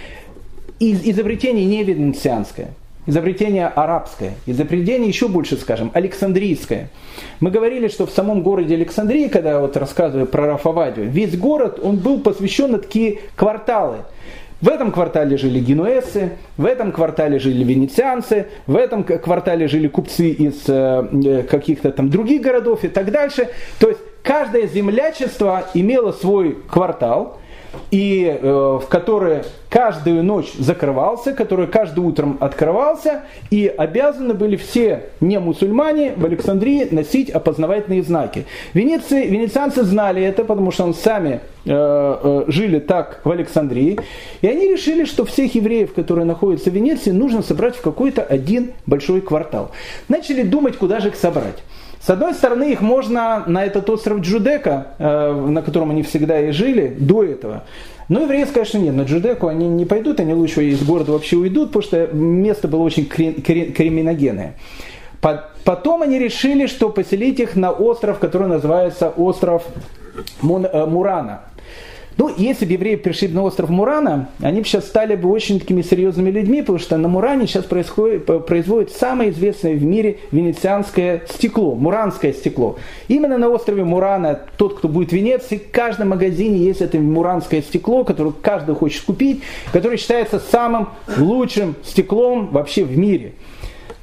из 0.78 1.06
изобретение 1.06 1.64
не 1.64 1.84
венецианское. 1.84 2.68
Изобретение 3.06 3.66
арабское, 3.66 4.34
изобретение 4.46 5.08
еще 5.08 5.28
больше, 5.28 5.56
скажем, 5.56 5.90
Александрийское. 5.94 6.90
Мы 7.40 7.50
говорили, 7.50 7.88
что 7.88 8.06
в 8.06 8.10
самом 8.10 8.42
городе 8.42 8.74
Александрии, 8.74 9.28
когда 9.28 9.60
вот 9.60 9.76
рассказываю 9.76 10.26
про 10.26 10.46
Рафавадию, 10.46 11.08
весь 11.08 11.36
город, 11.36 11.78
он 11.82 11.96
был 11.96 12.20
посвящен 12.20 12.72
на 12.72 12.78
такие 12.78 13.20
кварталы. 13.36 13.98
В 14.60 14.68
этом 14.68 14.90
квартале 14.90 15.36
жили 15.36 15.60
генуэзцы, 15.60 16.32
в 16.56 16.64
этом 16.64 16.90
квартале 16.90 17.38
жили 17.38 17.62
венецианцы, 17.62 18.46
в 18.66 18.74
этом 18.74 19.04
квартале 19.04 19.68
жили 19.68 19.86
купцы 19.86 20.30
из 20.30 20.64
э, 20.66 21.42
каких-то 21.48 21.92
там 21.92 22.08
других 22.08 22.40
городов 22.40 22.82
и 22.82 22.88
так 22.88 23.10
дальше. 23.12 23.50
То 23.78 23.90
есть 23.90 24.00
каждое 24.22 24.66
землячество 24.66 25.66
имело 25.74 26.12
свой 26.12 26.56
квартал, 26.70 27.38
и 27.90 28.38
э, 28.40 28.78
в 28.82 28.86
который 28.88 29.42
каждую 29.68 30.22
ночь 30.22 30.52
закрывался, 30.58 31.32
который 31.32 31.66
каждым 31.66 32.06
утром 32.06 32.38
открывался, 32.40 33.22
и 33.50 33.66
обязаны 33.66 34.34
были 34.34 34.56
все 34.56 35.04
не 35.20 35.38
мусульмане 35.38 36.14
в 36.16 36.24
Александрии 36.24 36.88
носить 36.90 37.30
опознавательные 37.30 38.02
знаки. 38.02 38.46
Венеции, 38.74 39.26
венецианцы 39.26 39.82
знали 39.82 40.22
это, 40.22 40.44
потому 40.44 40.70
что 40.70 40.84
они 40.84 40.94
сами 40.94 41.40
э, 41.64 41.70
э, 41.70 42.44
жили 42.48 42.78
так 42.78 43.20
в 43.24 43.30
Александрии, 43.30 43.98
и 44.40 44.46
они 44.46 44.68
решили, 44.68 45.04
что 45.04 45.24
всех 45.24 45.54
евреев, 45.54 45.94
которые 45.94 46.24
находятся 46.24 46.70
в 46.70 46.74
Венеции, 46.74 47.10
нужно 47.10 47.42
собрать 47.42 47.76
в 47.76 47.82
какой-то 47.82 48.22
один 48.22 48.72
большой 48.86 49.20
квартал. 49.20 49.70
Начали 50.08 50.42
думать, 50.42 50.76
куда 50.76 51.00
же 51.00 51.08
их 51.08 51.16
собрать. 51.16 51.62
С 52.06 52.10
одной 52.10 52.34
стороны, 52.34 52.70
их 52.70 52.82
можно 52.82 53.42
на 53.48 53.64
этот 53.64 53.90
остров 53.90 54.20
Джудека, 54.20 54.86
э, 54.98 55.32
на 55.48 55.60
котором 55.60 55.90
они 55.90 56.04
всегда 56.04 56.40
и 56.40 56.52
жили, 56.52 56.94
до 56.96 57.24
этого. 57.24 57.64
Но 58.08 58.20
евреи, 58.20 58.44
конечно, 58.44 58.78
нет. 58.78 58.94
На 58.94 59.02
Джудеку 59.02 59.48
они 59.48 59.66
не 59.66 59.86
пойдут, 59.86 60.20
они 60.20 60.32
лучше 60.32 60.66
из 60.66 60.84
города 60.84 61.10
вообще 61.10 61.34
уйдут, 61.34 61.72
потому 61.72 61.82
что 61.82 62.06
место 62.12 62.68
было 62.68 62.82
очень 62.82 63.06
криминогенное. 63.06 64.54
Потом 65.64 66.02
они 66.02 66.20
решили, 66.20 66.68
что 66.68 66.90
поселить 66.90 67.40
их 67.40 67.56
на 67.56 67.72
остров, 67.72 68.20
который 68.20 68.46
называется 68.46 69.08
остров 69.08 69.64
э, 70.16 70.86
Мурана. 70.86 71.40
Ну, 72.18 72.32
если 72.34 72.64
бы 72.64 72.72
евреи 72.72 72.94
пришли 72.94 73.28
на 73.28 73.42
остров 73.42 73.68
Мурана, 73.68 74.30
они 74.40 74.60
бы 74.60 74.66
сейчас 74.66 74.86
стали 74.86 75.16
бы 75.16 75.30
очень 75.30 75.60
такими 75.60 75.82
серьезными 75.82 76.30
людьми, 76.30 76.62
потому 76.62 76.78
что 76.78 76.96
на 76.96 77.08
Муране 77.08 77.46
сейчас 77.46 77.64
происходит, 77.64 78.24
производит 78.46 78.90
самое 78.90 79.30
известное 79.30 79.74
в 79.74 79.82
мире 79.82 80.18
венецианское 80.32 81.24
стекло, 81.28 81.74
муранское 81.74 82.32
стекло. 82.32 82.78
Именно 83.08 83.36
на 83.36 83.50
острове 83.50 83.84
Мурана, 83.84 84.40
тот, 84.56 84.78
кто 84.78 84.88
будет 84.88 85.10
в 85.10 85.12
Венеции, 85.12 85.58
в 85.58 85.70
каждом 85.70 86.08
магазине 86.08 86.56
есть 86.58 86.80
это 86.80 86.98
муранское 86.98 87.60
стекло, 87.60 88.02
которое 88.02 88.32
каждый 88.32 88.74
хочет 88.74 89.02
купить, 89.02 89.42
которое 89.70 89.98
считается 89.98 90.40
самым 90.40 90.88
лучшим 91.18 91.74
стеклом 91.84 92.46
вообще 92.46 92.84
в 92.84 92.96
мире. 92.96 93.34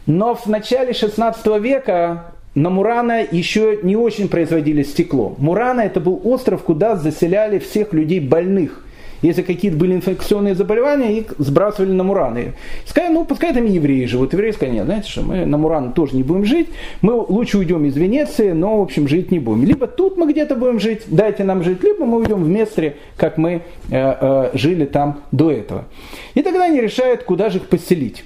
Но 0.05 0.36
в 0.36 0.45
начале 0.45 0.93
16 0.93 1.45
века 1.59 2.34
на 2.56 2.70
Мурана 2.70 3.26
еще 3.30 3.80
не 3.82 3.95
очень 3.95 4.28
производили 4.28 4.84
стекло. 4.84 5.36
Мурана 5.39 5.82
это 5.82 5.99
был 5.99 6.22
остров, 6.24 6.64
куда 6.64 6.95
заселяли 6.95 7.60
всех 7.60 7.93
людей 7.93 8.20
больных. 8.20 8.84
Если 9.24 9.41
какие-то 9.41 9.78
были 9.78 9.93
инфекционные 9.93 10.54
заболевания, 10.54 11.18
их 11.18 11.34
сбрасывали 11.38 11.93
на 11.93 12.04
Мураны. 12.04 12.54
Сказали, 12.86 13.14
ну 13.14 13.24
пускай 13.24 13.54
там 13.54 13.66
евреи 13.66 14.06
живут. 14.06 14.34
Евреи 14.34 14.51
сказали, 14.51 14.76
нет, 14.76 14.86
знаете 14.86 15.10
что, 15.10 15.22
мы 15.22 15.45
на 15.45 15.58
Мураны 15.58 15.93
тоже 15.93 16.18
не 16.18 16.24
будем 16.24 16.43
жить. 16.43 16.68
Мы 17.01 17.14
лучше 17.14 17.58
уйдем 17.58 17.86
из 17.86 17.95
Венеции, 17.95 18.51
но 18.51 18.80
в 18.80 18.82
общем 18.82 19.08
жить 19.08 19.32
не 19.32 19.39
будем. 19.39 19.64
Либо 19.64 19.88
тут 19.88 20.18
мы 20.18 20.30
где-то 20.30 20.56
будем 20.56 20.82
жить, 20.82 21.04
дайте 21.08 21.45
нам 21.45 21.64
жить, 21.64 21.82
либо 21.82 22.06
мы 22.06 22.18
уйдем 22.18 22.43
в 22.43 22.49
Местре, 22.49 22.97
как 23.16 23.38
мы 23.38 23.54
э, 23.54 23.62
э, 23.91 24.49
жили 24.56 24.84
там 24.84 25.22
до 25.32 25.51
этого. 25.51 25.86
И 26.34 26.41
тогда 26.41 26.66
они 26.66 26.82
решают, 26.82 27.24
куда 27.24 27.49
же 27.49 27.60
их 27.60 27.68
поселить. 27.68 28.26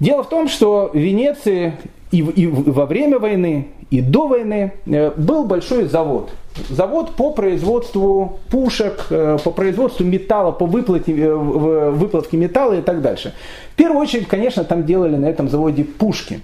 Дело 0.00 0.24
в 0.24 0.28
том, 0.28 0.48
что 0.48 0.90
в 0.92 0.98
Венеции 0.98 1.74
и, 2.10 2.18
и 2.18 2.46
во 2.46 2.86
время 2.86 3.18
войны, 3.18 3.68
и 3.90 4.00
до 4.00 4.26
войны 4.26 4.72
э, 4.86 5.10
был 5.16 5.44
большой 5.44 5.84
завод. 5.84 6.30
Завод 6.68 7.12
по 7.12 7.30
производству 7.30 8.38
пушек, 8.50 9.06
э, 9.10 9.38
по 9.42 9.50
производству 9.50 10.04
металла, 10.04 10.50
по 10.50 10.66
выплате, 10.66 11.12
э, 11.16 11.34
выплатке 11.34 12.36
металла 12.36 12.74
и 12.74 12.82
так 12.82 13.00
дальше. 13.00 13.32
В 13.72 13.76
первую 13.76 14.00
очередь, 14.00 14.26
конечно, 14.26 14.64
там 14.64 14.84
делали 14.84 15.16
на 15.16 15.26
этом 15.26 15.48
заводе 15.48 15.84
пушки. 15.84 16.40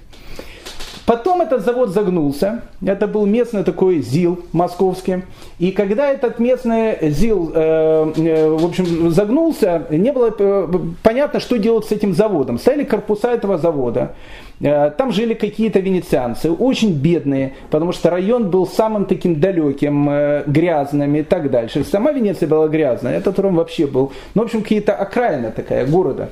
Потом 1.05 1.41
этот 1.41 1.65
завод 1.65 1.91
загнулся. 1.91 2.63
Это 2.85 3.07
был 3.07 3.27
местный 3.27 3.63
такой 3.63 4.01
ЗИЛ 4.01 4.41
московский. 4.51 5.23
И 5.61 5.71
когда 5.71 6.11
этот 6.11 6.41
местный 6.41 6.97
ЗИЛ, 7.01 7.53
в 7.53 8.65
общем, 8.65 9.13
загнулся, 9.13 9.87
не 9.91 10.11
было 10.11 10.33
понятно, 11.05 11.39
что 11.39 11.59
делать 11.59 11.87
с 11.87 11.93
этим 11.93 12.13
заводом. 12.13 12.59
Стояли 12.59 12.83
корпуса 12.83 13.31
этого 13.31 13.57
завода. 13.57 14.17
Э, 14.61 14.91
там 14.91 15.13
жили 15.13 15.35
какие-то 15.35 15.81
венецианцы, 15.81 16.51
очень 16.51 16.93
бедные, 16.93 17.55
потому 17.71 17.93
что 17.93 18.11
район 18.11 18.51
был 18.51 18.67
самым 18.67 19.05
таким 19.05 19.39
далеким, 19.39 20.09
э, 20.09 20.45
грязным 20.47 21.15
и 21.17 21.23
так 21.23 21.51
дальше. 21.51 21.85
Сама 21.85 22.13
Венеция 22.13 22.49
была 22.49 22.69
грязная, 22.69 23.19
этот 23.19 23.39
район 23.39 23.57
вообще 23.57 23.87
был, 23.87 24.13
ну, 24.35 24.43
в 24.43 24.45
общем, 24.47 24.63
какие-то 24.63 24.95
окраина 24.95 25.51
такая 25.51 25.87
города. 25.87 26.31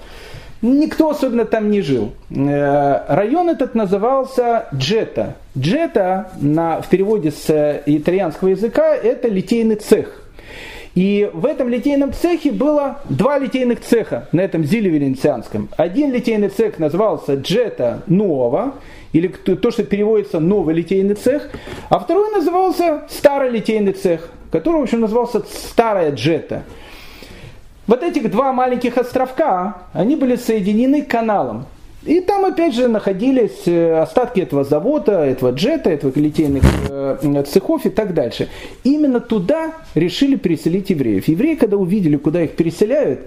Никто 0.62 1.10
особенно 1.10 1.44
там 1.44 1.70
не 1.70 1.82
жил. 1.82 2.12
Э, 2.30 3.02
район 3.08 3.50
этот 3.50 3.74
назывался 3.74 4.66
Джета. 4.74 5.36
Джета 5.56 6.30
на, 6.40 6.80
в 6.80 6.88
переводе 6.88 7.30
с 7.30 7.82
итальянского 7.84 8.48
языка 8.48 8.94
это 8.94 9.28
литейный 9.28 9.76
цех. 9.76 10.23
И 10.94 11.28
в 11.32 11.44
этом 11.44 11.68
литейном 11.68 12.12
цехе 12.12 12.52
было 12.52 13.00
два 13.08 13.38
литейных 13.38 13.80
цеха 13.80 14.28
на 14.30 14.40
этом 14.40 14.64
зиле 14.64 14.90
венецианском. 14.90 15.68
Один 15.76 16.12
литейный 16.12 16.48
цех 16.48 16.78
назывался 16.78 17.34
Джета 17.34 18.02
Нова, 18.06 18.74
или 19.12 19.28
то, 19.28 19.70
что 19.70 19.84
переводится 19.84 20.40
новый 20.40 20.74
литейный 20.74 21.14
цех, 21.14 21.50
а 21.88 21.98
второй 21.98 22.30
назывался 22.32 23.04
старый 23.08 23.50
литейный 23.50 23.92
цех, 23.92 24.28
который, 24.50 24.80
в 24.80 24.82
общем, 24.82 25.00
назывался 25.00 25.42
Старая 25.48 26.12
Джета. 26.12 26.64
Вот 27.86 28.02
этих 28.02 28.30
два 28.30 28.52
маленьких 28.52 28.96
островка, 28.96 29.82
они 29.92 30.16
были 30.16 30.36
соединены 30.36 31.02
каналом. 31.02 31.66
И 32.06 32.20
там 32.20 32.44
опять 32.44 32.74
же 32.74 32.88
находились 32.88 33.66
э, 33.66 33.98
остатки 33.98 34.40
этого 34.40 34.62
завода, 34.64 35.24
этого 35.24 35.52
джета, 35.52 35.90
этого 35.90 36.12
литейных 36.14 36.62
э, 36.90 37.44
цехов 37.46 37.86
и 37.86 37.90
так 37.90 38.12
дальше. 38.12 38.48
Именно 38.82 39.20
туда 39.20 39.72
решили 39.94 40.36
переселить 40.36 40.90
евреев. 40.90 41.26
Евреи, 41.28 41.54
когда 41.54 41.78
увидели, 41.78 42.16
куда 42.16 42.42
их 42.42 42.56
переселяют, 42.56 43.20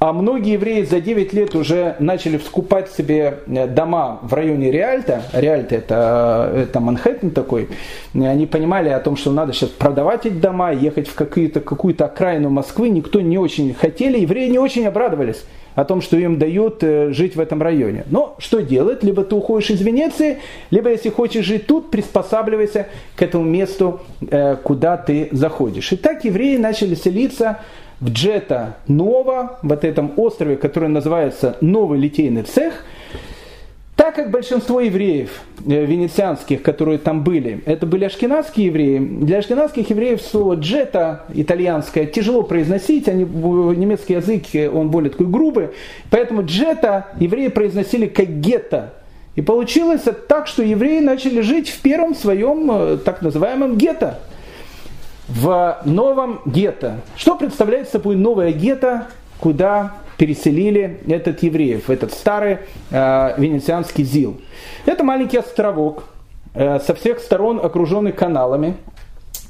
а 0.00 0.14
многие 0.14 0.54
евреи 0.54 0.82
за 0.82 0.98
9 0.98 1.34
лет 1.34 1.54
уже 1.54 1.94
начали 1.98 2.38
вскупать 2.38 2.90
себе 2.90 3.40
э, 3.46 3.66
дома 3.66 4.18
в 4.22 4.32
районе 4.32 4.70
Реальта. 4.70 5.22
Реальта 5.34 5.74
это, 5.74 6.50
это 6.56 6.80
Манхэттен 6.80 7.32
такой. 7.32 7.68
Они 8.14 8.46
понимали 8.46 8.88
о 8.88 8.98
том, 9.00 9.18
что 9.18 9.30
надо 9.30 9.52
сейчас 9.52 9.68
продавать 9.68 10.24
эти 10.24 10.32
дома, 10.32 10.72
ехать 10.72 11.06
в 11.06 11.14
какую-то, 11.14 11.60
какую-то 11.60 12.06
окраину 12.06 12.48
Москвы. 12.48 12.88
Никто 12.88 13.20
не 13.20 13.36
очень 13.36 13.74
хотели. 13.74 14.18
Евреи 14.18 14.48
не 14.48 14.58
очень 14.58 14.86
обрадовались 14.86 15.44
о 15.74 15.84
том, 15.84 16.00
что 16.00 16.16
им 16.16 16.38
дают 16.38 16.82
э, 16.82 17.12
жить 17.12 17.36
в 17.36 17.40
этом 17.40 17.60
районе. 17.60 18.04
Но 18.08 18.36
что 18.38 18.62
делать? 18.62 19.04
Либо 19.04 19.22
ты 19.22 19.34
уходишь 19.34 19.68
из 19.68 19.82
Венеции, 19.82 20.38
либо 20.70 20.88
если 20.88 21.10
хочешь 21.10 21.44
жить 21.44 21.66
тут, 21.66 21.90
приспосабливайся 21.90 22.86
к 23.16 23.22
этому 23.22 23.44
месту, 23.44 24.00
э, 24.30 24.56
куда 24.56 24.96
ты 24.96 25.28
заходишь. 25.30 25.92
И 25.92 25.96
так 25.96 26.24
евреи 26.24 26.56
начали 26.56 26.94
селиться 26.94 27.58
в 28.00 28.10
Джета 28.10 28.76
Нова, 28.88 29.58
вот 29.62 29.84
этом 29.84 30.12
острове, 30.16 30.56
который 30.56 30.88
называется 30.88 31.56
Новый 31.60 31.98
литейный 31.98 32.42
цех– 32.42 32.84
так 34.00 34.14
как 34.14 34.30
большинство 34.30 34.80
евреев 34.80 35.42
э, 35.66 35.84
венецианских, 35.84 36.62
которые 36.62 36.96
там 36.96 37.22
были, 37.22 37.60
это 37.66 37.84
были 37.84 38.06
ашкенадские 38.06 38.68
евреи, 38.68 38.98
для 38.98 39.40
ашкенадских 39.40 39.90
евреев 39.90 40.22
слово 40.22 40.54
«джета» 40.54 41.26
итальянское 41.34 42.06
тяжело 42.06 42.42
произносить, 42.42 43.08
они, 43.08 43.24
немецкий 43.24 44.14
язык, 44.14 44.44
э, 44.54 44.70
он 44.70 44.88
более 44.88 45.10
такой 45.10 45.26
грубый, 45.26 45.68
поэтому 46.08 46.46
«джета» 46.46 47.08
евреи 47.20 47.48
произносили 47.48 48.06
как 48.06 48.40
«гетто». 48.40 48.94
И 49.36 49.42
получилось 49.42 50.04
так, 50.28 50.46
что 50.46 50.62
евреи 50.62 51.00
начали 51.00 51.42
жить 51.42 51.68
в 51.68 51.82
первом 51.82 52.14
своем 52.14 52.70
э, 52.72 52.96
так 53.04 53.20
называемом 53.20 53.76
гетто, 53.76 54.18
в 55.30 55.78
новом 55.84 56.40
гетто. 56.44 57.00
Что 57.16 57.36
представляет 57.36 57.88
собой 57.88 58.16
новое 58.16 58.52
гетто, 58.52 59.06
куда 59.38 59.94
переселили 60.16 61.00
этот 61.08 61.42
евреев, 61.42 61.88
этот 61.88 62.12
старый 62.12 62.58
э, 62.90 63.34
венецианский 63.38 64.04
ЗИЛ. 64.04 64.38
Это 64.84 65.02
маленький 65.02 65.38
островок, 65.38 66.04
э, 66.52 66.78
со 66.80 66.94
всех 66.94 67.20
сторон 67.20 67.58
окруженный 67.62 68.12
каналами. 68.12 68.74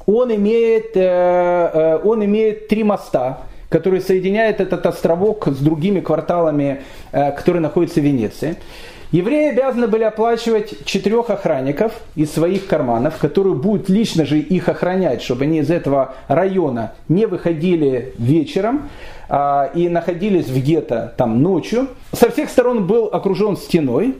Он 0.06 0.32
имеет, 0.34 0.96
э, 0.96 1.00
э, 1.00 1.98
он 2.04 2.24
имеет 2.24 2.68
три 2.68 2.84
моста, 2.84 3.40
которые 3.68 4.00
соединяют 4.00 4.60
этот 4.60 4.86
островок 4.86 5.48
с 5.48 5.58
другими 5.58 6.00
кварталами, 6.00 6.82
э, 7.10 7.32
которые 7.32 7.62
находятся 7.62 8.00
в 8.00 8.04
Венеции. 8.04 8.56
Евреи 9.12 9.50
обязаны 9.50 9.88
были 9.88 10.04
оплачивать 10.04 10.84
четырех 10.84 11.30
охранников 11.30 11.94
из 12.14 12.32
своих 12.32 12.68
карманов, 12.68 13.18
которые 13.18 13.56
будут 13.56 13.88
лично 13.88 14.24
же 14.24 14.38
их 14.38 14.68
охранять, 14.68 15.20
чтобы 15.20 15.44
они 15.44 15.58
из 15.58 15.70
этого 15.70 16.14
района 16.28 16.92
не 17.08 17.26
выходили 17.26 18.14
вечером 18.18 18.88
а, 19.28 19.68
и 19.74 19.88
находились 19.88 20.46
в 20.46 20.56
гетто 20.62 21.12
там 21.16 21.42
ночью. 21.42 21.88
Со 22.12 22.30
всех 22.30 22.50
сторон 22.50 22.86
был 22.86 23.06
окружен 23.06 23.56
стеной. 23.56 24.14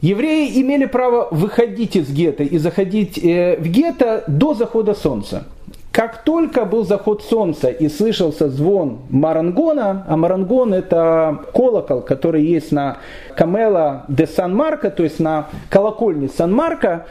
Евреи 0.00 0.58
имели 0.62 0.86
право 0.86 1.28
выходить 1.30 1.94
из 1.94 2.08
гетто 2.10 2.44
и 2.44 2.56
заходить 2.56 3.18
э, 3.18 3.58
в 3.58 3.66
гетто 3.66 4.24
до 4.26 4.54
захода 4.54 4.94
солнца. 4.94 5.44
Как 5.92 6.22
только 6.22 6.64
был 6.64 6.84
заход 6.84 7.22
солнца 7.22 7.68
и 7.68 7.88
слышался 7.88 8.48
звон 8.48 9.00
марангона, 9.10 10.04
а 10.06 10.16
марангон 10.16 10.74
это 10.74 11.46
колокол, 11.54 12.02
который 12.02 12.44
есть 12.44 12.70
на 12.72 12.98
Камела 13.34 14.04
де 14.08 14.26
Сан-Марко, 14.26 14.90
то 14.90 15.02
есть 15.02 15.18
на 15.18 15.48
колокольне 15.70 16.28
Сан-Марко, 16.28 17.06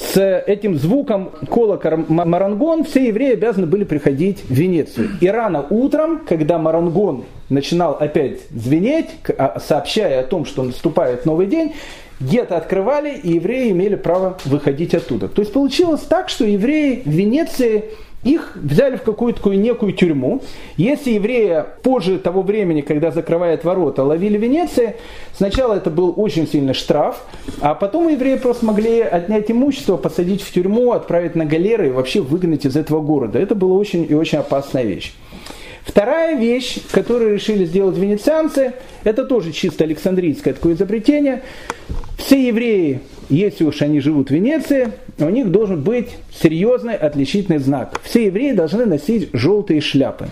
с 0.00 0.18
этим 0.18 0.78
звуком 0.78 1.30
колокола 1.50 2.04
марангон 2.08 2.84
все 2.84 3.08
евреи 3.08 3.34
обязаны 3.34 3.66
были 3.66 3.84
приходить 3.84 4.42
в 4.44 4.50
Венецию. 4.50 5.10
И 5.20 5.28
рано 5.28 5.66
утром, 5.68 6.22
когда 6.26 6.58
марангон 6.58 7.24
начинал 7.50 7.96
опять 8.00 8.40
звенеть, 8.50 9.10
а, 9.36 9.58
сообщая 9.60 10.20
о 10.20 10.22
том, 10.22 10.46
что 10.46 10.62
наступает 10.62 11.26
новый 11.26 11.48
день, 11.48 11.74
гетто 12.20 12.56
открывали, 12.56 13.16
и 13.16 13.32
евреи 13.32 13.70
имели 13.70 13.96
право 13.96 14.38
выходить 14.44 14.94
оттуда. 14.94 15.28
То 15.28 15.42
есть 15.42 15.52
получилось 15.52 16.02
так, 16.02 16.28
что 16.28 16.44
евреи 16.44 17.02
в 17.04 17.10
Венеции 17.10 17.84
их 18.22 18.52
взяли 18.54 18.96
в 18.96 19.02
какую-то 19.02 19.48
некую 19.54 19.92
тюрьму. 19.92 20.42
Если 20.76 21.12
еврея 21.12 21.66
позже 21.82 22.18
того 22.18 22.42
времени, 22.42 22.82
когда 22.82 23.10
закрывает 23.10 23.64
ворота, 23.64 24.04
ловили 24.04 24.36
Венеции, 24.36 24.96
сначала 25.34 25.74
это 25.74 25.90
был 25.90 26.12
очень 26.16 26.46
сильный 26.46 26.74
штраф, 26.74 27.24
а 27.60 27.74
потом 27.74 28.08
евреи 28.08 28.36
просто 28.36 28.66
могли 28.66 29.00
отнять 29.00 29.50
имущество, 29.50 29.96
посадить 29.96 30.42
в 30.42 30.52
тюрьму, 30.52 30.92
отправить 30.92 31.34
на 31.34 31.46
галеры 31.46 31.88
и 31.88 31.90
вообще 31.90 32.20
выгнать 32.20 32.66
из 32.66 32.76
этого 32.76 33.00
города. 33.00 33.38
Это 33.38 33.54
была 33.54 33.76
очень 33.76 34.06
и 34.08 34.14
очень 34.14 34.38
опасная 34.38 34.84
вещь. 34.84 35.14
Вторая 35.84 36.38
вещь, 36.38 36.78
которую 36.92 37.34
решили 37.34 37.64
сделать 37.64 37.96
венецианцы, 37.96 38.74
это 39.04 39.24
тоже 39.24 39.52
чисто 39.52 39.84
александрийское 39.84 40.54
такое 40.54 40.74
изобретение. 40.74 41.42
Все 42.18 42.46
евреи, 42.48 43.00
если 43.28 43.64
уж 43.64 43.82
они 43.82 44.00
живут 44.00 44.28
в 44.28 44.34
Венеции, 44.34 44.92
у 45.18 45.28
них 45.28 45.50
должен 45.50 45.82
быть 45.82 46.10
серьезный 46.32 46.94
отличительный 46.94 47.58
знак. 47.58 48.00
Все 48.04 48.26
евреи 48.26 48.52
должны 48.52 48.84
носить 48.86 49.30
желтые 49.32 49.80
шляпы. 49.80 50.28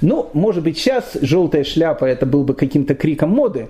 Ну, 0.00 0.30
может 0.32 0.62
быть, 0.62 0.78
сейчас 0.78 1.16
желтая 1.20 1.64
шляпа 1.64 2.04
это 2.04 2.26
был 2.26 2.44
бы 2.44 2.54
каким-то 2.54 2.94
криком 2.94 3.30
моды, 3.30 3.68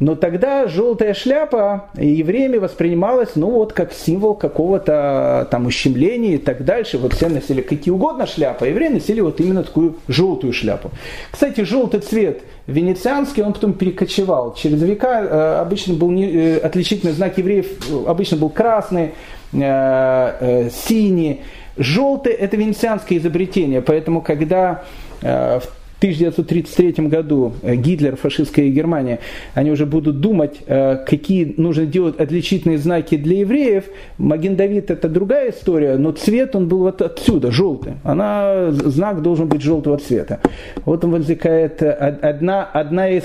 но 0.00 0.16
тогда 0.16 0.66
желтая 0.66 1.14
шляпа 1.14 1.90
евреями 1.96 2.58
воспринималась, 2.58 3.30
ну 3.36 3.50
вот, 3.50 3.72
как 3.72 3.92
символ 3.92 4.34
какого-то 4.34 5.46
там 5.50 5.66
ущемления 5.66 6.34
и 6.34 6.38
так 6.38 6.64
дальше. 6.64 6.98
Вот 6.98 7.14
все 7.14 7.28
носили 7.28 7.60
какие 7.60 7.92
угодно 7.92 8.26
шляпы, 8.26 8.66
а 8.66 8.68
евреи 8.68 8.88
носили 8.88 9.20
вот 9.20 9.40
именно 9.40 9.62
такую 9.62 9.96
желтую 10.08 10.52
шляпу. 10.52 10.90
Кстати, 11.30 11.60
желтый 11.62 12.00
цвет 12.00 12.42
венецианский, 12.66 13.42
он 13.42 13.52
потом 13.52 13.74
перекочевал. 13.74 14.54
Через 14.54 14.82
века 14.82 15.20
э, 15.22 15.60
обычно 15.60 15.94
был 15.94 16.10
не, 16.10 16.26
э, 16.26 16.58
отличительный 16.58 17.12
знак 17.12 17.38
евреев, 17.38 17.66
обычно 18.06 18.36
был 18.36 18.48
красный, 18.48 19.12
э, 19.52 19.60
э, 19.60 20.70
синий. 20.70 21.42
Желтый– 21.76 22.32
это 22.34 22.56
венецианское 22.56 23.18
изобретение, 23.18 23.80
поэтому 23.80 24.22
когда 24.22 24.82
э, 24.82 25.03
в 25.24 25.68
1933 26.04 27.06
году 27.06 27.54
э, 27.62 27.76
Гитлер, 27.76 28.16
фашистская 28.16 28.68
Германия, 28.68 29.20
они 29.54 29.70
уже 29.70 29.86
будут 29.86 30.20
думать, 30.20 30.56
э, 30.66 30.98
какие 31.06 31.54
нужно 31.56 31.86
делать 31.86 32.20
отличительные 32.20 32.76
знаки 32.78 33.16
для 33.16 33.38
евреев. 33.38 33.84
Маген 34.18 34.56
Давид 34.56 34.90
это 34.90 35.08
другая 35.08 35.50
история, 35.50 35.96
но 35.96 36.12
цвет 36.12 36.54
он 36.56 36.68
был 36.68 36.80
вот 36.80 37.00
отсюда, 37.00 37.50
желтый. 37.50 37.94
Она, 38.02 38.70
знак 38.70 39.22
должен 39.22 39.48
быть 39.48 39.62
желтого 39.62 39.96
цвета. 39.96 40.40
Вот 40.84 41.04
он 41.04 41.12
возникает, 41.12 41.80
э, 41.82 41.90
одна, 41.90 42.64
одна 42.64 43.08
из 43.08 43.24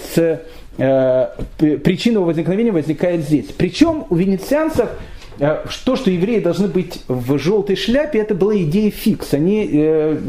причин 0.77 2.13
его 2.13 2.23
возникновения 2.23 2.71
возникает 2.71 3.25
здесь. 3.25 3.47
Причем 3.47 4.05
у 4.09 4.15
венецианцев 4.15 4.87
то, 5.37 5.95
что 5.97 6.09
евреи 6.09 6.39
должны 6.39 6.69
быть 6.69 7.01
в 7.09 7.37
желтой 7.37 7.75
шляпе, 7.75 8.19
это 8.19 8.33
была 8.33 8.55
идея 8.55 8.89
фикс. 8.89 9.33
Они 9.33 10.21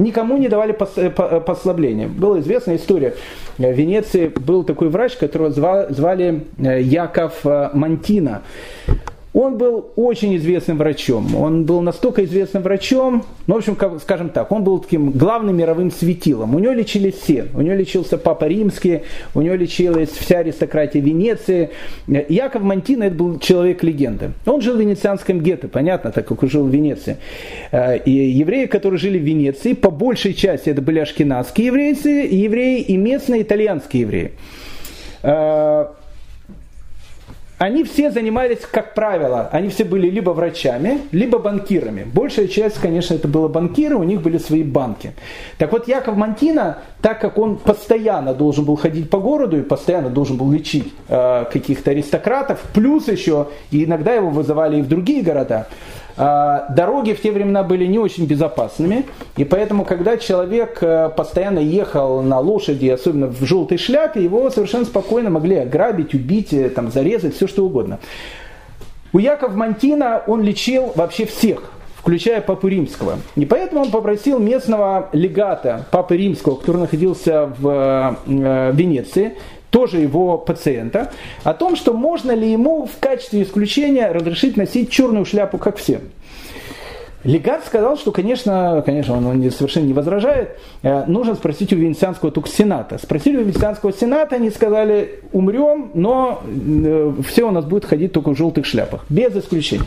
никому 0.00 0.36
не 0.36 0.48
давали 0.48 0.76
э, 0.96 1.10
э, 1.16 1.40
послабления. 1.40 2.08
Была 2.08 2.40
известная 2.40 2.76
история. 2.76 3.14
В 3.58 3.70
Венеции 3.70 4.28
был 4.28 4.64
такой 4.64 4.88
врач, 4.88 5.16
которого 5.16 5.50
звали 5.50 6.44
э, 6.58 6.80
Яков 6.82 7.44
Мантина. 7.44 8.42
Он 9.32 9.58
был 9.58 9.92
очень 9.94 10.36
известным 10.36 10.78
врачом. 10.78 11.36
Он 11.36 11.64
был 11.64 11.80
настолько 11.82 12.24
известным 12.24 12.64
врачом, 12.64 13.24
ну, 13.46 13.54
в 13.54 13.58
общем, 13.58 13.76
скажем 14.00 14.30
так, 14.30 14.50
он 14.50 14.64
был 14.64 14.80
таким 14.80 15.12
главным 15.12 15.56
мировым 15.56 15.92
светилом. 15.92 16.54
У 16.54 16.58
него 16.58 16.72
лечились 16.72 17.14
все. 17.14 17.46
У 17.54 17.60
него 17.60 17.74
лечился 17.74 18.18
Папа 18.18 18.46
Римский, 18.46 19.02
у 19.34 19.40
него 19.40 19.54
лечилась 19.54 20.10
вся 20.10 20.38
аристократия 20.38 21.00
Венеции. 21.00 21.70
Яков 22.06 22.62
Мантина 22.62 23.04
это 23.04 23.14
был 23.14 23.38
человек-легенда. 23.38 24.32
Он 24.46 24.60
жил 24.60 24.76
в 24.76 24.80
венецианском 24.80 25.40
гетто, 25.40 25.68
понятно, 25.68 26.10
так 26.10 26.26
как 26.26 26.42
он 26.42 26.50
жил 26.50 26.64
в 26.64 26.70
Венеции. 26.70 27.16
Э, 27.70 27.98
и 27.98 28.10
евреи, 28.10 28.66
которые 28.66 28.98
жили 28.98 29.18
в 29.18 29.22
Венеции, 29.22 29.74
по 29.74 29.90
большей 29.90 30.34
части 30.34 30.70
это 30.70 30.82
были 30.82 30.98
ашкенадские 30.98 31.68
евреи, 31.68 32.34
евреи 32.34 32.80
и 32.80 32.96
местные 32.96 33.42
итальянские 33.42 34.02
евреи 34.02 34.32
э, 35.22 35.86
они 37.60 37.84
все 37.84 38.10
занимались, 38.10 38.60
как 38.72 38.94
правило, 38.94 39.50
они 39.52 39.68
все 39.68 39.84
были 39.84 40.08
либо 40.08 40.30
врачами, 40.30 41.02
либо 41.12 41.38
банкирами. 41.38 42.04
Большая 42.10 42.48
часть, 42.48 42.78
конечно, 42.78 43.12
это 43.12 43.28
было 43.28 43.48
банкиры, 43.48 43.96
у 43.96 44.02
них 44.02 44.22
были 44.22 44.38
свои 44.38 44.62
банки. 44.62 45.12
Так 45.58 45.70
вот, 45.70 45.86
Яков 45.86 46.16
Мантина, 46.16 46.78
так 47.02 47.20
как 47.20 47.36
он 47.36 47.58
постоянно 47.58 48.32
должен 48.32 48.64
был 48.64 48.76
ходить 48.76 49.10
по 49.10 49.18
городу 49.18 49.58
и 49.58 49.62
постоянно 49.62 50.08
должен 50.08 50.38
был 50.38 50.50
лечить 50.50 50.90
э, 51.08 51.44
каких-то 51.52 51.90
аристократов, 51.90 52.62
плюс 52.72 53.08
еще, 53.08 53.48
иногда 53.70 54.14
его 54.14 54.30
вызывали 54.30 54.78
и 54.78 54.82
в 54.82 54.88
другие 54.88 55.22
города, 55.22 55.68
дороги 56.20 57.14
в 57.14 57.22
те 57.22 57.32
времена 57.32 57.62
были 57.62 57.86
не 57.86 57.98
очень 57.98 58.26
безопасными, 58.26 59.06
и 59.36 59.44
поэтому, 59.44 59.86
когда 59.86 60.18
человек 60.18 60.78
э, 60.82 61.08
постоянно 61.16 61.60
ехал 61.60 62.20
на 62.20 62.38
лошади, 62.40 62.88
особенно 62.88 63.28
в 63.28 63.42
желтой 63.42 63.78
шляпе, 63.78 64.22
его 64.22 64.50
совершенно 64.50 64.84
спокойно 64.84 65.30
могли 65.30 65.56
ограбить, 65.56 66.12
убить, 66.12 66.52
э, 66.52 66.68
там, 66.68 66.90
зарезать, 66.90 67.34
все 67.34 67.46
что 67.46 67.64
угодно. 67.64 68.00
У 69.14 69.18
Яков 69.18 69.54
Мантина 69.54 70.22
он 70.26 70.42
лечил 70.42 70.92
вообще 70.94 71.24
всех, 71.24 71.72
включая 71.96 72.42
Папу 72.42 72.68
Римского. 72.68 73.18
И 73.34 73.46
поэтому 73.46 73.80
он 73.80 73.90
попросил 73.90 74.38
местного 74.38 75.08
легата 75.12 75.86
Папы 75.90 76.18
Римского, 76.18 76.56
который 76.56 76.82
находился 76.82 77.50
в 77.58 78.18
э, 78.26 78.72
Венеции, 78.74 79.38
тоже 79.70 79.98
его 79.98 80.36
пациента, 80.36 81.12
о 81.44 81.54
том, 81.54 81.76
что 81.76 81.92
можно 81.92 82.32
ли 82.32 82.50
ему 82.50 82.86
в 82.86 82.98
качестве 82.98 83.42
исключения 83.42 84.10
разрешить 84.10 84.56
носить 84.56 84.90
черную 84.90 85.24
шляпу, 85.24 85.58
как 85.58 85.76
все. 85.76 86.00
Легат 87.22 87.66
сказал, 87.66 87.98
что, 87.98 88.12
конечно, 88.12 88.82
конечно, 88.84 89.14
он 89.14 89.50
совершенно 89.50 89.84
не 89.84 89.92
возражает, 89.92 90.56
э, 90.82 91.04
нужно 91.04 91.34
спросить 91.34 91.70
у 91.72 91.76
Венецианского 91.76 92.30
только 92.30 92.48
Сената. 92.48 92.96
Спросили 92.96 93.36
у 93.36 93.40
Венецианского 93.42 93.92
Сената, 93.92 94.36
они 94.36 94.48
сказали, 94.48 95.20
умрем, 95.32 95.90
но 95.92 96.40
э, 96.46 97.12
все 97.28 97.46
у 97.46 97.50
нас 97.50 97.66
будет 97.66 97.84
ходить 97.84 98.12
только 98.12 98.30
в 98.30 98.38
желтых 98.38 98.64
шляпах, 98.64 99.04
без 99.10 99.36
исключения. 99.36 99.84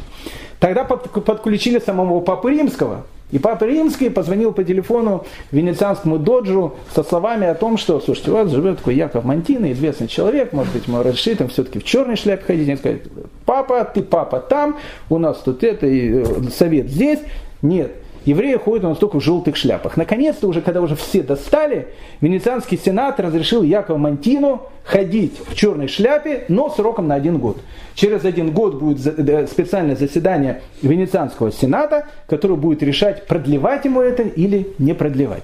Тогда 0.60 0.84
подключили 0.84 1.80
самого 1.80 2.20
Папы 2.20 2.52
Римского, 2.52 3.06
и 3.34 3.40
Папа 3.40 3.64
Римский 3.64 4.10
позвонил 4.10 4.54
по 4.54 4.64
телефону 4.64 5.26
венецианскому 5.52 6.20
доджу 6.20 6.76
со 6.94 7.04
словами 7.04 7.48
о 7.48 7.56
том, 7.56 7.78
что, 7.78 8.00
слушайте, 8.00 8.30
у 8.30 8.36
вас 8.36 8.52
живет 8.52 8.78
такой 8.78 8.94
Яков 8.94 9.26
Мантина, 9.26 9.72
известный 9.72 10.08
человек, 10.08 10.54
может 10.54 10.72
быть, 10.72 10.88
ему 10.88 11.00
разрешит 11.00 11.42
им 11.42 11.48
все-таки 11.48 11.80
в 11.80 11.84
черной 11.84 12.16
шляпе 12.16 12.44
ходить. 12.46 12.70
И 12.70 12.76
сказать, 12.76 13.02
папа, 13.46 13.86
ты 13.86 14.04
папа 14.04 14.40
там, 14.40 14.78
у 15.10 15.18
нас 15.18 15.40
тут 15.40 15.64
это, 15.64 15.88
э, 15.88 16.24
совет 16.56 16.90
здесь. 16.90 17.22
Нет, 17.64 17.94
евреи 18.26 18.56
ходят 18.56 18.86
у 18.86 18.90
нас 18.90 18.98
только 18.98 19.20
в 19.20 19.24
желтых 19.24 19.56
шляпах. 19.56 19.98
Наконец-то, 19.98 20.48
уже 20.48 20.62
когда 20.62 20.82
уже 20.82 20.96
все 20.96 21.24
достали, 21.24 21.88
Венецианский 22.22 22.78
сенат 22.78 23.20
разрешил 23.20 23.64
Якову 23.64 24.00
Мантину 24.00 24.64
ходить 24.84 25.40
в 25.48 25.56
черной 25.56 25.88
шляпе, 25.88 26.46
но 26.48 26.70
сроком 26.70 27.08
на 27.08 27.16
один 27.16 27.38
год. 27.38 27.58
Через 27.96 28.26
один 28.26 28.52
год 28.52 28.76
будет 28.76 29.50
специальное 29.50 29.96
заседание 29.96 30.62
Венецианского 30.82 31.52
сената, 31.52 32.08
которое 32.28 32.56
будет 32.56 32.84
решать, 32.84 33.28
продлевать 33.28 33.86
ему 33.86 34.02
это 34.02 34.24
или 34.24 34.68
не 34.78 34.94
продлевать. 34.94 35.44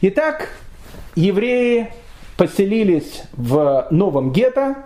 Итак, 0.00 0.50
евреи 1.14 1.88
поселились 2.36 3.22
в 3.32 3.86
новом 3.90 4.32
гетто, 4.32 4.76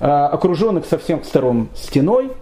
а, 0.00 0.28
окруженных 0.28 0.86
со 0.86 0.98
всех 0.98 1.24
сторон 1.24 1.68
стеной. 1.74 2.32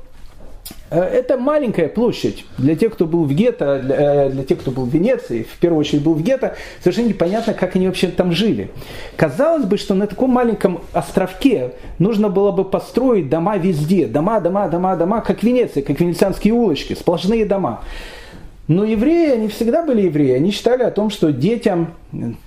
Э, 0.91 1.01
это 1.01 1.39
маленькая 1.39 1.89
площадь. 1.89 2.45
Для 2.59 2.75
тех, 2.75 2.93
кто 2.93 3.07
был 3.07 3.25
в 3.25 3.33
гетто, 3.33 3.81
э, 3.83 4.31
для 4.31 4.45
тех, 4.45 4.61
кто 4.61 4.71
был 4.71 4.85
в 4.85 4.93
Венеции, 4.93 5.45
в 5.45 5.59
первую 5.59 5.81
очередь 5.81 6.03
был 6.03 6.15
в 6.15 6.23
гетто, 6.23 6.57
совершенно 6.81 7.09
непонятно, 7.09 7.55
как 7.55 7.77
они 7.77 7.87
вообще 7.87 8.09
там 8.09 8.33
жили. 8.33 8.71
Казалось 9.17 9.65
бы, 9.65 9.79
что 9.79 9.95
на 9.95 10.07
таком 10.07 10.31
маленьком 10.31 10.81
островке 10.93 11.73
нужно 11.99 12.29
было 12.29 12.51
бы 12.51 12.65
построить 12.65 13.29
дома 13.29 13.57
везде. 13.57 14.07
Дома, 14.07 14.41
дома, 14.41 14.69
дома, 14.69 14.97
дома, 14.97 15.21
как 15.21 15.43
Венеция, 15.43 15.83
как 15.83 16.01
венецианские 16.01 16.55
улочки, 16.55 16.95
сплошные 16.95 17.45
дома. 17.45 17.83
Но 18.71 18.85
евреи, 18.85 19.33
они 19.33 19.49
всегда 19.49 19.83
были 19.83 20.03
евреи. 20.03 20.31
Они 20.31 20.53
считали 20.53 20.85
о 20.85 20.93
том, 20.93 21.11
что 21.11 21.33
детям 21.33 21.95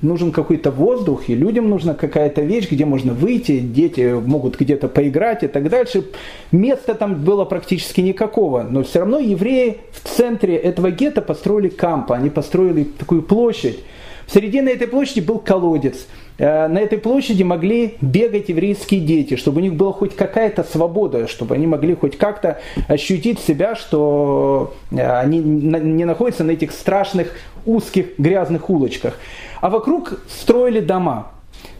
нужен 0.02 0.32
какой-то 0.32 0.72
воздух, 0.72 1.28
и 1.28 1.36
людям 1.36 1.70
нужна 1.70 1.96
какая-то 1.96 2.44
вещь, 2.44 2.72
где 2.72 2.86
можно 2.86 3.12
выйти, 3.12 3.60
дети 3.60 4.14
могут 4.26 4.58
где-то 4.58 4.88
поиграть 4.88 5.44
и 5.44 5.48
так 5.48 5.68
дальше. 5.68 6.06
Места 6.54 6.94
там 6.94 7.16
было 7.26 7.44
практически 7.44 8.00
никакого. 8.00 8.64
Но 8.64 8.84
все 8.84 9.00
равно 9.00 9.20
евреи 9.20 9.80
в 9.92 10.08
центре 10.08 10.56
этого 10.56 10.92
гетто 10.92 11.22
построили 11.22 11.68
кампа, 11.68 12.16
они 12.16 12.30
построили 12.30 12.86
такую 12.86 13.22
площадь. 13.24 13.80
В 14.28 14.34
середине 14.34 14.72
этой 14.72 14.88
площади 14.88 15.22
был 15.22 15.40
колодец– 15.40 16.08
Э, 16.38 16.68
на 16.68 16.80
этой 16.80 16.98
площади 16.98 17.44
могли 17.44 17.96
бегать 18.02 18.50
еврейские 18.50 19.02
дети, 19.02 19.36
чтобы 19.36 19.60
у 19.60 19.64
них 19.64 19.76
была 19.76 19.94
хоть 19.94 20.16
какая-то 20.16 20.64
свобода, 20.64 21.28
чтобы 21.28 21.56
они 21.56 21.68
могли 21.68 21.96
хоть 21.96 22.18
как-то 22.18 22.60
ощутить 22.88 23.40
себя, 23.40 23.76
что 23.76 24.74
э, 24.92 25.20
они 25.20 25.40
не 25.40 26.06
находятся 26.06 26.44
на 26.44 26.52
этих 26.52 26.72
страшных 26.72 27.36
узких 27.66 28.18
грязных 28.18 28.70
улочках. 28.70 29.20
А 29.62 29.70
вокруг 29.70 30.22
строили 30.28 30.80
дома. 30.80 31.32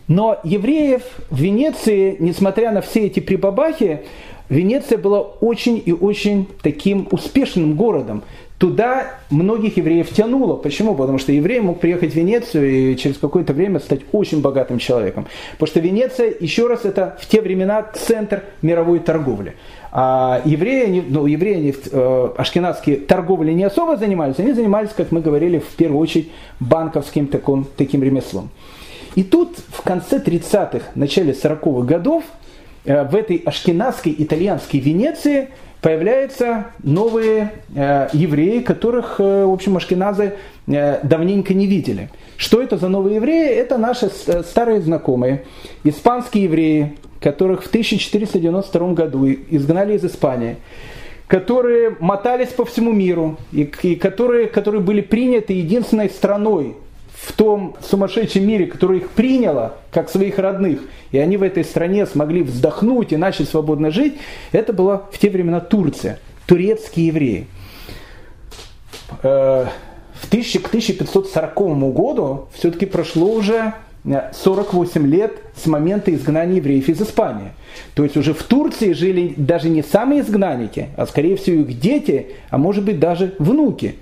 Но 0.08 0.40
евреев 0.44 1.04
в 1.30 1.40
Венеции, 1.40 2.18
несмотря 2.20 2.72
на 2.72 2.82
все 2.82 3.08
эти 3.08 3.20
прибабахи, 3.20 4.02
Венеция 4.50 4.98
была 4.98 5.22
очень 5.22 5.82
и 5.84 5.94
очень 5.94 6.48
таким 6.62 7.08
успешным 7.12 7.76
городом 7.76 8.24
туда 8.64 9.18
многих 9.30 9.76
евреев 9.76 10.10
тянуло. 10.12 10.56
Почему? 10.56 10.96
Потому 10.96 11.18
что 11.18 11.34
еврей 11.34 11.60
мог 11.60 11.82
приехать 11.82 12.14
в 12.14 12.16
Венецию 12.16 12.94
и 12.94 12.96
через 12.96 13.18
какое-то 13.18 13.52
время 13.52 13.82
стать 13.82 14.00
очень 14.14 14.40
богатым 14.40 14.80
человеком. 14.80 15.28
Потому 15.52 15.68
что 15.68 15.80
Венеция, 15.82 16.34
еще 16.40 16.68
раз, 16.68 16.86
это 16.86 17.18
в 17.20 17.28
те 17.28 17.42
времена 17.42 17.86
центр 17.94 18.44
мировой 18.62 19.00
торговли. 19.00 19.56
А 19.92 20.42
евреи, 20.46 21.04
ну, 21.06 21.26
евреи 21.26 21.56
они, 21.56 21.76
э, 21.92 22.30
ашкенадские 22.38 22.96
торговлей 23.02 23.54
не 23.54 23.66
особо 23.66 23.98
занимались, 23.98 24.40
они 24.40 24.54
занимались, 24.54 24.92
как 24.96 25.12
мы 25.12 25.20
говорили, 25.20 25.60
в 25.60 25.76
первую 25.76 26.00
очередь 26.00 26.32
банковским 26.62 27.28
таком, 27.28 27.68
таким 27.76 28.02
ремеслом. 28.02 28.50
И 29.16 29.26
тут 29.26 29.58
в 29.74 29.82
конце 29.82 30.20
30-х, 30.20 30.86
начале 30.96 31.34
40-х 31.34 31.86
годов 31.86 32.24
э, 32.86 33.04
в 33.04 33.14
этой 33.14 33.44
ашкенадской 33.46 34.16
итальянской 34.18 34.80
Венеции 34.80 35.50
появляются 35.84 36.68
новые 36.82 37.52
э, 37.76 38.08
евреи, 38.14 38.60
которых, 38.62 39.20
э, 39.20 39.46
в 39.46 39.52
общем, 39.52 39.76
ашкеназы 39.76 40.36
э, 40.66 41.00
давненько 41.04 41.54
не 41.54 41.68
видели. 41.68 42.10
Что 42.38 42.62
это 42.62 42.78
за 42.78 42.88
новые 42.88 43.18
евреи? 43.18 43.50
Это 43.50 43.78
наши 43.78 44.10
э, 44.28 44.44
старые 44.44 44.82
знакомые, 44.82 45.44
испанские 45.84 46.46
евреи, 46.46 46.98
которых 47.20 47.64
в 47.64 47.68
1492 47.68 48.94
году 48.94 49.28
изгнали 49.28 49.98
из 49.98 50.06
Испании, 50.06 50.56
которые 51.28 51.98
мотались 52.00 52.50
по 52.50 52.64
всему 52.64 52.94
миру, 52.94 53.38
и, 53.52 53.70
и 53.82 53.96
которые, 53.96 54.48
которые 54.48 54.82
были 54.82 55.02
приняты 55.02 55.52
единственной 55.52 56.10
страной 56.10 56.78
в 57.24 57.32
том 57.32 57.76
сумасшедшем 57.82 58.46
мире, 58.46 58.66
который 58.66 59.00
их 59.00 59.10
приняло, 59.12 59.78
как 59.92 60.10
своих 60.10 60.40
родных, 60.40 60.82
и 61.12 61.18
они 61.18 61.38
в 61.38 61.44
этой 61.44 61.64
стране 61.64 62.06
смогли 62.06 62.44
вздохнуть 62.44 63.14
и 63.14 63.18
начать 63.18 63.48
свободно 63.48 63.92
жить, 63.92 64.16
это 64.52 64.74
была 64.74 65.08
в 65.12 65.18
те 65.18 65.30
времена 65.30 65.62
Турция, 65.62 66.20
турецкие 66.46 67.08
евреи. 67.08 67.48
Э, 69.24 69.68
в 70.16 70.28
1000, 70.28 70.60
к 70.60 70.68
1540 70.68 71.94
году 71.94 72.48
все-таки 72.54 72.86
прошло 72.86 73.32
уже 73.32 73.74
48 74.06 75.08
лет 75.08 75.38
с 75.56 75.66
момента 75.66 76.14
изгнания 76.14 76.58
евреев 76.58 76.90
из 76.90 77.02
Испании. 77.02 77.52
То 77.96 78.04
есть 78.04 78.18
уже 78.18 78.34
в 78.34 78.44
Турции 78.44 78.92
жили 78.92 79.34
даже 79.38 79.70
не 79.70 79.82
самые 79.82 80.22
изгнанники, 80.22 80.90
а 80.98 81.06
скорее 81.06 81.38
всего 81.38 81.62
их 81.62 81.80
дети, 81.80 82.28
а 82.50 82.58
может 82.58 82.84
быть 82.84 83.00
даже 83.00 83.34
внуки. 83.40 83.96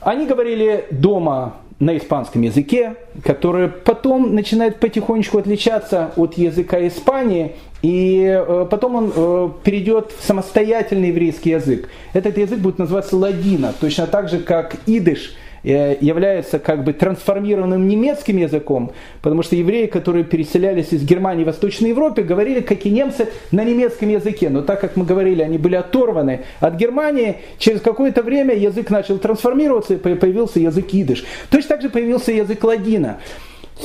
Они 0.00 0.26
говорили 0.26 0.86
дома 0.90 1.56
на 1.82 1.96
испанском 1.96 2.42
языке, 2.42 2.94
который 3.24 3.66
потом 3.66 4.36
начинает 4.36 4.78
потихонечку 4.78 5.38
отличаться 5.38 6.12
от 6.14 6.34
языка 6.34 6.86
Испании, 6.86 7.56
и 7.82 8.22
э, 8.24 8.66
потом 8.70 8.94
он 8.94 9.12
э, 9.14 9.48
перейдет 9.64 10.12
в 10.16 10.24
самостоятельный 10.24 11.08
еврейский 11.08 11.50
язык. 11.50 11.88
Этот 12.12 12.38
язык 12.38 12.60
будет 12.60 12.78
называться 12.78 13.16
ладина, 13.16 13.74
точно 13.80 14.06
так 14.06 14.28
же, 14.28 14.38
как 14.38 14.76
идыш– 14.86 15.34
является 15.62 16.58
как 16.58 16.84
бы 16.84 16.92
трансформированным 16.92 17.86
немецким 17.86 18.36
языком, 18.36 18.92
потому 19.20 19.42
что 19.42 19.56
евреи, 19.56 19.86
которые 19.86 20.24
переселялись 20.24 20.92
из 20.92 21.04
Германии 21.04 21.44
в 21.44 21.46
Восточной 21.46 21.90
Европе, 21.90 22.22
говорили, 22.22 22.60
как 22.60 22.84
и 22.84 22.90
немцы, 22.90 23.28
на 23.50 23.64
немецком 23.64 24.08
языке. 24.08 24.48
Но 24.48 24.62
так 24.62 24.80
как 24.80 24.96
мы 24.96 25.04
говорили, 25.04 25.42
они 25.42 25.58
были 25.58 25.76
оторваны 25.76 26.40
от 26.60 26.74
Германии, 26.74 27.36
через 27.58 27.80
какое-то 27.80 28.22
время 28.22 28.54
язык 28.54 28.90
начал 28.90 29.18
трансформироваться, 29.18 29.94
и 29.94 29.96
появился 29.96 30.58
язык 30.58 30.88
идыш. 30.92 31.24
Точно 31.50 31.68
так 31.68 31.82
же 31.82 31.90
появился 31.90 32.32
язык 32.32 32.62
ладина. 32.64 33.20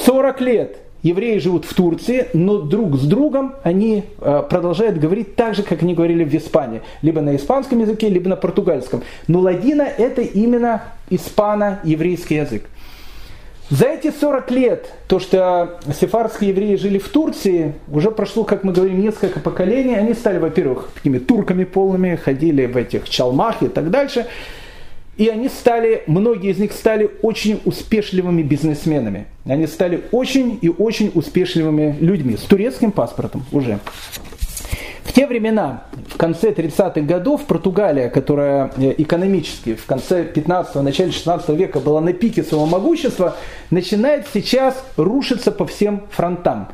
40 0.05 0.41
лет 0.41 0.77
евреи 1.03 1.37
живут 1.39 1.65
в 1.65 1.73
Турции, 1.73 2.27
но 2.33 2.59
друг 2.59 2.95
с 2.97 3.05
другом 3.05 3.55
они 3.63 4.03
э, 4.19 4.43
продолжают 4.49 4.97
говорить 4.97 5.35
так 5.35 5.55
же, 5.55 5.63
как 5.63 5.83
они 5.83 5.93
говорили 5.93 6.23
в 6.23 6.33
Испании. 6.33 6.81
Либо 7.01 7.21
на 7.21 7.35
испанском 7.35 7.79
языке, 7.79 8.09
либо 8.09 8.29
на 8.29 8.35
португальском. 8.35 9.03
Но 9.27 9.39
ладина 9.39 9.83
это 9.83 10.21
именно 10.21 10.83
испано-еврейский 11.09 12.35
язык. 12.35 12.63
За 13.69 13.85
эти 13.85 14.11
40 14.11 14.51
лет, 14.51 14.93
то, 15.09 15.19
что 15.19 15.79
сефарские 15.99 16.51
евреи 16.51 16.75
жили 16.75 16.99
в 16.99 17.09
Турции, 17.09 17.73
уже 17.91 18.11
прошло, 18.11 18.45
как 18.45 18.63
мы 18.63 18.71
говорим, 18.71 19.01
несколько 19.01 19.41
поколений. 19.41 19.93
Они 19.93 20.13
стали, 20.13 20.37
во-первых, 20.37 20.89
такими 20.95 21.17
турками 21.17 21.65
полными, 21.65 22.15
ходили 22.15 22.65
в 22.65 22.77
этих 22.77 23.09
чалмах 23.09 23.61
и 23.61 23.67
так 23.67 23.89
дальше. 23.89 24.25
И 25.17 25.29
они 25.29 25.49
стали, 25.49 26.03
многие 26.05 26.51
из 26.51 26.59
них 26.59 26.71
стали 26.71 27.09
очень 27.23 27.59
успешливыми 27.65 28.43
бизнесменами. 28.43 29.25
Они 29.45 29.65
стали 29.65 30.03
очень 30.11 30.59
и 30.61 30.69
очень 30.69 31.11
успешливыми 31.13 31.97
людьми 31.99 32.37
с 32.37 32.41
турецким 32.41 32.91
паспортом 32.91 33.43
уже. 33.51 33.79
В 35.03 35.13
те 35.13 35.25
времена, 35.25 35.85
в 36.09 36.17
конце 36.17 36.51
30-х 36.51 37.01
годов, 37.01 37.45
Португалия, 37.45 38.09
которая 38.09 38.71
э, 38.77 38.93
экономически 38.99 39.73
в 39.73 39.85
конце 39.85 40.23
15-го, 40.23 40.81
начале 40.83 41.11
16 41.11 41.49
века 41.49 41.79
была 41.79 42.01
на 42.01 42.13
пике 42.13 42.43
своего 42.43 42.67
могущества, 42.67 43.35
начинает 43.71 44.27
сейчас 44.31 44.83
рушиться 44.97 45.51
по 45.51 45.65
всем 45.65 46.03
фронтам. 46.11 46.67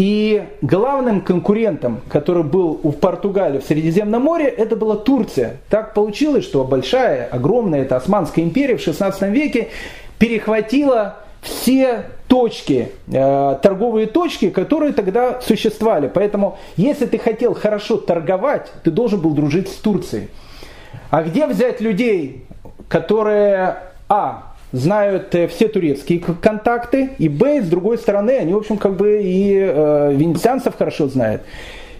И 0.00 0.44
главным 0.62 1.20
конкурентом, 1.20 2.00
который 2.08 2.42
был 2.42 2.80
у 2.82 2.90
Португалии 2.90 3.58
в 3.58 3.64
Средиземном 3.64 4.22
море, 4.22 4.46
это 4.46 4.74
была 4.74 4.96
Турция. 4.96 5.58
Так 5.68 5.92
получилось, 5.92 6.44
что 6.44 6.64
большая, 6.64 7.26
огромная, 7.26 7.82
это 7.82 7.96
Османская 7.96 8.42
империя 8.42 8.78
в 8.78 8.80
16 8.80 9.28
веке 9.28 9.68
перехватила 10.18 11.16
все 11.42 12.04
точки, 12.28 12.92
э, 13.12 13.58
торговые 13.62 14.06
точки, 14.06 14.48
которые 14.48 14.94
тогда 14.94 15.38
существовали. 15.42 16.10
Поэтому, 16.12 16.56
если 16.78 17.04
ты 17.04 17.18
хотел 17.18 17.52
хорошо 17.52 17.98
торговать, 17.98 18.72
ты 18.82 18.90
должен 18.90 19.20
был 19.20 19.32
дружить 19.32 19.68
с 19.68 19.74
Турцией. 19.74 20.30
А 21.10 21.22
где 21.24 21.46
взять 21.46 21.82
людей, 21.82 22.46
которые, 22.88 23.76
а, 24.08 24.49
знают 24.72 25.34
э, 25.34 25.48
все 25.48 25.68
турецкие 25.68 26.20
контакты, 26.20 27.10
и 27.18 27.28
Б, 27.28 27.62
с 27.62 27.68
другой 27.68 27.98
стороны, 27.98 28.32
они, 28.32 28.52
в 28.52 28.56
общем, 28.56 28.76
как 28.76 28.96
бы 28.96 29.20
и 29.22 29.54
э, 29.54 30.12
венецианцев 30.14 30.76
хорошо 30.76 31.08
знают. 31.08 31.42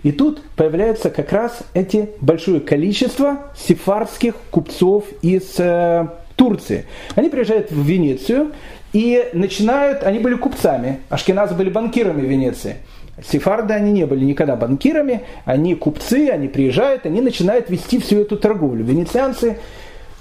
И 0.03 0.13
тут 0.13 0.43
появляется 0.57 1.11
как 1.11 1.31
раз 1.33 1.61
эти 1.75 2.11
большое 2.21 2.61
количество 2.61 3.39
сефардских 3.57 4.35
купцов 4.51 5.05
из 5.21 5.55
э, 5.59 6.07
Турции. 6.37 6.87
Они 7.17 7.29
приезжают 7.29 7.71
в 7.71 7.83
Венецию 7.83 8.53
и 8.93 9.29
начинают, 9.35 10.03
они 10.03 10.19
были 10.19 10.35
купцами, 10.35 11.01
ашкеназы 11.11 11.55
были 11.55 11.69
банкирами 11.69 12.23
в 12.23 12.31
Венеции. 12.31 12.77
Сефарды 13.23 13.75
они 13.75 13.93
не 13.93 14.07
были 14.07 14.25
никогда 14.25 14.57
банкирами, 14.57 15.23
они 15.45 15.75
купцы, 15.75 16.31
они 16.31 16.49
приезжают, 16.49 17.05
они 17.05 17.21
начинают 17.21 17.69
вести 17.69 17.99
всю 17.99 18.21
эту 18.21 18.39
торговлю. 18.39 18.83
Венецианцы 18.83 19.59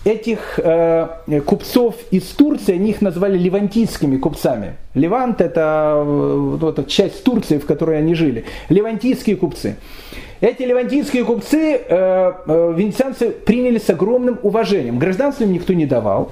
этих 0.06 0.60
э, 0.64 1.08
купцов 1.46 1.96
из 2.12 2.24
Турции, 2.24 2.76
они 2.76 2.92
их 2.92 3.02
назвали 3.02 3.38
левантийскими 3.38 4.18
купцами. 4.18 4.76
Левант 4.94 5.42
это 5.42 5.94
э, 5.96 6.58
вот, 6.60 6.88
часть 6.88 7.24
Турции, 7.24 7.58
в 7.58 7.66
которой 7.66 7.98
они 7.98 8.16
жили. 8.16 8.46
Левантийские 8.70 9.36
купцы. 9.36 9.76
Эти 10.42 10.64
левантийские 10.64 11.26
купцы 11.26 11.76
э, 11.76 11.82
э, 11.90 12.74
венецианцы 12.78 13.30
приняли 13.30 13.78
с 13.78 13.90
огромным 13.90 14.40
уважением. 14.42 14.98
Гражданство 14.98 15.44
им 15.44 15.52
никто 15.52 15.74
не 15.74 15.86
давал. 15.86 16.32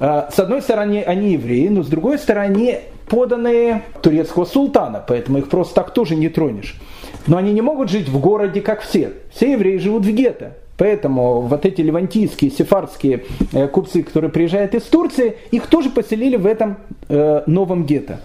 Э, 0.00 0.28
с 0.30 0.38
одной 0.38 0.60
стороны, 0.60 1.02
они 1.02 1.32
евреи, 1.32 1.68
но 1.68 1.82
с 1.82 1.86
другой 1.86 2.18
стороны, 2.18 2.80
поданные 3.08 3.84
турецкого 4.02 4.44
султана, 4.44 5.02
поэтому 5.06 5.38
их 5.38 5.48
просто 5.48 5.76
так 5.76 5.94
тоже 5.94 6.14
не 6.14 6.28
тронешь. 6.28 6.78
Но 7.26 7.38
они 7.38 7.52
не 7.52 7.62
могут 7.62 7.90
жить 7.90 8.08
в 8.08 8.20
городе, 8.20 8.60
как 8.60 8.82
все. 8.82 9.12
Все 9.32 9.52
евреи 9.52 9.78
живут 9.78 10.04
в 10.04 10.10
гетто. 10.10 10.52
Поэтому 10.78 11.40
вот 11.40 11.66
эти 11.66 11.80
левантийские, 11.80 12.52
сефардские 12.52 13.24
э, 13.52 13.66
купцы, 13.66 14.04
которые 14.04 14.30
приезжают 14.30 14.74
из 14.74 14.84
Турции, 14.84 15.36
их 15.50 15.66
тоже 15.66 15.90
поселили 15.90 16.36
в 16.36 16.46
этом 16.46 16.78
э, 17.08 17.42
новом 17.46 17.84
гетто. 17.84 18.20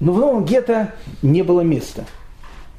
Но 0.00 0.12
в 0.12 0.18
новом 0.18 0.44
гетто 0.44 0.92
не 1.22 1.42
было 1.42 1.60
места. 1.60 2.04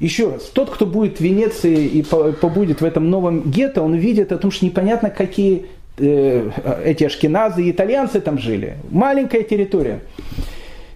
Еще 0.00 0.30
раз, 0.30 0.44
тот, 0.44 0.68
кто 0.68 0.84
будет 0.84 1.16
в 1.16 1.20
Венеции 1.20 1.86
и 1.86 2.02
побудет 2.02 2.82
в 2.82 2.84
этом 2.84 3.08
новом 3.08 3.50
гетто, 3.50 3.82
он 3.82 3.94
увидит 3.94 4.32
о 4.32 4.38
том, 4.38 4.50
что 4.50 4.66
непонятно, 4.66 5.08
какие 5.08 5.66
э, 5.96 6.50
эти 6.84 7.04
ашкеназы 7.04 7.64
и 7.64 7.70
итальянцы 7.70 8.20
там 8.20 8.38
жили. 8.38 8.76
Маленькая 8.90 9.44
территория. 9.44 10.00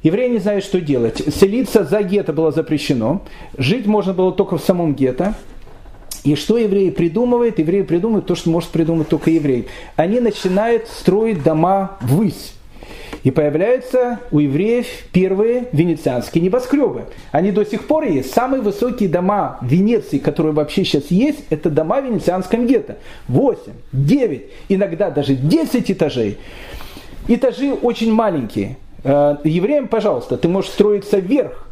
Евреи 0.02 0.28
не 0.28 0.38
знают, 0.38 0.62
что 0.62 0.78
делать. 0.78 1.22
Селиться 1.34 1.84
за 1.84 2.02
гетто 2.02 2.34
было 2.34 2.52
запрещено. 2.52 3.22
Жить 3.56 3.86
можно 3.86 4.12
было 4.12 4.30
только 4.30 4.58
в 4.58 4.62
самом 4.62 4.94
гетто. 4.94 5.34
И 6.24 6.36
что 6.36 6.56
евреи 6.56 6.88
придумывают? 6.88 7.58
Евреи 7.58 7.82
придумывают 7.82 8.26
то, 8.26 8.34
что 8.34 8.48
может 8.48 8.70
придумать 8.70 9.08
только 9.08 9.30
еврей. 9.30 9.68
Они 9.94 10.20
начинают 10.20 10.88
строить 10.88 11.42
дома 11.42 11.98
ввысь. 12.00 12.54
И 13.24 13.30
появляются 13.30 14.20
у 14.30 14.38
евреев 14.38 14.86
первые 15.12 15.68
венецианские 15.72 16.42
небоскребы. 16.42 17.06
Они 17.30 17.52
до 17.52 17.64
сих 17.64 17.86
пор 17.86 18.04
есть. 18.04 18.32
Самые 18.32 18.62
высокие 18.62 19.08
дома 19.08 19.58
Венеции, 19.62 20.18
которые 20.18 20.52
вообще 20.52 20.84
сейчас 20.84 21.10
есть, 21.10 21.40
это 21.50 21.70
дома 21.70 22.00
в 22.00 22.06
венецианском 22.06 22.66
гетто. 22.66 22.96
8, 23.28 23.72
9, 23.92 24.42
иногда 24.70 25.10
даже 25.10 25.34
10 25.34 25.90
этажей. 25.90 26.38
Этажи 27.28 27.72
очень 27.72 28.12
маленькие. 28.12 28.76
Э, 29.04 29.36
евреям, 29.44 29.88
пожалуйста, 29.88 30.36
ты 30.36 30.48
можешь 30.48 30.70
строиться 30.70 31.18
вверх, 31.18 31.66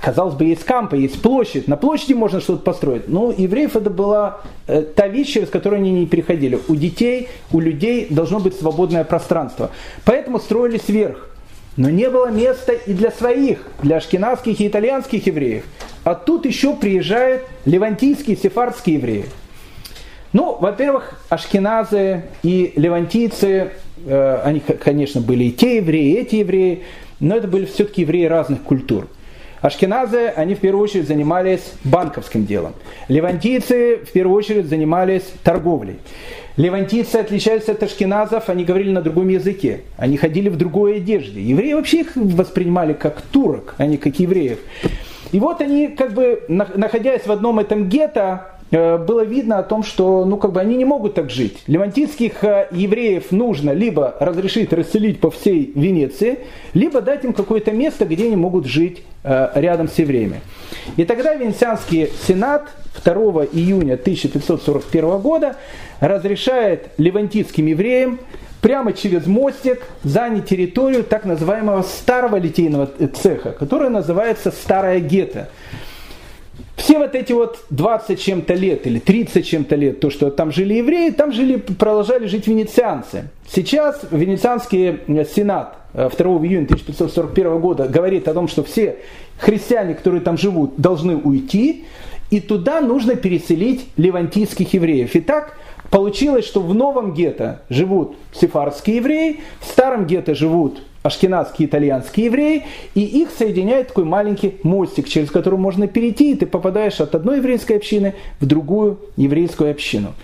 казалось 0.00 0.34
бы, 0.34 0.44
есть 0.44 0.64
кампа, 0.64 0.94
есть 0.94 1.20
площадь, 1.22 1.68
на 1.68 1.76
площади 1.76 2.12
можно 2.12 2.40
что-то 2.40 2.62
построить. 2.62 3.08
Но 3.08 3.26
у 3.26 3.32
евреев 3.32 3.76
это 3.76 3.90
была 3.90 4.40
э, 4.66 4.82
та 4.82 5.08
вещь, 5.08 5.32
через 5.32 5.48
которую 5.48 5.80
они 5.80 5.90
не 5.90 6.06
переходили. 6.06 6.58
У 6.68 6.74
детей, 6.74 7.28
у 7.52 7.60
людей 7.60 8.06
должно 8.10 8.40
быть 8.40 8.58
свободное 8.58 9.04
пространство. 9.04 9.70
Поэтому 10.04 10.38
строились 10.38 10.88
вверх. 10.88 11.28
Но 11.76 11.88
не 11.88 12.10
было 12.10 12.30
места 12.30 12.72
и 12.72 12.92
для 12.92 13.10
своих, 13.10 13.66
для 13.82 13.98
ашкенадских 13.98 14.60
и 14.60 14.66
итальянских 14.66 15.26
евреев. 15.26 15.64
А 16.04 16.14
тут 16.14 16.44
еще 16.44 16.74
приезжают 16.74 17.42
левантийские, 17.64 18.36
сефардские 18.36 18.96
евреи. 18.96 19.24
Ну, 20.32 20.56
во-первых, 20.60 21.20
ашкеназы 21.28 22.24
и 22.42 22.72
левантийцы, 22.76 23.72
э, 24.04 24.40
они, 24.44 24.60
конечно, 24.60 25.20
были 25.20 25.44
и 25.44 25.52
те 25.52 25.76
евреи, 25.76 26.12
и 26.12 26.14
эти 26.14 26.36
евреи, 26.36 26.84
но 27.18 27.36
это 27.36 27.48
были 27.48 27.66
все-таки 27.66 28.02
евреи 28.02 28.24
разных 28.24 28.62
культур. 28.62 29.08
Ашкеназы, 29.60 30.28
они 30.28 30.54
в 30.54 30.60
первую 30.60 30.82
очередь 30.82 31.06
занимались 31.06 31.72
банковским 31.84 32.46
делом. 32.46 32.74
Левантийцы 33.08 33.98
в 33.98 34.12
первую 34.12 34.36
очередь 34.36 34.66
занимались 34.66 35.24
торговлей. 35.42 35.98
Левантийцы 36.56 37.16
отличаются 37.16 37.72
от 37.72 37.82
ашкеназов, 37.82 38.48
они 38.48 38.64
говорили 38.64 38.90
на 38.90 39.02
другом 39.02 39.28
языке, 39.28 39.82
они 39.96 40.16
ходили 40.16 40.48
в 40.48 40.56
другой 40.56 40.96
одежде. 40.96 41.40
Евреи 41.42 41.74
вообще 41.74 42.00
их 42.00 42.12
воспринимали 42.16 42.92
как 42.92 43.20
турок, 43.20 43.74
а 43.78 43.86
не 43.86 43.96
как 43.96 44.18
евреев. 44.18 44.58
И 45.32 45.38
вот 45.38 45.60
они, 45.60 45.88
как 45.88 46.12
бы, 46.12 46.42
находясь 46.48 47.26
в 47.26 47.30
одном 47.30 47.60
этом 47.60 47.88
гетто, 47.88 48.59
было 48.70 49.24
видно 49.24 49.58
о 49.58 49.62
том, 49.62 49.82
что 49.82 50.24
ну, 50.24 50.36
как 50.36 50.52
бы 50.52 50.60
они 50.60 50.76
не 50.76 50.84
могут 50.84 51.14
так 51.14 51.30
жить. 51.30 51.58
Левантийских 51.66 52.44
э, 52.44 52.68
евреев 52.70 53.32
нужно 53.32 53.72
либо 53.72 54.14
разрешить 54.20 54.72
расселить 54.72 55.20
по 55.20 55.30
всей 55.30 55.72
Венеции, 55.74 56.40
либо 56.72 57.00
дать 57.00 57.24
им 57.24 57.32
какое-то 57.32 57.72
место, 57.72 58.04
где 58.04 58.26
они 58.26 58.36
могут 58.36 58.66
жить 58.66 59.02
э, 59.24 59.48
рядом 59.54 59.88
с 59.88 59.98
евреями. 59.98 60.40
И 60.96 61.04
тогда 61.04 61.34
Венецианский 61.34 62.10
сенат 62.26 62.68
2 63.04 63.14
июня 63.52 63.94
1541 63.94 65.18
года 65.18 65.56
разрешает 66.00 66.90
левантийским 66.96 67.66
евреям 67.66 68.20
прямо 68.60 68.92
через 68.92 69.26
мостик 69.26 69.82
занять 70.04 70.48
территорию 70.48 71.02
так 71.04 71.24
называемого 71.24 71.82
старого 71.82 72.36
литейного 72.36 72.88
цеха, 73.14 73.52
которая 73.52 73.90
называется 73.90 74.50
Старая 74.50 75.00
Гетто. 75.00 75.48
Все 76.80 76.98
вот 76.98 77.14
эти 77.14 77.32
вот 77.34 77.58
20 77.68 78.18
чем-то 78.18 78.54
лет 78.54 78.86
или 78.86 78.98
30 78.98 79.46
чем-то 79.46 79.76
лет, 79.76 80.00
то, 80.00 80.08
что 80.08 80.30
там 80.30 80.50
жили 80.50 80.74
евреи, 80.74 81.10
там 81.10 81.30
жили, 81.30 81.56
продолжали 81.56 82.26
жить 82.26 82.46
венецианцы. 82.46 83.28
Сейчас 83.46 84.00
Венецианский 84.10 84.98
э, 85.06 85.24
сенат 85.26 85.76
2 85.92 86.06
э, 86.06 86.08
июня 86.08 86.64
1541 86.64 87.58
года 87.60 87.86
говорит 87.86 88.28
о 88.28 88.34
том, 88.34 88.48
что 88.48 88.64
все 88.64 88.96
христиане, 89.38 89.94
которые 89.94 90.22
там 90.22 90.38
живут, 90.38 90.76
должны 90.78 91.16
уйти, 91.18 91.84
и 92.30 92.40
туда 92.40 92.80
нужно 92.80 93.14
переселить 93.14 93.86
левантийских 93.98 94.72
евреев. 94.72 95.10
Итак, 95.12 95.58
получилось, 95.90 96.46
что 96.46 96.62
в 96.62 96.74
новом 96.74 97.12
гетто 97.12 97.60
живут 97.68 98.16
сефардские 98.32 98.96
евреи, 98.96 99.40
в 99.60 99.66
старом 99.66 100.06
гетто 100.06 100.34
живут 100.34 100.80
ашкенадские 101.02 101.68
итальянские 101.68 102.26
евреи, 102.26 102.64
и 102.94 103.00
их 103.00 103.30
соединяет 103.30 103.88
такой 103.88 104.04
маленький 104.04 104.56
мостик, 104.62 105.08
через 105.08 105.30
который 105.30 105.58
можно 105.58 105.86
перейти, 105.86 106.32
и 106.32 106.34
ты 106.34 106.46
попадаешь 106.46 107.00
от 107.00 107.14
одной 107.14 107.38
еврейской 107.38 107.74
общины 107.74 108.14
в 108.40 108.46
другую 108.46 108.98
еврейскую 109.16 109.70
общину. 109.70 110.14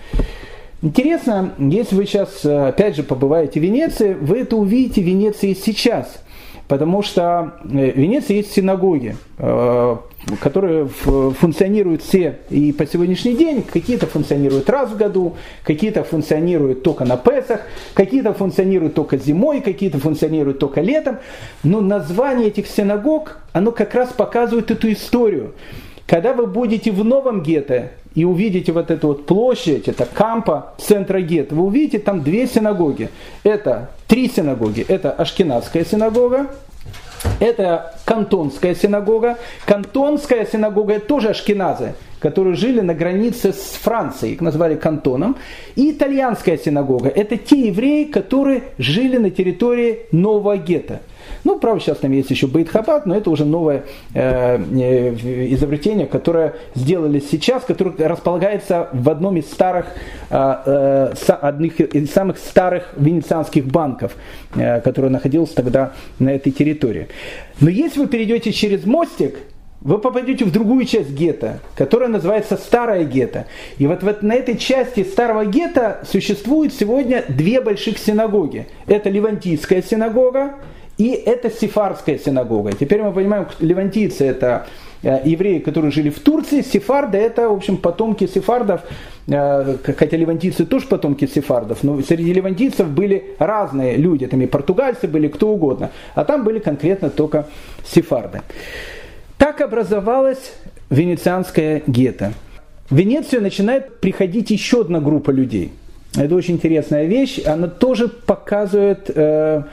Интересно, 0.81 1.53
если 1.57 1.95
вы 1.95 2.05
сейчас, 2.05 2.45
опять 2.45 2.95
же, 2.95 3.03
побываете 3.03 3.59
в 3.59 3.63
Венеции, 3.63 4.13
вы 4.13 4.41
это 4.41 4.55
увидите 4.55 5.01
в 5.01 5.05
Венеции 5.05 5.53
сейчас– 5.53 6.21
Потому 6.67 7.01
что 7.01 7.53
э, 7.63 7.91
в 7.91 7.97
Венеции 7.97 8.37
есть 8.37 8.53
синагоги, 8.53 9.15
э, 9.37 9.97
которые 10.41 10.87
функционируют 10.87 12.01
все 12.01 12.39
и 12.49 12.73
по 12.73 12.85
сегодняшний 12.85 13.35
день. 13.35 13.63
Какие-то 13.63 14.07
функционируют 14.07 14.69
раз 14.69 14.89
в 14.89 14.97
году, 14.97 15.37
какие-то 15.63 16.03
функционируют 16.03 16.83
только 16.83 17.05
на 17.05 17.15
Песах, 17.15 17.61
какие-то 17.93 18.33
функционируют 18.33 18.93
только 18.93 19.17
зимой, 19.17 19.61
какие-то 19.61 19.99
функционируют 19.99 20.59
только 20.59 20.81
летом. 20.81 21.19
Но 21.63 21.79
название 21.79 22.49
этих 22.49 22.67
синагог, 22.67 23.39
оно 23.53 23.71
как 23.71 23.93
раз 23.95 24.09
показывает 24.09 24.69
эту 24.69 24.91
историю. 24.91 25.53
Когда 26.05 26.33
вы 26.33 26.47
будете 26.47 26.91
в 26.91 27.03
новом 27.05 27.41
гетто 27.43 27.91
и 28.17 28.25
увидите 28.25 28.71
вот 28.71 28.89
эту 28.89 29.09
вот 29.09 29.27
площадь, 29.27 29.87
это 29.87 30.07
кампа 30.11 30.73
центра 30.79 31.21
гетто, 31.21 31.53
вы 31.53 31.65
увидите 31.65 31.99
там 31.99 32.23
две 32.23 32.47
синагоги. 32.47 33.09
Это 33.43 33.91
три 34.07 34.27
синагоги. 34.27 34.83
Это 34.87 35.11
Ашкенадская 35.11 35.85
синагога, 35.85 36.47
это 37.39 37.93
Кантонская 38.05 38.73
синагога. 38.73 39.37
Кантонская 39.67 40.47
синагога 40.47 40.93
это 40.93 41.05
тоже 41.05 41.29
ашкеназы, 41.29 41.93
которые 42.19 42.55
жили 42.55 42.81
на 42.81 42.95
границе 42.95 43.53
с 43.53 43.77
Францией, 43.83 44.33
их 44.33 44.41
назвали 44.41 44.73
кантоном. 44.73 45.37
И 45.75 45.91
итальянская 45.91 46.57
синагога 46.57 47.09
это 47.09 47.37
те 47.37 47.67
евреи, 47.67 48.05
которые 48.05 48.63
жили 48.79 49.17
на 49.17 49.29
территории 49.29 50.07
нового 50.11 50.57
гетто. 50.57 51.01
Ну, 51.43 51.59
правда, 51.59 51.81
сейчас 51.81 51.97
там 51.99 52.11
есть 52.11 52.29
еще 52.29 52.47
Бейт 52.47 52.69
Хабад, 52.69 53.05
но 53.05 53.15
это 53.15 53.29
уже 53.29 53.45
новое 53.45 53.83
э, 54.13 54.57
э, 54.57 55.47
изобретение, 55.53 56.07
которое 56.07 56.55
сделали 56.75 57.19
сейчас, 57.19 57.63
которое 57.63 58.07
располагается 58.07 58.89
в 58.93 59.09
одном 59.09 59.37
из 59.37 59.45
старых, 59.45 59.87
э, 60.29 61.13
э, 61.25 61.33
одних 61.41 61.79
из 61.79 62.11
самых 62.11 62.37
старых 62.37 62.93
венецианских 62.97 63.65
банков, 63.65 64.15
э, 64.55 64.81
который 64.81 65.09
находился 65.09 65.55
тогда 65.55 65.93
на 66.19 66.29
этой 66.29 66.51
территории. 66.51 67.07
Но 67.59 67.69
если 67.69 67.99
вы 67.99 68.07
перейдете 68.07 68.51
через 68.51 68.85
мостик, 68.85 69.35
вы 69.81 69.99
попадете 69.99 70.43
в 70.43 70.51
другую 70.51 70.85
часть 70.85 71.11
гетто, 71.11 71.59
которая 71.75 72.09
называется 72.09 72.57
Старая 72.57 73.03
гетто. 73.03 73.45
И 73.77 73.87
вот, 73.87 74.03
вот 74.03 74.23
на 74.23 74.33
этой 74.33 74.57
части 74.57 75.03
Старого 75.03 75.45
гетто 75.45 75.99
существует 76.09 76.73
сегодня 76.73 77.23
две 77.27 77.61
больших 77.61 77.97
синагоги. 77.97 78.67
Это 78.87 79.09
Левантийская 79.09 79.81
синагога, 79.81 80.55
и 80.97 81.09
это 81.09 81.49
сефардская 81.51 82.17
синагога. 82.17 82.71
Теперь 82.73 83.01
мы 83.01 83.11
понимаем, 83.11 83.47
левантийцы 83.59 84.25
это 84.25 84.67
э, 85.03 85.19
евреи, 85.25 85.59
которые 85.59 85.91
жили 85.91 86.09
в 86.09 86.19
Турции, 86.19 86.61
сефарды 86.61 87.17
это, 87.17 87.49
в 87.49 87.53
общем, 87.53 87.77
потомки 87.77 88.25
сефардов, 88.25 88.81
э, 89.27 89.77
хотя 89.83 90.17
левантийцы 90.17 90.65
тоже 90.65 90.87
потомки 90.87 91.27
сефардов, 91.27 91.83
но 91.83 92.01
среди 92.01 92.33
левантийцев 92.33 92.87
были 92.87 93.35
разные 93.37 93.95
люди, 93.97 94.25
там 94.27 94.41
и 94.41 94.47
португальцы 94.47 95.07
были, 95.07 95.27
кто 95.27 95.49
угодно, 95.49 95.91
а 96.15 96.25
там 96.25 96.43
были 96.43 96.59
конкретно 96.59 97.09
только 97.09 97.45
сефарды. 97.85 98.41
Так 99.37 99.61
образовалась 99.61 100.53
венецианская 100.89 101.83
гетто. 101.85 102.33
В 102.89 102.95
Венецию 102.95 103.41
начинает 103.41 103.99
приходить 103.99 104.49
еще 104.49 104.81
одна 104.81 104.99
группа 104.99 105.29
людей. 105.29 105.71
Это 106.15 106.33
очень 106.33 106.55
интересная 106.55 107.05
вещь, 107.05 107.39
она 107.45 107.67
тоже 107.67 108.07
показывает 108.07 109.11
э, 109.13 109.63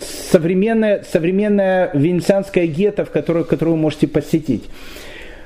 современная, 0.00 1.04
современная 1.10 1.90
венецианская 1.94 2.66
гетто, 2.66 3.04
в 3.04 3.10
которую, 3.10 3.44
которую 3.44 3.76
вы 3.76 3.82
можете 3.82 4.06
посетить. 4.06 4.64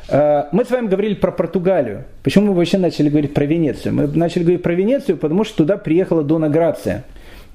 Э, 0.09 0.45
мы 0.53 0.65
с 0.65 0.71
вами 0.71 0.89
говорили 0.89 1.15
про 1.15 1.33
Португалию. 1.33 2.05
Почему 2.23 2.47
мы 2.47 2.55
вообще 2.55 2.79
начали 2.79 3.09
говорить 3.09 3.35
про 3.35 3.45
Венецию? 3.45 3.95
Мы 3.95 4.07
начали 4.07 4.43
говорить 4.43 4.63
про 4.63 4.75
Венецию, 4.75 5.17
потому 5.17 5.45
что 5.45 5.59
туда 5.59 5.77
приехала 5.77 6.23
Дона 6.23 6.49
Грация. 6.49 7.05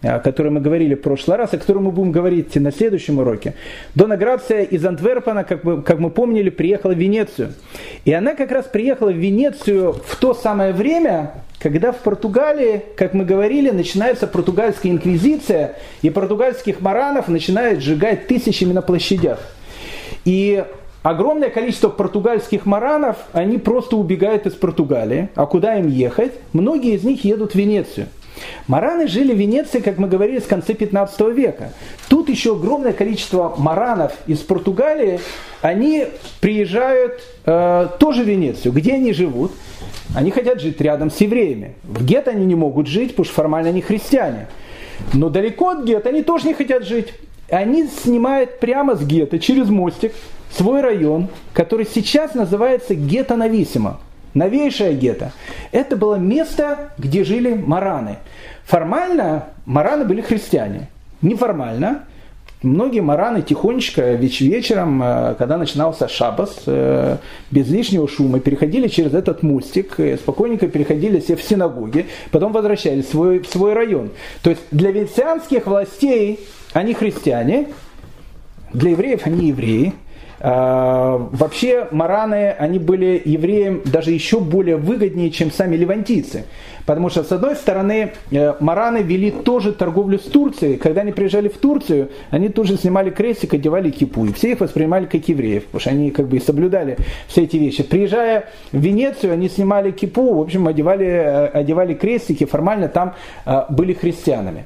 о 0.03 0.19
которой 0.19 0.49
мы 0.49 0.61
говорили 0.61 0.93
в 0.93 1.01
прошлый 1.01 1.37
раз, 1.37 1.53
о 1.53 1.57
которой 1.57 1.79
мы 1.79 1.91
будем 1.91 2.11
говорить 2.11 2.55
на 2.55 2.71
следующем 2.71 3.17
уроке. 3.17 3.55
Дона 3.95 4.15
Грация 4.15 4.61
из 4.61 4.85
Антверпена, 4.85 5.43
как 5.43 5.63
мы, 5.63 5.81
как 5.81 5.99
мы 5.99 6.11
помнили, 6.11 6.51
приехала 6.51 6.93
в 6.93 6.97
Венецию. 6.97 7.53
И 8.05 8.13
она 8.13 8.35
как 8.35 8.51
раз 8.51 8.65
приехала 8.65 9.11
в 9.11 9.17
Венецию 9.17 9.93
в 9.93 10.15
то 10.17 10.35
самое 10.35 10.71
время, 10.71 11.31
когда 11.59 11.91
в 11.91 11.97
Португалии, 11.97 12.83
как 12.95 13.13
мы 13.13 13.25
говорили, 13.25 13.71
начинается 13.71 14.27
португальская 14.27 14.91
инквизиция, 14.91 15.75
и 16.01 16.09
португальских 16.09 16.81
маранов 16.81 17.27
начинают 17.27 17.81
сжигать 17.81 18.27
тысячами 18.27 18.73
на 18.73 18.81
площадях. 18.81 19.39
И 20.23 20.63
огромное 21.01 21.49
количество 21.49 21.89
португальских 21.89 22.65
маранов, 22.65 23.17
они 23.33 23.57
просто 23.57 23.95
убегают 23.97 24.45
из 24.45 24.53
Португалии. 24.53 25.29
А 25.35 25.45
куда 25.45 25.77
им 25.77 25.87
ехать? 25.87 26.33
Многие 26.53 26.95
из 26.95 27.03
них 27.03 27.23
едут 27.23 27.53
в 27.53 27.55
Венецию. 27.55 28.07
Мараны 28.67 29.07
жили 29.07 29.33
в 29.33 29.37
Венеции, 29.37 29.79
как 29.79 29.97
мы 29.97 30.07
говорили, 30.07 30.39
с 30.39 30.45
конца 30.45 30.73
15 30.73 31.19
века. 31.33 31.71
Тут 32.07 32.29
еще 32.29 32.53
огромное 32.53 32.93
количество 32.93 33.55
маранов 33.57 34.13
из 34.27 34.39
Португалии, 34.39 35.19
они 35.61 36.07
приезжают 36.39 37.21
э, 37.45 37.87
тоже 37.99 38.23
в 38.23 38.27
Венецию. 38.27 38.73
Где 38.73 38.93
они 38.93 39.13
живут? 39.13 39.53
Они 40.15 40.31
хотят 40.31 40.61
жить 40.61 40.79
рядом 40.81 41.11
с 41.11 41.17
евреями. 41.17 41.75
В 41.83 42.03
гетто 42.03 42.31
они 42.31 42.45
не 42.45 42.55
могут 42.55 42.87
жить, 42.87 43.11
потому 43.11 43.25
что 43.25 43.33
формально 43.35 43.69
они 43.69 43.81
христиане. 43.81 44.47
Но 45.13 45.29
далеко 45.29 45.69
от 45.69 45.83
гетто 45.83 46.09
они 46.09 46.23
тоже 46.23 46.47
не 46.47 46.53
хотят 46.53 46.85
жить. 46.85 47.13
Они 47.49 47.87
снимают 47.87 48.59
прямо 48.59 48.95
с 48.95 49.05
гетто, 49.05 49.39
через 49.39 49.69
мостик, 49.69 50.13
свой 50.51 50.81
район, 50.81 51.29
который 51.53 51.85
сейчас 51.85 52.33
называется 52.33 52.95
гетто 52.95 53.35
Нависимо. 53.35 53.99
Новейшее 54.33 54.93
гетто. 54.93 55.31
Это 55.71 55.95
было 55.95 56.15
место, 56.15 56.91
где 56.97 57.23
жили 57.23 57.53
мараны. 57.53 58.17
Формально 58.65 59.45
мараны 59.65 60.05
были 60.05 60.21
христиане. 60.21 60.89
Неформально 61.21 62.03
Многие 62.63 63.01
мараны 63.01 63.43
тихонечко 63.43 64.13
веч 64.13 64.41
вечером, 64.41 65.01
э, 65.03 65.35
когда 65.37 65.57
начинался 65.57 66.07
шабас, 66.07 66.63
э, 66.65 67.17
без 67.51 67.69
лишнего 67.69 68.07
шума, 68.07 68.39
переходили 68.39 68.87
через 68.87 69.13
этот 69.13 69.43
мостик, 69.43 69.95
спокойненько 70.19 70.67
переходили 70.67 71.19
все 71.19 71.35
в 71.35 71.43
синагоги, 71.43 72.07
потом 72.31 72.53
возвращались 72.53 73.05
в 73.05 73.09
свой, 73.09 73.39
в 73.39 73.47
свой 73.47 73.73
район. 73.73 74.09
То 74.41 74.49
есть 74.49 74.63
для 74.71 74.91
венецианских 74.91 75.67
властей 75.67 76.39
они 76.73 76.95
христиане, 76.95 77.67
для 78.73 78.91
евреев 78.91 79.27
они 79.27 79.49
евреи, 79.49 79.93
вообще 80.39 81.87
мараны, 81.91 82.51
они 82.51 82.79
были 82.79 83.21
евреям 83.25 83.81
даже 83.85 84.11
еще 84.11 84.39
более 84.39 84.77
выгоднее, 84.77 85.31
чем 85.31 85.51
сами 85.51 85.75
левантийцы. 85.75 86.45
Потому 86.87 87.09
что, 87.09 87.23
с 87.23 87.31
одной 87.33 87.57
стороны, 87.57 88.13
э, 88.31 88.53
мараны 88.61 88.99
вели 88.99 89.29
тоже 89.29 89.73
торговлю 89.73 90.17
с 90.17 90.23
Турцией. 90.23 90.77
Когда 90.77 91.01
они 91.01 91.11
приезжали 91.11 91.49
в 91.49 91.57
Турцию, 91.57 92.09
они 92.31 92.47
тут 92.47 92.65
же 92.67 92.77
снимали 92.77 93.09
крестик, 93.09 93.53
одевали 93.53 93.91
кипу. 93.91 94.25
И 94.25 94.31
все 94.31 94.53
их 94.53 94.61
воспринимали 94.61 95.05
как 95.05 95.27
евреев, 95.27 95.65
потому 95.65 95.81
что 95.81 95.89
они 95.89 96.11
как 96.11 96.29
бы 96.29 96.39
соблюдали 96.39 96.97
все 97.27 97.43
эти 97.43 97.57
вещи. 97.57 97.83
Приезжая 97.83 98.45
в 98.71 98.77
Венецию, 98.77 99.33
они 99.33 99.49
снимали 99.49 99.91
кипу, 99.91 100.35
в 100.35 100.39
общем, 100.39 100.65
одевали, 100.65 101.07
э, 101.07 101.45
одевали 101.47 101.93
крестики, 101.93 102.45
формально 102.45 102.87
там 102.87 103.15
э, 103.45 103.63
были 103.69 103.91
христианами. 103.91 104.63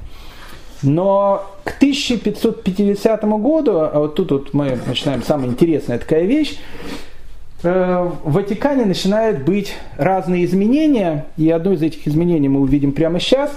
Но 0.83 1.43
к 1.63 1.75
1550 1.75 3.23
году, 3.23 3.79
а 3.79 3.99
вот 3.99 4.15
тут 4.15 4.31
вот 4.31 4.53
мы 4.53 4.79
начинаем 4.87 5.21
самая 5.21 5.49
интересная 5.49 5.99
такая 5.99 6.23
вещь, 6.23 6.57
э, 7.63 8.09
в 8.23 8.31
Ватикане 8.31 8.85
начинают 8.85 9.43
быть 9.43 9.75
разные 9.97 10.45
изменения, 10.45 11.27
и 11.37 11.49
одно 11.51 11.73
из 11.73 11.83
этих 11.83 12.07
изменений 12.07 12.49
мы 12.49 12.61
увидим 12.61 12.93
прямо 12.93 13.19
сейчас. 13.19 13.51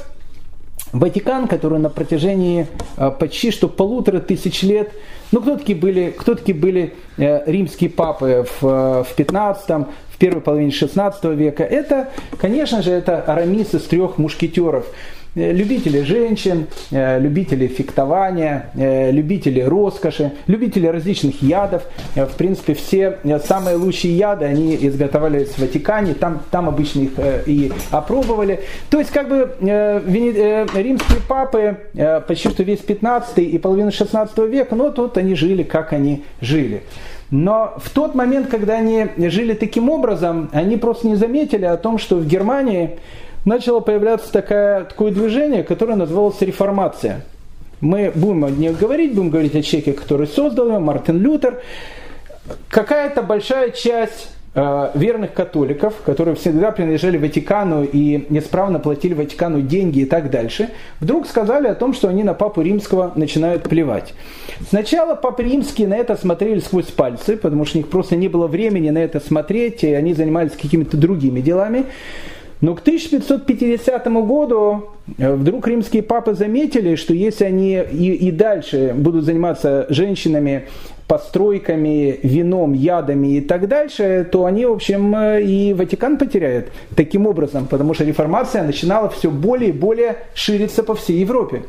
Ватикан, 0.92 1.48
который 1.48 1.78
на 1.78 1.88
протяжении 1.88 2.66
э, 2.98 3.10
почти 3.18 3.50
что 3.50 3.68
полутора 3.68 4.20
тысяч 4.20 4.62
лет, 4.62 4.92
ну 5.32 5.40
кто 5.40 5.56
такие 5.56 5.78
были, 5.78 6.14
кто 6.16 6.34
такие 6.34 6.56
были 6.56 6.92
э, 7.16 7.50
римские 7.50 7.88
папы 7.88 8.44
в, 8.60 9.04
в 9.04 9.14
15 9.16 9.68
в 10.10 10.18
первой 10.18 10.42
половине 10.42 10.70
16 10.70 11.24
века, 11.24 11.64
это, 11.64 12.10
конечно 12.38 12.82
же, 12.82 12.92
это 12.92 13.22
арамис 13.22 13.74
из 13.74 13.82
трех 13.84 14.18
мушкетеров– 14.18 14.84
любители 15.34 16.02
женщин, 16.02 16.66
э, 16.90 17.18
любители 17.20 17.66
фехтования, 17.66 18.70
э, 18.74 19.10
любители 19.10 19.60
роскоши, 19.60 20.32
любители 20.46 20.86
различных 20.86 21.42
ядов. 21.42 21.82
В 22.14 22.36
принципе, 22.36 22.74
все 22.74 23.18
самые 23.44 23.76
лучшие 23.76 24.16
яды, 24.16 24.44
они 24.44 24.76
изготовлялись 24.80 25.50
в 25.50 25.58
Ватикане, 25.58 26.14
там, 26.14 26.42
там 26.50 26.68
обычно 26.68 27.00
их 27.00 27.12
и 27.46 27.72
опробовали. 27.90 28.60
То 28.90 28.98
есть, 28.98 29.10
как 29.10 29.28
бы, 29.28 29.54
римские 29.60 31.20
папы 31.28 31.78
почти 32.26 32.48
что 32.48 32.62
весь 32.62 32.80
15 32.80 33.38
и 33.38 33.58
половину 33.58 33.90
16 33.90 34.38
века, 34.46 34.74
ну, 34.74 34.92
тут 34.92 35.16
они 35.18 35.34
жили, 35.34 35.62
как 35.62 35.92
они 35.92 36.24
жили. 36.40 36.82
Но 37.30 37.74
в 37.78 37.90
тот 37.90 38.14
момент, 38.14 38.48
когда 38.48 38.74
они 38.74 39.08
жили 39.16 39.54
таким 39.54 39.90
образом, 39.90 40.50
они 40.52 40.76
просто 40.76 41.08
не 41.08 41.16
заметили 41.16 41.64
о 41.64 41.76
том, 41.76 41.98
что 41.98 42.16
в 42.16 42.26
Германии 42.26 42.98
начало 43.44 43.80
появляться 43.80 44.32
такое, 44.32 44.84
такое 44.84 45.12
движение, 45.12 45.62
которое 45.62 45.96
называлось 45.96 46.40
реформация. 46.40 47.24
Мы 47.80 48.10
будем 48.14 48.44
о 48.44 48.50
ней 48.50 48.70
говорить, 48.70 49.14
будем 49.14 49.30
говорить 49.30 49.54
о 49.54 49.62
человеке, 49.62 49.92
который 49.92 50.26
создал 50.26 50.68
ее, 50.68 50.78
Мартин 50.78 51.20
Лютер. 51.20 51.60
Какая-то 52.68 53.22
большая 53.22 53.70
часть 53.70 54.30
э, 54.54 54.90
верных 54.94 55.34
католиков, 55.34 55.94
которые 56.04 56.34
всегда 56.34 56.70
принадлежали 56.70 57.18
Ватикану 57.18 57.84
и 57.84 58.26
неисправно 58.30 58.78
платили 58.78 59.14
Ватикану 59.14 59.60
деньги 59.60 60.00
и 60.00 60.04
так 60.04 60.30
дальше, 60.30 60.70
вдруг 61.00 61.26
сказали 61.26 61.68
о 61.68 61.74
том, 61.74 61.94
что 61.94 62.08
они 62.08 62.22
на 62.22 62.34
Папу 62.34 62.62
Римского 62.62 63.12
начинают 63.16 63.64
плевать. 63.64 64.14
Сначала 64.68 65.14
Папы 65.14 65.42
Римские 65.42 65.88
на 65.88 65.96
это 65.96 66.16
смотрели 66.16 66.60
сквозь 66.60 66.86
пальцы, 66.86 67.36
потому 67.36 67.64
что 67.64 67.78
у 67.78 67.80
них 67.80 67.90
просто 67.90 68.16
не 68.16 68.28
было 68.28 68.46
времени 68.46 68.90
на 68.90 68.98
это 68.98 69.20
смотреть, 69.20 69.84
и 69.84 69.92
они 69.92 70.14
занимались 70.14 70.52
какими-то 70.52 70.96
другими 70.96 71.40
делами. 71.40 71.86
Но 72.64 72.74
к 72.74 72.80
1550 72.80 74.06
году 74.26 74.84
э, 75.18 75.34
вдруг 75.34 75.68
римские 75.68 76.02
папы 76.02 76.32
заметили, 76.32 76.94
что 76.94 77.12
если 77.12 77.44
они 77.44 77.74
и, 77.74 78.14
и 78.14 78.30
дальше 78.30 78.94
будут 78.96 79.26
заниматься 79.26 79.84
женщинами, 79.90 80.64
постройками, 81.06 82.18
вином, 82.22 82.72
ядами 82.72 83.36
и 83.36 83.40
так 83.42 83.68
дальше, 83.68 84.26
то 84.32 84.46
они, 84.46 84.64
в 84.64 84.72
общем, 84.72 85.14
э, 85.14 85.42
и 85.42 85.74
Ватикан 85.74 86.16
потеряют 86.16 86.68
таким 86.96 87.26
образом, 87.26 87.66
потому 87.66 87.92
что 87.92 88.04
реформация 88.04 88.62
начинала 88.62 89.10
все 89.10 89.30
более 89.30 89.68
и 89.68 89.72
более 89.72 90.16
шириться 90.32 90.82
по 90.82 90.94
всей 90.94 91.18
Европе. 91.18 91.64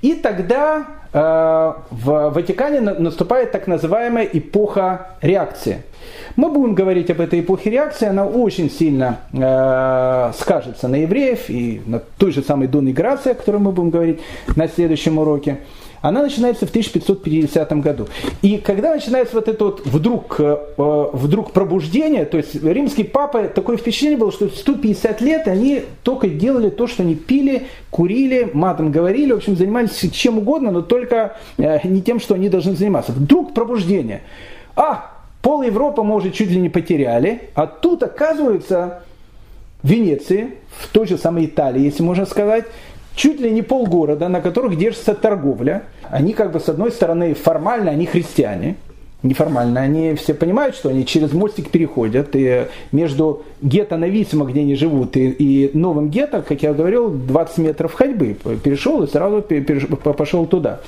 И 0.00 0.14
тогда 0.14 0.86
в 1.14 2.30
Ватикане 2.34 2.80
наступает 2.80 3.52
так 3.52 3.66
называемая 3.66 4.24
эпоха 4.24 5.08
реакции– 5.22 5.82
мы 6.36 6.50
будем 6.50 6.74
говорить 6.74 7.10
об 7.10 7.20
этой 7.20 7.40
эпохе 7.40 7.70
реакции, 7.70 8.08
она 8.08 8.26
очень 8.26 8.70
сильно 8.70 9.20
э, 9.32 10.32
скажется 10.36 10.88
на 10.88 10.96
евреев 10.96 11.48
и 11.48 11.80
на 11.86 12.00
той 12.00 12.32
же 12.32 12.42
самой 12.42 12.66
Доне 12.66 12.92
Грации, 12.92 13.32
о 13.32 13.34
которой 13.34 13.58
мы 13.58 13.70
будем 13.70 13.90
говорить 13.90 14.20
на 14.56 14.66
следующем 14.66 15.18
уроке. 15.18 15.58
Она 16.04 16.20
начинается 16.20 16.66
в 16.66 16.68
1550 16.68 17.80
году. 17.80 18.08
И 18.42 18.58
когда 18.58 18.92
начинается 18.92 19.36
вот 19.36 19.48
это 19.48 19.64
вот 19.64 19.86
вдруг, 19.86 20.38
э, 20.38 20.58
вдруг 20.76 21.52
пробуждение, 21.52 22.26
то 22.26 22.36
есть 22.36 22.62
римский 22.62 23.04
папа, 23.04 23.44
такое 23.44 23.78
впечатление 23.78 24.18
было, 24.18 24.30
что 24.30 24.50
150 24.50 25.22
лет 25.22 25.48
они 25.48 25.84
только 26.02 26.28
делали 26.28 26.68
то, 26.68 26.88
что 26.88 27.04
они 27.04 27.14
пили, 27.14 27.68
курили, 27.88 28.50
матом 28.52 28.92
говорили, 28.92 29.32
в 29.32 29.36
общем, 29.36 29.56
занимались 29.56 29.98
чем 30.12 30.36
угодно, 30.36 30.72
но 30.72 30.82
только 30.82 31.38
э, 31.56 31.78
не 31.84 32.02
тем, 32.02 32.20
что 32.20 32.34
они 32.34 32.50
должны 32.50 32.76
заниматься. 32.76 33.12
Вдруг 33.12 33.54
пробуждение. 33.54 34.24
А, 34.76 35.10
Пол 35.40 35.62
Европы 35.62 36.02
мы 36.02 36.16
уже 36.16 36.32
чуть 36.32 36.50
ли 36.50 36.60
не 36.60 36.68
потеряли, 36.68 37.48
а 37.54 37.66
тут, 37.66 38.02
оказывается, 38.02 39.04
в 39.82 39.88
Венеции, 39.88 40.50
в 40.76 40.86
той 40.88 41.06
же 41.06 41.16
самой 41.16 41.46
Италии, 41.46 41.80
если 41.80 42.02
можно 42.02 42.26
сказать, 42.26 42.66
чуть 43.16 43.40
ли 43.40 43.50
не 43.50 43.62
полгорода, 43.62 44.28
на 44.28 44.40
которых 44.40 44.76
держится 44.76 45.14
торговля. 45.14 45.84
Они 46.10 46.32
как 46.32 46.52
бы 46.52 46.60
с 46.60 46.68
одной 46.68 46.92
стороны 46.92 47.34
формально 47.34 47.90
они 47.90 48.06
христиане, 48.06 48.76
неформально, 49.24 49.80
они 49.80 50.14
все 50.14 50.34
понимают, 50.34 50.76
что 50.76 50.90
они 50.90 51.04
через 51.04 51.32
мостик 51.32 51.70
переходят, 51.70 52.28
и 52.34 52.66
между 52.92 53.42
гетто 53.62 53.96
Нависимо, 53.96 54.44
где 54.44 54.60
они 54.60 54.76
живут, 54.76 55.16
и, 55.16 55.30
и 55.30 55.70
новым 55.76 56.10
гетто, 56.10 56.42
как 56.42 56.62
я 56.62 56.72
говорил, 56.72 57.10
20 57.10 57.58
метров 57.58 57.94
ходьбы. 57.94 58.36
Перешел 58.62 59.02
и 59.02 59.08
сразу 59.08 59.42
пошел 60.16 60.46
туда. 60.46 60.80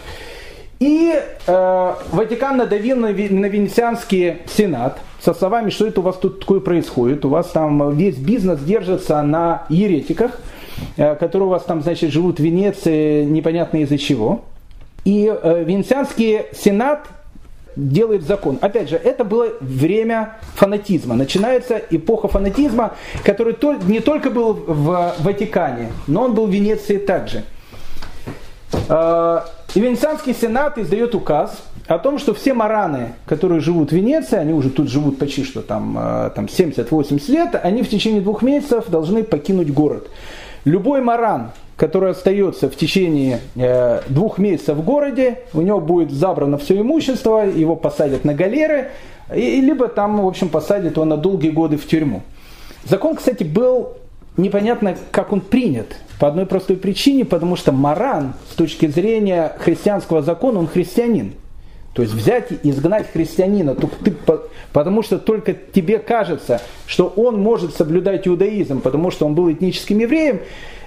И 0.79 1.15
э, 1.47 1.95
Ватикан 2.13 2.59
надавил 2.59 2.99
на, 2.99 3.09
на 3.09 3.47
Венецианский 3.47 4.39
сенат 4.47 4.99
со 5.21 5.33
словами, 5.33 5.71
что 5.71 5.87
это 5.87 6.01
у 6.01 6.03
вас 6.03 6.17
тут 6.17 6.41
такое 6.41 6.61
происходит. 6.61 7.25
У 7.25 7.31
вас 7.31 7.47
там 7.49 7.97
весь 7.97 8.17
бизнес 8.17 8.61
держится 8.61 9.23
на 9.23 9.65
еретиках, 9.71 10.39
э, 10.99 11.15
которые 11.15 11.47
у 11.47 11.51
вас 11.51 11.63
там, 11.63 11.81
значит, 11.81 12.13
живут 12.13 12.41
в 12.41 12.43
Венеции 12.43 13.25
непонятно 13.25 13.79
из-за 13.79 13.97
чего. 13.97 14.43
И 15.07 15.33
э, 15.33 15.63
Венецианский 15.65 16.47
сенат 16.53 17.07
делает 17.77 18.23
закон. 18.23 18.59
Опять 18.61 18.91
же, 18.91 18.97
это 18.97 19.23
было 19.23 19.53
время 19.61 20.39
фанатизма. 20.57 21.15
Начинается 21.15 21.81
эпоха 21.91 22.27
фанатизма, 22.27 22.95
который 23.23 23.57
не 23.87 24.01
только 24.01 24.31
был 24.31 24.55
в 24.55 25.15
Ватикане, 25.21 25.93
но 26.09 26.25
он 26.25 26.35
был 26.35 26.47
в 26.47 26.51
Венеции 26.51 26.99
также. 26.99 27.45
И 28.89 29.81
Венецианский 29.81 30.35
сенат 30.35 30.79
издает 30.79 31.15
указ 31.15 31.63
о 31.87 31.99
том, 31.99 32.19
что 32.19 32.35
все 32.35 32.53
мараны, 32.55 33.13
которые 33.27 33.61
живут 33.61 33.91
в 33.91 33.93
Венеции, 33.93 34.39
они 34.39 34.55
уже 34.55 34.71
тут 34.71 34.89
живут 34.89 35.19
почти 35.19 35.45
что 35.45 35.61
там, 35.61 35.95
там 36.35 36.47
70-80 36.47 37.31
лет, 37.31 37.61
они 37.63 37.83
в 37.83 37.89
течение 37.89 38.23
двух 38.23 38.43
месяцев 38.43 38.89
должны 38.89 39.23
покинуть 39.23 39.73
город. 39.73 40.09
Любой 40.65 41.01
маран, 41.01 41.53
который 41.77 42.11
остается 42.11 42.71
в 42.71 42.77
течение 42.77 43.41
э, 43.55 44.01
двух 44.09 44.39
месяцев 44.39 44.77
в 44.79 44.85
городе, 44.85 45.41
у 45.53 45.61
него 45.61 45.81
будет 45.81 46.11
забрано 46.11 46.57
все 46.59 46.81
имущество, 46.81 47.47
его 47.47 47.77
посадят 47.77 48.25
на 48.25 48.35
галеры, 48.35 48.89
и, 49.35 49.61
либо 49.61 49.89
там, 49.89 50.23
в 50.23 50.27
общем, 50.27 50.49
посадят 50.49 50.95
его 50.95 51.05
на 51.05 51.17
долгие 51.17 51.51
годы 51.51 51.77
в 51.77 51.87
тюрьму. 51.87 52.23
Закон, 52.85 53.17
кстати, 53.17 53.45
был 53.45 53.95
непонятно, 54.37 54.97
как 55.11 55.33
он 55.33 55.41
принят. 55.41 55.97
По 56.19 56.29
одной 56.29 56.47
простой 56.47 56.77
причине, 56.77 57.27
потому 57.27 57.57
что 57.57 57.73
Маран, 57.73 58.35
с 58.51 58.55
точки 58.55 58.87
зрения 58.87 59.55
христианского 59.59 60.23
закона, 60.23 60.61
он 60.61 60.69
христианин. 60.69 61.33
То 61.93 62.03
есть 62.03 62.15
взять 62.15 62.49
и 62.51 62.71
изгнать 62.71 63.11
христианина, 63.11 63.75
ты, 63.75 64.15
потому 64.73 65.03
что 65.03 65.19
только 65.19 65.55
тебе 65.55 65.99
кажется, 65.99 66.61
что 66.87 67.13
он 67.17 67.41
может 67.41 67.75
соблюдать 67.75 68.29
иудаизм, 68.29 68.81
потому 68.81 69.11
что 69.11 69.27
он 69.27 69.35
был 69.35 69.51
этническим 69.51 69.99
евреем, 69.99 70.41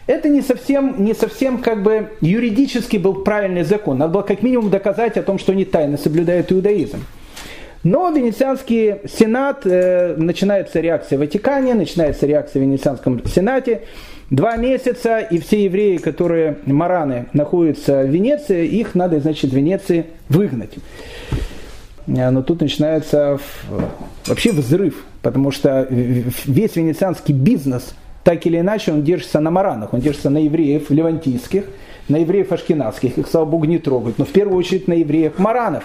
это 0.09 0.27
не 0.27 0.41
совсем, 0.41 1.03
не 1.05 1.13
совсем 1.13 1.59
как 1.59 1.83
бы 1.83 2.09
юридически 2.19 2.97
был 2.97 3.23
правильный 3.23 3.61
закон. 3.61 3.99
Надо 3.99 4.13
было 4.13 4.21
как 4.23 4.41
минимум 4.41 4.71
доказать 4.71 5.17
о 5.17 5.21
том, 5.21 5.37
что 5.37 5.51
они 5.51 5.65
тайно 5.65 5.97
соблюдают 5.97 6.51
иудаизм. 6.51 7.05
Но 7.83 8.09
Венецианский 8.09 8.95
сенат, 9.07 9.67
э, 9.67 10.15
начинается 10.17 10.79
реакция 10.79 11.17
в 11.17 11.19
Ватикане, 11.19 11.75
начинается 11.75 12.25
реакция 12.25 12.59
в 12.59 12.63
Венецианском 12.63 13.23
сенате. 13.27 13.81
Два 14.31 14.55
месяца, 14.55 15.19
и 15.19 15.37
все 15.37 15.65
евреи, 15.65 15.97
которые, 15.97 16.57
мараны, 16.65 17.27
находятся 17.33 18.01
в 18.01 18.09
Венеции, 18.09 18.65
их 18.65 18.95
надо, 18.95 19.19
значит, 19.19 19.51
в 19.51 19.55
Венеции 19.55 20.07
выгнать. 20.27 20.73
Э, 22.07 22.31
но 22.31 22.41
тут 22.41 22.61
начинается 22.61 23.37
вообще 24.25 24.53
взрыв, 24.53 25.05
потому 25.21 25.51
что 25.51 25.85
весь 25.91 26.75
венецианский 26.75 27.35
бизнес– 27.35 27.93
так 28.23 28.45
или 28.45 28.59
иначе 28.59 28.91
он 28.91 29.03
держится 29.03 29.39
на 29.39 29.51
маранах, 29.51 29.93
он 29.93 30.01
держится 30.01 30.29
на 30.29 30.39
евреев 30.39 30.89
левантийских, 30.89 31.65
на 32.07 32.17
евреев 32.17 32.51
ашкенадских, 32.51 33.17
их, 33.17 33.27
слава 33.27 33.45
богу, 33.45 33.65
не 33.65 33.77
трогают, 33.77 34.17
но 34.17 34.25
в 34.25 34.29
первую 34.29 34.57
очередь 34.57 34.87
на 34.87 34.93
евреев 34.93 35.37
маранов. 35.39 35.83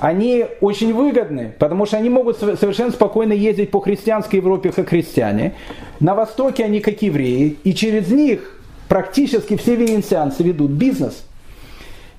Они 0.00 0.46
очень 0.60 0.92
выгодны, 0.92 1.52
потому 1.58 1.86
что 1.86 1.96
они 1.96 2.08
могут 2.08 2.38
совершенно 2.38 2.90
спокойно 2.90 3.32
ездить 3.32 3.70
по 3.70 3.80
христианской 3.80 4.40
Европе 4.40 4.72
как 4.72 4.88
христиане. 4.88 5.54
На 6.00 6.14
Востоке 6.14 6.64
они 6.64 6.80
как 6.80 7.02
евреи, 7.02 7.56
и 7.62 7.72
через 7.72 8.08
них 8.08 8.60
практически 8.88 9.56
все 9.56 9.76
венецианцы 9.76 10.42
ведут 10.42 10.72
бизнес– 10.72 11.24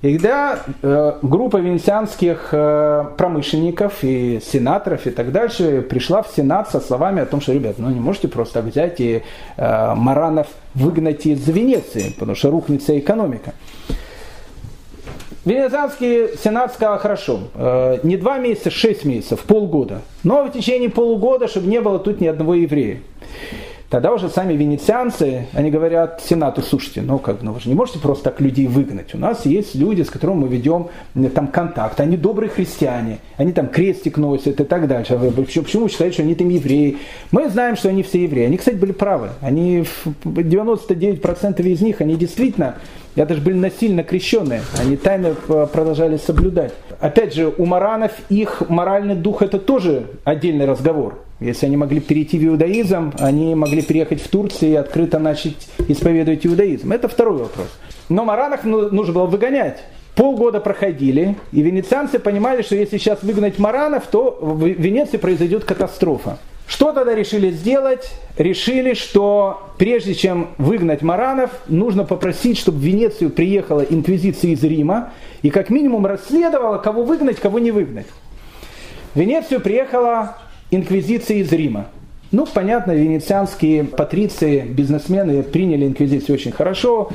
и 0.04 0.18
когда 0.18 0.58
э, 0.82 1.12
группа 1.22 1.56
венецианских 1.56 2.50
э, 2.52 3.06
промышленников 3.16 4.04
и 4.04 4.38
сенаторов 4.44 5.06
и 5.06 5.10
так 5.10 5.32
дальше 5.32 5.80
пришла 5.80 6.22
в 6.22 6.28
Сенат 6.28 6.70
со 6.70 6.80
словами 6.80 7.22
о 7.22 7.26
том, 7.26 7.40
что, 7.40 7.54
ребят, 7.54 7.76
ну 7.78 7.88
не 7.88 8.00
можете 8.00 8.28
просто 8.28 8.60
взять 8.60 9.00
и 9.00 9.22
э, 9.56 9.94
Маранов 9.94 10.48
выгнать 10.74 11.24
из 11.24 11.48
Венеции, 11.48 12.12
потому 12.18 12.36
что 12.36 12.50
рухнется 12.50 12.98
экономика. 12.98 13.54
Венецианский 15.46 16.36
сенат 16.36 16.74
сказал, 16.74 16.98
хорошо, 16.98 17.40
не 18.02 18.16
два 18.16 18.38
месяца, 18.38 18.70
шесть 18.70 19.04
месяцев, 19.04 19.40
полгода. 19.40 20.00
Но 20.22 20.44
в 20.44 20.50
течение 20.50 20.88
полугода, 20.88 21.48
чтобы 21.48 21.66
не 21.66 21.82
было 21.82 21.98
тут 21.98 22.20
ни 22.20 22.26
одного 22.26 22.54
еврея. 22.54 23.00
Тогда 23.90 24.12
уже 24.12 24.28
сами 24.28 24.54
венецианцы, 24.54 25.46
они 25.52 25.70
говорят 25.70 26.20
Сенату, 26.24 26.62
слушайте, 26.62 27.02
ну 27.02 27.18
как, 27.18 27.42
ну 27.42 27.52
вы 27.52 27.60
же 27.60 27.68
не 27.68 27.74
можете 27.74 27.98
просто 28.00 28.24
так 28.24 28.40
людей 28.40 28.66
выгнать. 28.66 29.14
У 29.14 29.18
нас 29.18 29.46
есть 29.46 29.74
люди, 29.74 30.02
с 30.02 30.10
которыми 30.10 30.40
мы 30.40 30.48
ведем 30.48 30.88
там 31.34 31.46
контакт. 31.48 32.00
Они 32.00 32.16
добрые 32.16 32.50
христиане, 32.50 33.18
они 33.36 33.52
там 33.52 33.68
крестик 33.68 34.16
носят 34.16 34.60
и 34.60 34.64
так 34.64 34.88
дальше. 34.88 35.18
Почему, 35.36 35.64
почему 35.64 35.88
считают, 35.88 36.14
что 36.14 36.22
они 36.22 36.34
там 36.34 36.48
евреи? 36.48 36.98
Мы 37.30 37.48
знаем, 37.48 37.76
что 37.76 37.88
они 37.88 38.02
все 38.02 38.24
евреи. 38.24 38.46
Они, 38.46 38.56
кстати, 38.56 38.76
были 38.76 38.92
правы. 38.92 39.30
Они, 39.40 39.84
99% 40.24 41.62
из 41.62 41.80
них, 41.80 42.00
они 42.00 42.16
действительно 42.16 42.76
я 43.16 43.26
даже 43.26 43.40
были 43.40 43.54
насильно 43.54 44.02
крещенные, 44.02 44.62
они 44.76 44.96
тайно 44.96 45.34
продолжали 45.34 46.16
соблюдать. 46.16 46.72
Опять 46.98 47.32
же, 47.32 47.54
у 47.56 47.64
маранов 47.64 48.10
их 48.28 48.68
моральный 48.68 49.14
дух 49.14 49.42
это 49.42 49.60
тоже 49.60 50.06
отдельный 50.24 50.66
разговор. 50.66 51.23
Если 51.40 51.66
они 51.66 51.76
могли 51.76 52.00
перейти 52.00 52.38
в 52.38 52.44
иудаизм, 52.44 53.12
они 53.18 53.54
могли 53.54 53.82
переехать 53.82 54.22
в 54.22 54.28
Турцию 54.28 54.72
и 54.72 54.74
открыто 54.74 55.18
начать 55.18 55.68
исповедовать 55.88 56.46
иудаизм. 56.46 56.92
Это 56.92 57.08
второй 57.08 57.38
вопрос. 57.38 57.68
Но 58.08 58.24
маранах 58.24 58.64
ну, 58.64 58.90
нужно 58.90 59.14
было 59.14 59.26
выгонять. 59.26 59.82
Полгода 60.14 60.60
проходили, 60.60 61.36
и 61.50 61.62
венецианцы 61.62 62.20
понимали, 62.20 62.62
что 62.62 62.76
если 62.76 62.98
сейчас 62.98 63.24
выгнать 63.24 63.58
маранов, 63.58 64.06
то 64.06 64.38
в 64.40 64.64
Венеции 64.64 65.16
произойдет 65.16 65.64
катастрофа. 65.64 66.38
Что 66.68 66.92
тогда 66.92 67.14
решили 67.14 67.50
сделать? 67.50 68.10
Решили, 68.38 68.94
что 68.94 69.70
прежде 69.76 70.14
чем 70.14 70.50
выгнать 70.56 71.02
маранов, 71.02 71.50
нужно 71.66 72.04
попросить, 72.04 72.58
чтобы 72.58 72.78
в 72.78 72.82
Венецию 72.82 73.30
приехала 73.30 73.80
инквизиция 73.80 74.52
из 74.52 74.62
Рима 74.62 75.12
и 75.42 75.50
как 75.50 75.68
минимум 75.68 76.06
расследовала, 76.06 76.78
кого 76.78 77.02
выгнать, 77.02 77.40
кого 77.40 77.58
не 77.58 77.72
выгнать. 77.72 78.06
В 79.14 79.20
Венецию 79.20 79.60
приехала 79.60 80.38
инквизиция 80.70 81.38
из 81.38 81.52
Рима. 81.52 81.86
Ну, 82.34 82.46
понятно, 82.52 82.90
венецианские 82.90 83.84
патриции, 83.84 84.62
бизнесмены 84.62 85.44
приняли 85.44 85.86
инквизицию 85.86 86.34
очень 86.34 86.50
хорошо, 86.50 87.10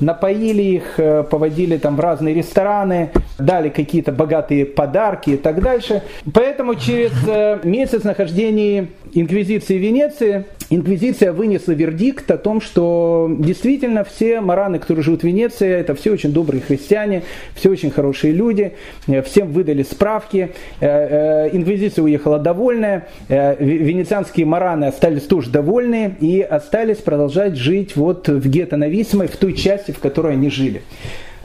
напоили 0.00 0.62
их, 0.62 0.98
э, 0.98 1.22
поводили 1.22 1.76
там 1.76 1.94
в 1.94 2.00
разные 2.00 2.34
рестораны, 2.34 3.10
дали 3.38 3.68
какие-то 3.68 4.10
богатые 4.10 4.66
подарки 4.66 5.30
и 5.30 5.36
так 5.36 5.62
дальше. 5.62 6.02
Поэтому 6.32 6.74
через 6.74 7.12
э, 7.28 7.60
месяц 7.62 8.02
нахождения 8.02 8.88
инквизиции 9.12 9.78
в 9.78 9.80
Венеции, 9.80 10.44
инквизиция 10.70 11.32
вынесла 11.32 11.72
вердикт 11.72 12.30
о 12.30 12.38
том, 12.38 12.60
что 12.60 13.30
действительно 13.38 14.04
все 14.04 14.40
мараны, 14.40 14.78
которые 14.78 15.04
живут 15.04 15.20
в 15.20 15.24
Венеции, 15.24 15.68
это 15.68 15.94
все 15.94 16.12
очень 16.12 16.32
добрые 16.32 16.60
христиане, 16.60 17.22
все 17.54 17.70
очень 17.70 17.90
хорошие 17.90 18.32
люди, 18.32 18.74
э, 19.06 19.22
всем 19.22 19.52
выдали 19.52 19.82
справки, 19.82 20.52
инквизиция 20.80 22.02
уехала 22.02 22.38
довольная, 22.38 23.08
венецианские 23.28 24.46
Мараны 24.46 24.86
остались 24.86 25.22
тоже 25.22 25.50
довольны 25.50 26.16
и 26.20 26.40
остались 26.40 26.98
продолжать 26.98 27.56
жить 27.56 27.96
вот 27.96 28.28
в 28.28 28.48
гетто 28.48 28.76
Нависимой, 28.76 29.28
в 29.28 29.36
той 29.36 29.54
части, 29.54 29.92
в 29.92 29.98
которой 29.98 30.34
они 30.34 30.50
жили. 30.50 30.82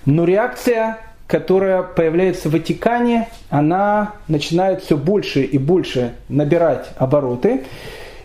Но 0.06 0.26
реакция 0.26 0.98
которая 1.30 1.84
появляется 1.84 2.50
в 2.50 2.54
Ватикане, 2.54 3.30
она 3.52 4.14
начинает 4.28 4.82
все 4.82 4.98
больше 4.98 5.44
и 5.44 5.60
больше 5.60 6.14
набирать 6.28 6.88
обороты. 6.98 7.62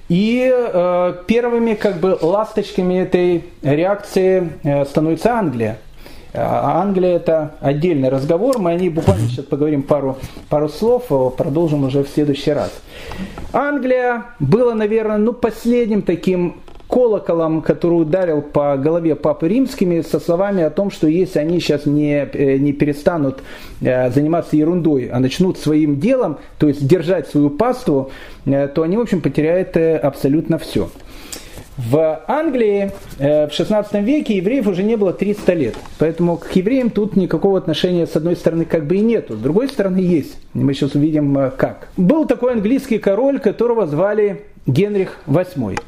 И 0.09 0.53
э, 0.53 1.15
первыми 1.27 1.75
как 1.75 1.97
бы 1.97 2.19
ласточками 2.21 3.01
этой 3.01 3.45
реакции 3.63 4.51
э, 4.63 4.85
становится 4.85 5.33
Англия. 5.33 5.79
А 6.37 6.83
Англия 6.83 7.15
это 7.17 7.55
отдельный 7.61 8.09
разговор, 8.09 8.59
мы 8.59 8.73
о 8.73 8.75
ней 8.75 8.91
буквально 8.91 9.29
сейчас 9.29 9.45
поговорим 9.45 9.85
пару, 9.85 10.19
пару 10.49 10.69
слов, 10.69 11.05
а 11.11 11.31
продолжим 11.31 11.85
уже 11.85 12.03
в 12.03 12.09
следующий 12.09 12.51
раз. 12.51 12.73
Англия 13.53 14.25
была, 14.41 14.75
наверное, 14.75 15.19
ну, 15.19 15.33
последним 15.33 16.03
таким 16.03 16.57
колоколом, 16.89 17.62
который 17.62 18.03
ударил 18.03 18.43
по 18.43 18.76
голове 18.76 19.14
Папы 19.14 19.49
Римскими 19.49 20.01
со 20.03 20.20
словами 20.20 20.62
о 20.62 20.70
том, 20.70 20.91
что 20.91 21.07
если 21.07 21.39
они 21.39 21.61
сейчас 21.61 21.87
не, 21.87 22.28
э, 22.32 22.59
не 22.59 22.72
перестанут 22.72 23.43
э, 23.80 24.11
заниматься 24.11 24.57
ерундой, 24.57 25.09
а 25.12 25.18
начнут 25.20 25.59
своим 25.59 25.99
делом, 25.99 26.39
то 26.59 26.68
есть 26.68 26.87
держать 26.87 27.28
свою 27.28 27.51
паству, 27.51 28.11
э, 28.45 28.68
то 28.68 28.82
они, 28.82 28.97
в 28.97 29.01
общем, 29.01 29.20
потеряют 29.20 29.76
абсолютно 29.76 30.59
все. 30.59 30.89
В 31.76 32.22
Англии 32.28 32.93
в 33.18 33.51
16 33.51 33.95
веке 34.05 34.37
евреев 34.37 34.68
уже 34.68 34.85
не 34.85 34.97
было 34.97 35.12
300 35.12 35.53
лет, 35.55 35.74
поэтому 35.99 36.37
к 36.37 36.53
евреям 36.53 36.89
тут 36.89 37.16
никакого 37.16 37.59
отношения 37.59 38.07
с 38.07 38.14
одной 38.14 38.37
стороны 38.37 38.64
как 38.64 38.87
бы 38.87 38.97
и 38.97 39.01
нету, 39.01 39.35
с 39.35 39.41
другой 39.41 39.68
стороны 39.68 39.99
есть. 39.99 40.37
Мы 40.53 40.72
сейчас 40.74 40.95
увидим 40.95 41.51
как. 41.57 41.89
Был 41.97 42.26
такой 42.26 42.53
английский 42.53 42.99
король, 42.99 43.41
которого 43.41 43.89
звали 43.89 44.43
Генрих 44.66 45.18
VIII. 45.26 45.80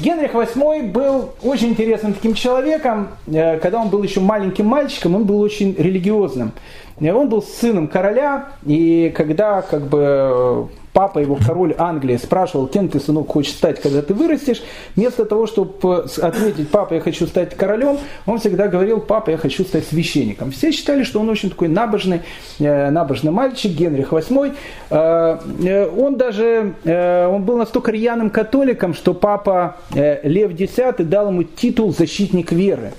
Генрих 0.00 0.34
VIII 0.34 0.90
был 0.90 1.30
очень 1.42 1.68
интересным 1.68 2.14
таким 2.14 2.34
человеком. 2.34 3.08
Э, 3.26 3.58
когда 3.58 3.80
он 3.80 3.88
был 3.88 4.02
еще 4.02 4.20
маленьким 4.20 4.66
мальчиком, 4.66 5.14
он 5.14 5.24
был 5.24 5.40
очень 5.40 5.74
религиозным. 5.76 6.52
Он 7.00 7.28
был 7.28 7.42
сыном 7.42 7.88
короля, 7.88 8.48
и 8.64 9.12
когда 9.16 9.62
как 9.62 9.82
бы 9.82 10.68
папа 10.94 11.18
его, 11.18 11.36
король 11.44 11.74
Англии, 11.76 12.16
спрашивал, 12.16 12.68
кем 12.68 12.88
ты, 12.88 13.00
сынок, 13.00 13.28
хочешь 13.28 13.52
стать, 13.52 13.82
когда 13.82 14.00
ты 14.00 14.14
вырастешь, 14.14 14.62
вместо 14.96 15.24
того, 15.24 15.46
чтобы 15.46 16.06
ответить, 16.22 16.70
папа, 16.70 16.94
я 16.94 17.00
хочу 17.00 17.26
стать 17.26 17.54
королем, 17.54 17.98
он 18.24 18.38
всегда 18.38 18.68
говорил, 18.68 19.00
папа, 19.00 19.30
я 19.30 19.36
хочу 19.36 19.64
стать 19.64 19.84
священником. 19.86 20.52
Все 20.52 20.70
считали, 20.70 21.02
что 21.02 21.20
он 21.20 21.28
очень 21.28 21.50
такой 21.50 21.68
набожный, 21.68 22.22
э, 22.60 22.90
набожный 22.90 23.32
мальчик, 23.32 23.72
Генрих 23.72 24.12
VIII. 24.12 24.54
Э, 24.90 25.38
э, 25.64 25.88
он 25.88 26.16
даже, 26.16 26.74
он 26.84 27.42
был 27.42 27.56
настолько 27.56 27.90
рьяным 27.90 28.30
католиком, 28.30 28.94
что 28.94 29.14
папа 29.14 29.76
Лев 29.92 30.52
X 30.52 30.74
дал 30.98 31.28
ему 31.28 31.42
титул 31.42 31.92
«защитник 31.92 32.52
веры». 32.52 32.92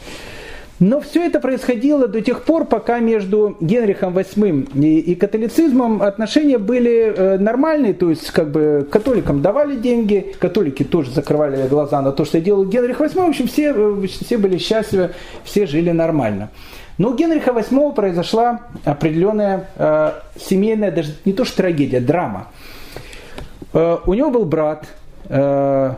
Но 0.80 1.00
все 1.00 1.26
это 1.26 1.40
происходило 1.40 2.08
до 2.08 2.22
тех 2.22 2.44
пор, 2.44 2.66
пока 2.66 3.00
между 3.00 3.56
Генрихом 3.62 4.18
VIII 4.18 4.78
и, 4.82 5.16
католицизмом 5.16 6.02
отношения 6.02 6.58
были 6.58 7.14
э, 7.16 7.38
нормальные, 7.38 7.94
то 7.94 8.10
есть 8.10 8.30
как 8.32 8.52
бы 8.52 8.86
католикам 8.92 9.42
давали 9.42 9.78
деньги, 9.78 10.36
католики 10.38 10.84
тоже 10.84 11.12
закрывали 11.12 11.66
глаза 11.70 12.02
на 12.02 12.12
то, 12.12 12.26
что 12.26 12.42
делал 12.42 12.66
Генрих 12.66 13.00
VIII, 13.00 13.26
в 13.26 13.30
общем, 13.30 13.48
все, 13.48 13.74
э, 13.74 14.08
все 14.08 14.38
были 14.38 14.58
счастливы, 14.58 15.12
все 15.46 15.66
жили 15.66 15.92
нормально. 15.92 16.50
Но 16.98 17.10
у 17.10 17.16
Генриха 17.16 17.52
VIII 17.52 17.94
произошла 17.94 18.62
определенная 18.84 19.70
э, 19.76 20.12
семейная, 20.38 20.92
даже 20.92 21.16
не 21.24 21.32
то 21.32 21.46
что 21.46 21.58
трагедия, 21.58 22.02
драма. 22.02 22.48
Э, 23.74 23.98
у 24.06 24.14
него 24.14 24.30
был 24.30 24.46
брат, 24.46 24.86
э, 25.30 25.94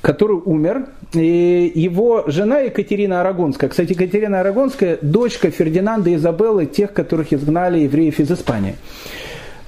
который 0.00 0.36
умер, 0.44 0.86
его 1.14 2.24
жена 2.26 2.60
Екатерина 2.60 3.20
Арагонская. 3.20 3.70
Кстати, 3.70 3.92
Екатерина 3.92 4.40
Арагонская– 4.40 4.98
дочка 5.02 5.50
Фердинанда 5.50 6.10
и 6.10 6.16
Изабеллы, 6.16 6.66
тех, 6.66 6.92
которых 6.92 7.32
изгнали 7.32 7.80
евреев 7.80 8.18
из 8.20 8.30
Испании. 8.30 8.76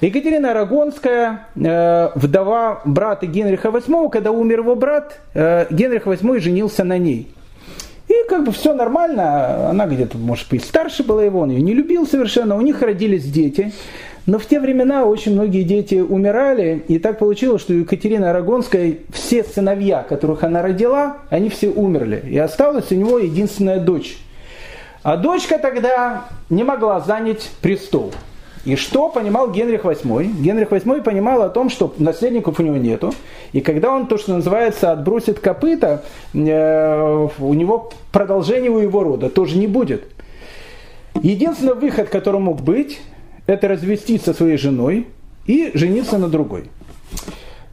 Екатерина 0.01 0.51
Арагонская, 0.51 1.47
э, 1.55 2.09
вдова 2.15 2.81
брата 2.85 3.27
Генриха 3.27 3.69
VIII, 3.69 4.09
когда 4.09 4.31
умер 4.31 4.59
его 4.59 4.75
брат, 4.75 5.19
э, 5.33 5.67
Генрих 5.69 6.07
VIII 6.07 6.39
женился 6.39 6.83
на 6.83 6.97
ней. 6.97 7.27
И 8.07 8.27
как 8.27 8.43
бы 8.43 8.51
все 8.51 8.73
нормально, 8.73 9.69
она 9.69 9.85
где-то, 9.85 10.17
может 10.17 10.49
быть, 10.49 10.65
старше 10.65 11.03
была 11.03 11.23
его, 11.23 11.39
он 11.41 11.51
ее 11.51 11.61
не 11.61 11.73
любил 11.73 12.07
совершенно, 12.07 12.55
у 12.55 12.61
них 12.61 12.81
родились 12.81 13.23
дети. 13.25 13.71
Но 14.27 14.37
в 14.37 14.45
те 14.45 14.59
времена 14.59 15.05
очень 15.05 15.33
многие 15.33 15.63
дети 15.63 15.95
умирали, 15.95 16.83
и 16.87 16.99
так 16.99 17.17
получилось, 17.17 17.61
что 17.61 17.73
у 17.73 17.77
Екатерины 17.77 18.31
все 19.11 19.43
сыновья, 19.43 20.03
которых 20.03 20.43
она 20.43 20.61
родила, 20.61 21.17
они 21.29 21.49
все 21.49 21.69
умерли. 21.69 22.23
И 22.27 22.37
осталась 22.37 22.91
у 22.91 22.95
него 22.95 23.17
единственная 23.17 23.79
дочь. 23.79 24.17
А 25.03 25.17
дочка 25.17 25.57
тогда 25.57 26.25
не 26.49 26.63
могла 26.63 26.99
занять 26.99 27.49
престол. 27.61 28.13
И 28.63 28.75
что 28.75 29.09
понимал 29.09 29.49
Генрих 29.49 29.85
VIII? 29.85 30.39
Генрих 30.39 30.67
VIII 30.69 31.01
понимал 31.01 31.41
о 31.41 31.49
том, 31.49 31.71
что 31.71 31.91
наследников 31.97 32.59
у 32.59 32.63
него 32.63 32.77
нету. 32.77 33.11
И 33.53 33.61
когда 33.61 33.91
он, 33.91 34.05
то, 34.05 34.19
что 34.19 34.33
называется, 34.33 34.91
отбросит 34.91 35.39
копыта, 35.39 36.03
э, 36.35 37.27
у 37.39 37.53
него 37.55 37.91
продолжения 38.11 38.69
у 38.69 38.77
его 38.77 39.03
рода 39.03 39.31
тоже 39.31 39.57
не 39.57 39.65
будет. 39.65 40.03
Единственный 41.23 41.73
выход, 41.73 42.09
который 42.09 42.39
мог 42.39 42.61
быть, 42.61 43.01
это 43.51 43.67
развестись 43.67 44.23
со 44.23 44.33
своей 44.33 44.57
женой 44.57 45.07
и 45.45 45.71
жениться 45.73 46.17
на 46.17 46.29
другой. 46.29 46.65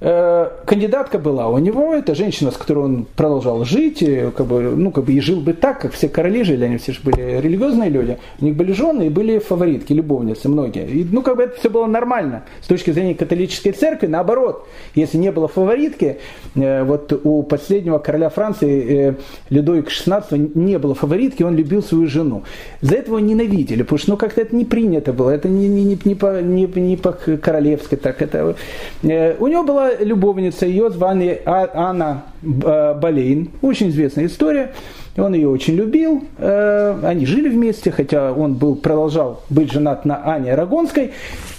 Э, 0.01 0.51
кандидатка 0.65 1.19
была 1.19 1.49
у 1.49 1.59
него, 1.59 1.93
это 1.93 2.15
женщина, 2.15 2.53
с 2.53 2.57
которой 2.57 2.85
он 2.85 3.07
продолжал 3.17 3.65
жить, 3.65 4.05
как 4.37 4.47
бы, 4.47 4.61
ну, 4.77 4.93
как 4.93 5.05
бы 5.05 5.13
и 5.13 5.21
жил 5.21 5.41
бы 5.41 5.55
так, 5.55 5.81
как 5.81 5.93
все 5.93 6.09
короли 6.09 6.45
жили, 6.45 6.65
они 6.65 6.79
все 6.79 6.93
же 6.93 7.01
были 7.03 7.41
религиозные 7.41 7.91
люди, 7.91 8.19
у 8.41 8.45
них 8.45 8.55
были 8.55 8.73
жены 8.73 9.07
и 9.07 9.09
были 9.09 9.39
фаворитки, 9.39 9.93
любовницы 9.93 10.49
многие. 10.49 10.87
И, 10.87 11.05
ну, 11.11 11.23
как 11.23 11.37
бы 11.37 11.43
это 11.45 11.59
все 11.59 11.69
было 11.69 11.87
нормально. 11.87 12.45
С 12.61 12.69
точки 12.69 12.93
зрения 12.93 13.15
католической 13.15 13.73
церкви, 13.73 14.07
наоборот, 14.07 14.69
если 14.95 15.19
не 15.19 15.33
было 15.33 15.49
фаворитки, 15.49 16.19
э, 16.55 16.85
вот 16.85 17.13
у 17.25 17.43
последнего 17.43 17.99
короля 17.99 18.29
Франции, 18.29 19.09
э, 19.09 19.15
Людовика 19.51 19.91
XVI, 19.91 20.53
не 20.55 20.79
было 20.79 20.95
фаворитки, 20.95 21.43
он 21.43 21.57
любил 21.57 21.83
свою 21.83 22.07
жену. 22.07 22.45
За 22.83 22.95
это 22.95 23.09
его 23.09 23.19
ненавидели, 23.19 23.83
потому 23.83 23.99
что, 23.99 24.11
ну, 24.11 24.17
как-то 24.17 24.43
это 24.43 24.55
не 24.55 24.65
принято 24.65 25.13
было, 25.13 25.31
это 25.31 25.49
не, 25.49 25.67
не, 25.67 25.83
не, 25.83 25.99
не, 26.05 26.15
по, 26.15 26.41
не, 26.41 26.67
не 26.67 26.97
по 26.97 27.13
королевской, 27.13 27.99
так 27.99 28.23
это... 28.23 28.55
У 29.03 29.07
него 29.47 29.65
была 29.65 29.88
любовница, 30.01 30.67
ее 30.67 30.91
звали 30.91 31.41
а, 31.45 31.69
Анна 31.75 32.25
э, 32.43 32.95
Болейн, 32.95 33.51
очень 33.63 33.91
известная 33.91 34.27
история. 34.27 34.73
Он 35.17 35.35
ее 35.35 35.49
очень 35.49 35.75
любил, 35.75 36.25
э, 36.39 37.01
они 37.03 37.27
жили 37.27 37.49
вместе, 37.49 37.91
хотя 37.91 38.33
он 38.33 38.55
был, 38.55 38.77
продолжал 38.77 39.43
быть 39.51 39.73
женат 39.73 40.05
на 40.05 40.25
Ане 40.25 40.53
Арагонской. 40.53 41.13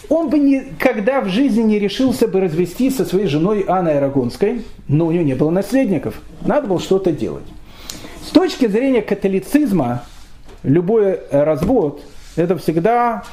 Он 0.07 0.30
бы 0.30 0.39
никогда 0.39 1.22
в 1.22 1.27
жизни 1.27 1.61
не 1.61 1.77
решился 1.77 2.27
бы 2.27 2.39
развестись 2.39 2.97
со 2.97 3.06
своей 3.06 3.27
женой 3.27 3.65
Анной 3.68 3.97
Арагонской, 3.97 4.64
но 4.88 5.07
у 5.07 5.11
нее 5.11 5.23
не 5.23 5.35
было 5.35 5.49
наследников. 5.49 6.22
Надо 6.41 6.68
было 6.68 6.80
что-то 6.80 7.11
делать. 7.11 7.43
С 8.26 8.31
точки 8.31 8.68
зрения 8.68 9.01
католицизма, 9.01 10.03
любой 10.64 11.19
развод– 11.31 12.01
это 12.35 12.57
всегда 12.57 13.23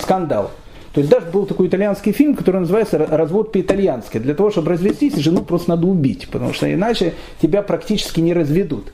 скандал. 0.00 0.50
То 0.92 1.00
есть 1.00 1.10
даже 1.10 1.26
был 1.26 1.46
такой 1.46 1.68
итальянский 1.68 2.12
фильм, 2.12 2.34
который 2.34 2.60
называется 2.60 2.98
«Развод 2.98 3.50
по-итальянски». 3.52 4.18
Для 4.18 4.34
того, 4.34 4.50
чтобы 4.50 4.70
развестись, 4.70 5.16
жену 5.16 5.42
просто 5.42 5.70
надо 5.70 5.86
убить, 5.86 6.28
потому 6.30 6.52
что 6.52 6.72
иначе 6.72 7.14
тебя 7.40 7.62
практически 7.62 8.20
не 8.20 8.34
разведут. 8.34 8.92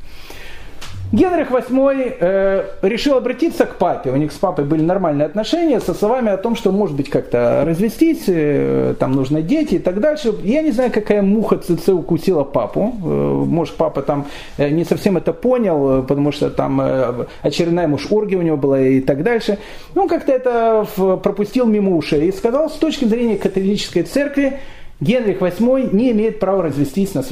Генрих 1.10 1.50
VIII 1.50 2.16
э, 2.20 2.64
решил 2.82 3.16
обратиться 3.16 3.64
к 3.64 3.76
папе. 3.76 4.10
У 4.10 4.16
них 4.16 4.30
с 4.30 4.36
папой 4.36 4.66
были 4.66 4.82
нормальные 4.82 5.24
отношения 5.24 5.80
со 5.80 5.94
словами 5.94 6.30
о 6.30 6.36
том, 6.36 6.54
что 6.54 6.70
может 6.70 6.94
быть 6.96 7.08
как-то 7.08 7.64
развестись, 7.66 8.24
э, 8.26 8.94
там 8.98 9.12
нужны 9.12 9.40
дети 9.40 9.76
и 9.76 9.78
так 9.78 10.00
дальше. 10.00 10.34
Я 10.42 10.60
не 10.60 10.70
знаю, 10.70 10.90
какая 10.92 11.22
муха 11.22 11.56
ЦЦ 11.56 11.88
укусила 11.88 12.44
папу. 12.44 12.94
Э, 13.02 13.06
может, 13.06 13.76
папа 13.76 14.02
там 14.02 14.26
э, 14.58 14.68
не 14.68 14.84
совсем 14.84 15.16
это 15.16 15.32
понял, 15.32 16.00
э, 16.00 16.02
потому 16.02 16.30
что 16.30 16.50
там 16.50 16.78
э, 16.82 17.26
очередная 17.40 17.88
муж 17.88 18.08
оргия 18.10 18.38
у 18.38 18.42
него 18.42 18.58
была 18.58 18.78
и 18.78 19.00
так 19.00 19.22
дальше. 19.22 19.58
Он 19.96 20.08
как-то 20.08 20.32
это 20.32 20.86
пропустил 21.22 21.64
мимо 21.64 21.96
ушей 21.96 22.28
и 22.28 22.32
сказал, 22.32 22.68
с 22.68 22.74
точки 22.74 23.06
зрения 23.06 23.36
католической 23.36 24.02
церкви, 24.02 24.58
Генрих 25.00 25.38
VIII 25.40 25.94
не 25.94 26.10
имеет 26.10 26.38
права 26.38 26.64
развестись 26.64 27.14
на, 27.14 27.22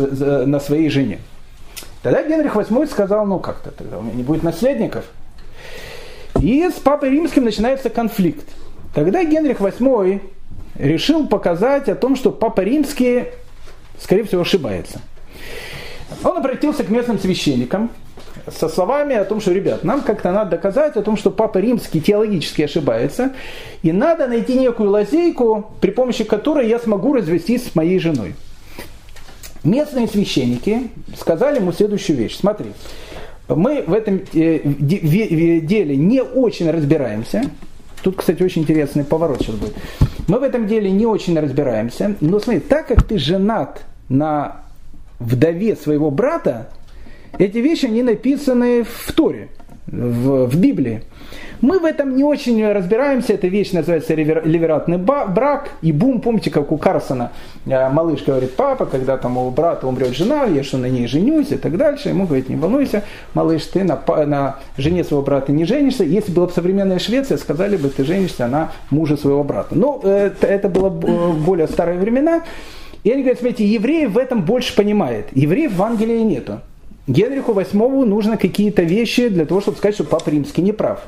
на 0.47 0.61
своей 0.61 0.89
жене. 0.89 1.19
Тогда 2.07 2.23
Генрих 2.23 2.55
VIII 2.55 2.87
сказал, 2.87 3.27
ну 3.27 3.41
как-то 3.41 3.73
тогда 3.73 3.99
у 3.99 4.03
меня 4.03 4.15
не 4.15 4.23
будет 4.23 4.45
наследников. 4.45 5.07
И 6.41 6.71
с 6.71 6.75
Папой 6.75 7.11
Римским 7.11 7.43
начинается 7.43 7.91
конфликт. 7.91 8.47
Тогда 8.95 9.25
Генрих 9.25 9.59
VIII 9.59 10.21
решил 10.77 11.27
показать 11.27 11.89
о 11.89 11.97
том, 11.97 12.15
что 12.15 12.31
Папа 12.31 12.61
Римский, 12.61 13.25
скорее 13.99 14.23
всего, 14.23 14.43
ошибается. 14.43 15.01
Он 16.23 16.37
обратился 16.37 16.85
к 16.85 16.91
местным 16.91 17.19
священникам 17.19 17.91
со 18.57 18.69
словами 18.69 19.17
о 19.17 19.25
том, 19.25 19.41
что, 19.41 19.51
ребят, 19.51 19.83
нам 19.83 20.03
как-то 20.03 20.31
надо 20.31 20.53
доказать 20.53 20.97
о 20.97 21.03
том, 21.03 21.17
что 21.17 21.33
Папа 21.33 21.59
Римский 21.59 22.01
теологически 22.01 22.63
ошибается, 22.63 23.33
и 23.83 23.91
надо 23.91 24.29
найти 24.29 24.57
некую 24.57 24.91
лазейку, 24.91 25.73
при 25.81 25.91
помощи 25.91 26.23
которой 26.23 26.69
я 26.69 26.79
смогу 26.79 27.15
развестись 27.15 27.67
с 27.67 27.75
моей 27.75 27.99
женой. 27.99 28.37
Местные 29.67 30.07
священники 30.07 30.91
сказали 31.19 31.57
ему 31.57 31.73
следующую 31.73 32.17
вещь. 32.17 32.37
Смотри, 32.37 32.69
мы 33.49 33.83
в 33.85 33.93
этом 33.93 34.21
э, 34.33 34.61
деле 34.63 35.97
не 35.97 36.23
очень 36.23 36.71
разбираемся. 36.71 37.51
Тут, 38.01 38.17
кстати, 38.17 38.45
очень 38.45 38.63
интересный 38.63 39.03
поворот 39.03 39.41
сейчас 39.41 39.57
будет. 39.57 39.75
Мы 40.29 40.39
в 40.39 40.45
этом 40.45 40.69
деле 40.69 40.89
не 40.93 41.05
очень 41.05 41.37
разбираемся. 41.37 42.15
Но 42.21 42.39
смотри, 42.39 42.61
так 42.61 42.87
как 42.87 43.03
ты 43.03 43.19
женат 43.19 43.83
на 44.09 44.63
вдове 45.19 45.75
своего 45.75 46.13
брата, 46.13 46.71
эти 47.37 47.59
вещи, 47.59 47.87
они 47.87 48.05
написаны 48.05 48.85
в 48.85 49.13
Торе, 49.15 49.49
в, 49.89 50.47
в 50.47 50.57
Библии. 50.61 51.03
Мы 51.61 51.79
в 51.79 51.85
этом 51.85 52.17
не 52.17 52.25
очень 52.25 52.67
разбираемся, 52.71 53.33
эта 53.33 53.47
вещь 53.49 53.73
называется 53.73 54.15
ливератный 54.15 54.99
брак, 54.99 55.71
и 55.83 55.93
бум, 55.93 56.21
помните, 56.21 56.51
как 56.51 56.71
у 56.71 56.77
Карсона 56.77 57.33
э, 57.65 57.89
малыш 57.89 58.25
говорит, 58.25 58.55
папа, 58.57 58.87
когда 58.87 59.17
там 59.17 59.39
у 59.39 59.51
брата 59.51 59.87
умрет 59.87 60.15
жена, 60.15 60.45
я 60.45 60.63
что 60.63 60.79
на 60.79 60.87
ней 60.87 61.07
женюсь? 61.07 61.53
и 61.53 61.57
так 61.57 61.77
дальше, 61.77 62.11
ему 62.11 62.27
говорит, 62.27 62.49
не 62.49 62.57
волнуйся, 62.57 63.05
малыш, 63.35 63.65
ты 63.65 63.85
на, 63.85 64.01
на 64.27 64.57
жене 64.77 65.05
своего 65.05 65.23
брата 65.23 65.53
не 65.53 65.65
женишься, 65.65 66.05
если 66.05 66.33
была 66.33 66.47
бы 66.47 66.53
современная 66.53 66.99
Швеция, 66.99 67.39
сказали 67.39 67.77
бы, 67.77 67.89
ты 67.89 68.05
женишься 68.05 68.47
на 68.47 68.73
муже 68.91 69.17
своего 69.17 69.43
брата. 69.43 69.75
Но 69.75 70.01
это, 70.03 70.47
это 70.47 70.69
было 70.69 70.91
более 70.91 71.69
старые 71.69 71.99
времена, 71.99 72.43
и 73.03 73.11
они 73.11 73.23
говорят, 73.23 73.39
смотрите, 73.39 73.65
евреи 73.67 74.07
в 74.07 74.19
этом 74.19 74.43
больше 74.43 74.75
понимают, 74.75 75.29
евреев 75.33 75.75
в 75.75 75.83
Ангелии 75.83 76.19
нету. 76.19 76.61
Генриху 77.07 77.53
VIII 77.53 78.05
нужно 78.05 78.37
какие-то 78.37 78.83
вещи 78.83 79.29
для 79.29 79.47
того, 79.47 79.61
чтобы 79.61 79.79
сказать, 79.79 79.95
что 79.95 80.05
Папа 80.05 80.29
Римский 80.29 80.63
не 80.63 80.73
прав. 80.73 81.01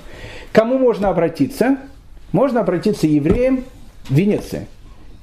Кому 0.52 0.78
можно 0.78 1.08
обратиться? 1.08 1.76
Можно 2.32 2.60
обратиться 2.60 3.06
евреям 3.06 3.64
Венеции. 4.10 4.66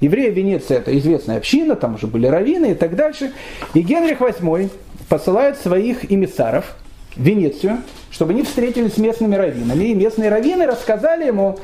Евреи 0.00 0.30
Венеции 0.30 0.76
это 0.76 0.96
известная 0.98 1.38
община, 1.38 1.74
там 1.74 1.94
уже 1.94 2.06
были 2.06 2.26
раввины 2.26 2.72
и 2.72 2.74
так 2.74 2.96
дальше. 2.96 3.32
И 3.74 3.80
Генрих 3.80 4.20
VIII 4.20 4.70
посылает 5.08 5.58
своих 5.58 6.10
эмиссаров 6.10 6.76
в 7.14 7.22
Венецию, 7.22 7.78
чтобы 8.10 8.32
они 8.32 8.42
встретились 8.42 8.94
с 8.94 8.98
местными 8.98 9.36
раввинами. 9.36 9.84
И 9.84 9.94
местные 9.94 10.28
раввины 10.28 10.66
рассказали 10.66 11.26
ему, 11.26 11.58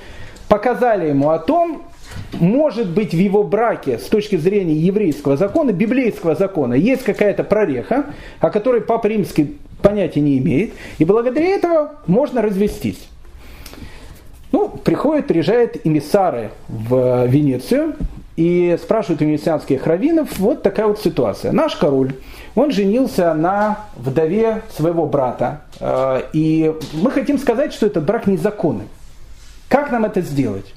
показали 0.48 1.09
ему 1.09 1.30
о 1.30 1.39
том, 1.39 1.82
может 2.32 2.89
быть 2.89 3.12
в 3.12 3.18
его 3.18 3.43
браке 3.43 3.98
с 3.98 4.05
точки 4.05 4.36
зрения 4.36 4.74
еврейского 4.74 5.36
закона, 5.36 5.72
библейского 5.72 6.34
закона, 6.34 6.74
есть 6.74 7.02
какая-то 7.05 7.44
прореха, 7.44 8.06
о 8.40 8.51
которой 8.51 8.80
Папа 8.80 9.06
Римский 9.06 9.59
понятия 9.82 10.20
не 10.20 10.39
имеет, 10.39 10.72
и 10.98 11.05
благодаря 11.05 11.48
этому 11.48 11.90
можно 12.06 12.40
развестись. 12.40 13.09
Ну, 14.52 14.68
приходят, 14.68 15.26
приезжают 15.26 15.78
эмиссары 15.84 16.50
в 16.68 17.26
Венецию, 17.26 17.94
и 18.36 18.78
спрашивают 18.82 19.20
у 19.20 19.24
венецианских 19.26 19.86
раввинов, 19.86 20.38
вот 20.38 20.62
такая 20.62 20.86
вот 20.86 21.00
ситуация. 21.00 21.52
Наш 21.52 21.76
король, 21.76 22.14
он 22.54 22.70
женился 22.70 23.34
на 23.34 23.86
вдове 23.96 24.62
своего 24.74 25.06
брата, 25.06 25.62
э, 25.80 26.22
и 26.32 26.74
мы 26.94 27.10
хотим 27.10 27.38
сказать, 27.38 27.72
что 27.74 27.86
этот 27.86 28.04
брак 28.04 28.26
незаконный. 28.26 28.86
Как 29.68 29.90
нам 29.90 30.04
это 30.04 30.22
сделать? 30.22 30.74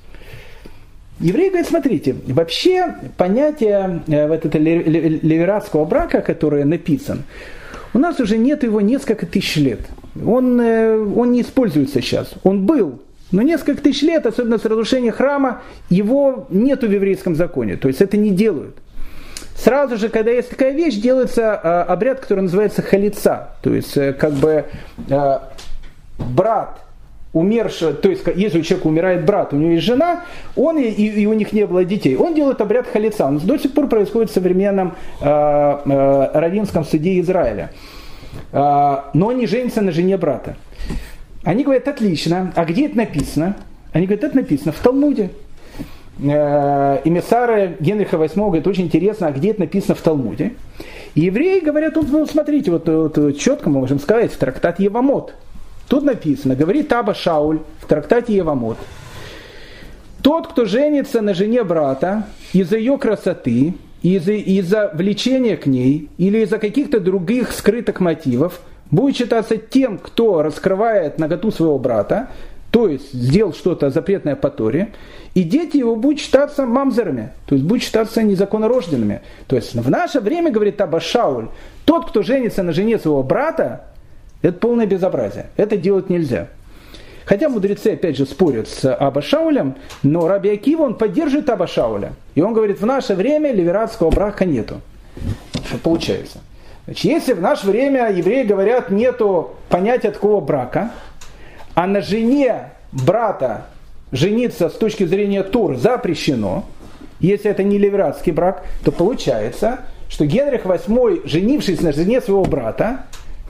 Евреи 1.20 1.48
говорят, 1.48 1.68
смотрите, 1.68 2.16
вообще 2.28 2.96
понятие 3.18 4.02
э, 4.08 4.28
вот 4.28 4.46
этого 4.46 4.62
левератского 4.62 5.86
брака, 5.86 6.22
который 6.22 6.66
написан, 6.66 7.24
у 7.94 8.00
нас 8.00 8.20
уже 8.20 8.38
нет 8.38 8.64
его 8.64 8.82
несколько 8.82 9.26
тысяч 9.26 9.56
лет. 9.56 9.80
Он, 10.26 10.60
э, 10.60 10.98
он 10.98 11.32
не 11.32 11.42
используется 11.42 12.02
сейчас. 12.02 12.34
Он 12.44 12.66
был, 12.66 13.00
но 13.32 13.42
несколько 13.42 13.82
тысяч 13.82 14.02
лет, 14.02 14.26
особенно 14.26 14.58
с 14.58 14.66
разрушением 14.66 15.14
храма, 15.14 15.62
его 15.90 16.48
нет 16.50 16.84
в 16.84 16.92
еврейском 16.92 17.36
законе. 17.36 17.76
То 17.76 17.88
есть 17.88 18.02
это 18.02 18.18
не 18.18 18.32
делают. 18.32 18.78
Сразу 19.56 19.98
же, 19.98 20.10
когда 20.10 20.32
есть 20.32 20.50
такая 20.50 20.72
вещь, 20.72 20.96
делается 20.96 21.60
э, 21.64 21.82
обряд, 21.92 22.20
который 22.20 22.42
называется 22.42 22.82
халица. 22.82 23.50
То 23.62 23.74
есть 23.74 23.94
как 24.18 24.34
бы 24.34 24.66
брат 26.18 26.80
умершего, 27.36 27.94
то 27.94 28.10
есть 28.10 28.24
если 28.34 28.60
у 28.60 28.62
человека 28.64 28.88
умирает 28.88 29.26
брат, 29.26 29.54
у 29.54 29.58
него 29.58 29.72
есть 29.72 29.84
жена, 29.84 30.24
он 30.56 30.78
и, 30.78 30.90
и 30.90 31.26
у 31.26 31.34
них 31.34 31.52
не 31.52 31.68
было 31.68 31.84
детей, 31.84 32.16
он 32.16 32.34
делает 32.34 32.62
обряд 32.62 32.88
халица. 32.88 33.26
Он 33.26 33.40
до 33.40 33.58
сих 33.58 33.74
пор 33.74 33.88
происходит 33.88 34.32
в 34.32 34.34
современном 34.34 34.96
э, 35.20 35.26
э, 35.26 36.30
равинском 36.34 36.86
суде 36.86 37.20
Израиля. 37.20 37.72
Э, 38.54 39.02
но 39.14 39.28
он 39.28 39.38
не 39.38 39.48
женится 39.48 39.82
на 39.82 39.92
жене 39.92 40.18
брата. 40.18 40.56
Они 41.46 41.64
говорят, 41.64 41.88
отлично, 41.88 42.52
а 42.56 42.66
где 42.66 42.88
это 42.88 42.98
написано? 42.98 43.56
Они 43.94 44.06
говорят, 44.06 44.26
это 44.26 44.36
написано 44.36 44.74
в 44.74 44.80
Талмуде. 44.80 45.30
Эмиссары 46.20 47.78
Генриха 47.80 48.18
VIII 48.18 48.36
говорят, 48.36 48.68
очень 48.68 48.86
интересно, 48.86 49.28
а 49.28 49.32
где 49.32 49.52
это 49.52 49.62
написано 49.62 49.96
в 49.96 50.02
Талмуде? 50.02 50.52
И 51.14 51.22
евреи 51.22 51.62
говорят, 51.62 51.96
вот, 51.96 52.10
ну, 52.10 52.26
смотрите, 52.26 52.72
вот, 52.72 52.90
вот 52.90 53.38
четко 53.38 53.70
мы 53.70 53.80
можем 53.80 54.00
сказать, 54.00 54.34
в 54.34 54.38
трактат 54.38 54.82
Евамот– 54.82 55.34
Тут 55.88 56.04
написано, 56.04 56.56
говорит 56.56 56.88
Таба 56.88 57.14
Шауль 57.14 57.60
в 57.80 57.86
трактате 57.86 58.36
Евамот, 58.36 58.78
тот, 60.22 60.48
кто 60.48 60.66
женится 60.66 61.22
на 61.22 61.36
жене 61.36 61.64
брата 61.64 62.26
из-за 62.54 62.78
ее 62.78 62.98
красоты, 62.98 63.76
из-за, 64.02 64.34
из-за 64.34 64.92
влечения 64.94 65.58
к 65.58 65.68
ней 65.68 66.10
или 66.18 66.40
из-за 66.40 66.58
каких-то 66.58 67.00
других 67.00 67.52
скрытых 67.52 68.00
мотивов, 68.00 68.62
будет 68.92 69.16
считаться 69.16 69.58
тем, 69.58 69.98
кто 69.98 70.42
раскрывает 70.42 71.20
наготу 71.20 71.52
своего 71.52 71.80
брата, 71.80 72.30
то 72.72 72.88
есть 72.90 73.14
сделал 73.14 73.54
что-то 73.54 73.90
запретное 73.90 74.36
по 74.36 74.50
Торе, 74.50 74.92
и 75.34 75.44
дети 75.44 75.78
его 75.78 75.96
будут 75.96 76.20
считаться 76.20 76.66
мамзерами, 76.66 77.32
то 77.46 77.56
есть 77.56 77.66
будут 77.66 77.84
считаться 77.84 78.22
незаконнорожденными. 78.22 79.22
То 79.48 79.56
есть 79.56 79.76
в 79.76 79.90
наше 79.90 80.20
время, 80.20 80.52
говорит 80.52 80.78
Таба 80.78 81.00
Шауль, 81.00 81.48
тот, 81.86 82.10
кто 82.10 82.22
женится 82.22 82.64
на 82.64 82.74
жене 82.74 83.00
своего 83.00 83.24
брата, 83.24 83.86
это 84.42 84.60
полное 84.60 84.86
безобразие. 84.86 85.48
Это 85.56 85.78
делать 85.78 86.10
нельзя. 86.10 86.48
Хотя 87.26 87.50
мудрецы, 87.50 87.94
опять 87.94 88.18
же, 88.18 88.26
спорят 88.26 88.68
с 88.68 88.94
Аба 88.94 89.22
Шаулем, 89.22 89.76
но 90.04 90.28
Раби 90.28 90.50
Акива, 90.50 90.84
он 90.84 90.96
поддерживает 90.96 91.50
Аба 91.50 91.66
Шауля. 91.66 92.14
И 92.36 92.42
он 92.42 92.54
говорит, 92.54 92.80
в 92.80 92.86
наше 92.86 93.16
время 93.16 93.52
ливератского 93.52 94.12
брака 94.12 94.46
нету. 94.46 94.82
Получается? 95.82 96.40
Значит, 96.86 97.04
если 97.06 97.34
в 97.34 97.42
наше 97.42 97.68
время 97.68 98.12
евреи 98.12 98.44
говорят, 98.44 98.90
нету 98.90 99.56
понятия 99.70 100.12
такого 100.12 100.40
брака, 100.40 100.92
а 101.74 101.88
на 101.88 102.02
жене 102.02 102.72
брата 102.92 103.66
жениться 104.12 104.70
с 104.70 104.74
точки 104.74 105.04
зрения 105.04 105.44
Тур 105.44 105.76
запрещено, 105.76 106.66
если 107.20 107.50
это 107.50 107.64
не 107.64 107.78
ливератский 107.78 108.32
брак, 108.32 108.64
то 108.84 108.92
получается, 108.92 109.80
что 110.10 110.26
Генрих 110.26 110.66
VIII, 110.66 111.28
женившись 111.28 111.82
на 111.82 111.92
жене 111.92 112.22
своего 112.22 112.46
брата, 112.46 113.06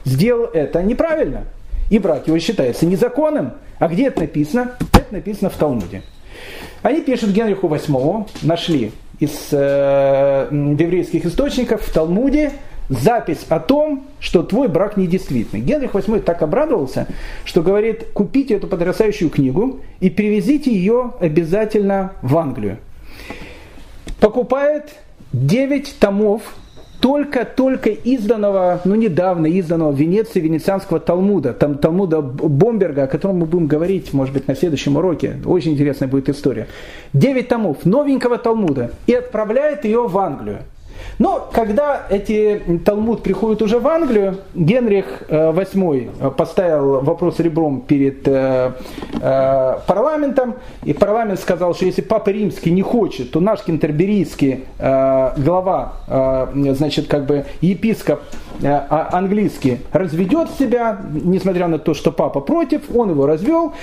сделал 0.06 0.45
это 0.45 0.82
неправильно. 0.82 1.44
И 1.91 1.99
брак 1.99 2.28
его 2.28 2.40
считается 2.40 2.86
незаконным. 2.86 3.53
А 3.80 3.88
где 3.88 4.07
это 4.07 4.22
написано? 4.22 4.72
Это 4.94 5.14
написано 5.14 5.49
в 5.49 5.56
Талмуде. 5.56 6.03
Они 6.82 7.02
пишут 7.02 7.32
Генриху 7.32 7.68
VIII, 7.68 8.28
нашли 8.44 8.91
из 9.20 9.49
э, 9.52 10.48
еврейских 10.52 11.26
источников 11.26 11.82
в 11.82 11.94
Талмуде 11.94 12.52
запись 12.90 13.45
о 13.49 13.60
том, 13.60 14.06
что 14.20 14.44
твой 14.44 14.68
брак 14.68 14.98
недействительный. 14.98 15.62
Генрих 15.62 15.91
VIII 15.91 16.22
так 16.22 16.41
обрадовался, 16.41 17.07
что 17.44 17.62
говорит, 17.62 18.06
купите 18.14 18.56
эту 18.56 18.68
потрясающую 18.68 19.30
книгу 19.30 19.80
и 19.99 20.10
привезите 20.10 20.72
ее 20.72 21.14
обязательно 21.20 22.14
в 22.22 22.38
Англию. 22.38 22.78
Покупает 24.20 24.95
9 25.34 25.99
томов 25.99 26.41
только-только 27.02 27.90
изданного, 27.90 28.82
ну 28.86 28.95
недавно 28.95 29.48
изданного 29.48 29.91
в 29.91 29.95
Венеции 29.95 30.40
венецианского 30.40 30.99
Талмуда, 30.99 31.53
там 31.53 31.78
Талмуда 31.78 32.22
Бомберга, 32.22 33.03
о 33.03 33.07
котором 33.07 33.40
мы 33.40 33.45
будем 33.45 33.68
говорить, 33.68 34.14
может 34.14 34.34
быть, 34.34 34.48
на 34.48 34.56
следующем 34.56 34.95
уроке. 34.98 35.36
Очень 35.45 35.74
интересная 35.74 36.07
будет 36.07 36.30
история. 36.30 36.68
Девять 37.14 37.49
томов 37.49 37.86
новенького 37.86 38.38
Талмуда 38.38 38.91
и 39.06 39.14
отправляет 39.14 39.86
ее 39.86 40.07
в 40.07 40.18
Англию. 40.18 40.60
Но 41.20 41.50
когда 41.52 42.06
эти 42.10 42.62
Талмуд 42.84 43.24
приходят 43.24 43.62
уже 43.62 43.80
в 43.80 43.88
Англию, 43.88 44.38
Генрих 44.54 45.24
VIII 45.30 46.12
э, 46.20 46.32
поставил 46.32 47.02
вопрос 47.02 47.40
ребром 47.40 47.82
перед 47.82 48.28
э, 48.28 48.72
э, 49.22 49.78
парламентом, 49.88 50.56
и 50.84 50.94
парламент 50.94 51.40
сказал, 51.40 51.74
что 51.74 51.86
если 51.86 52.02
Папа 52.02 52.30
Римский 52.30 52.72
не 52.72 52.82
хочет, 52.82 53.32
то 53.32 53.40
наш 53.40 53.62
кентерберийский 53.64 54.66
глава, 54.78 55.94
значит, 56.54 57.08
как 57.08 57.26
бы 57.26 57.46
епископ 57.62 58.22
а, 58.64 59.10
английский 59.12 59.80
разведет 59.92 60.50
себя, 60.52 61.00
несмотря 61.12 61.68
на 61.68 61.80
то, 61.80 61.94
что 61.94 62.12
папа 62.12 62.40
против, 62.40 62.84
он 62.94 63.12
его 63.12 63.26
развел, 63.26 63.74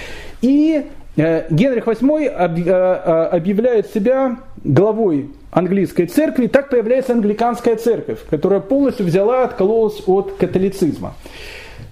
и 0.40 0.86
Генрих 1.16 1.86
VIII 1.86 3.28
объявляет 3.28 3.88
себя 3.88 4.36
главой 4.64 5.30
английской 5.50 6.06
церкви, 6.06 6.46
так 6.46 6.70
появляется 6.70 7.12
англиканская 7.12 7.76
церковь, 7.76 8.20
которая 8.30 8.60
полностью 8.60 9.06
взяла, 9.06 9.44
откололась 9.44 10.02
от 10.06 10.32
католицизма. 10.38 11.14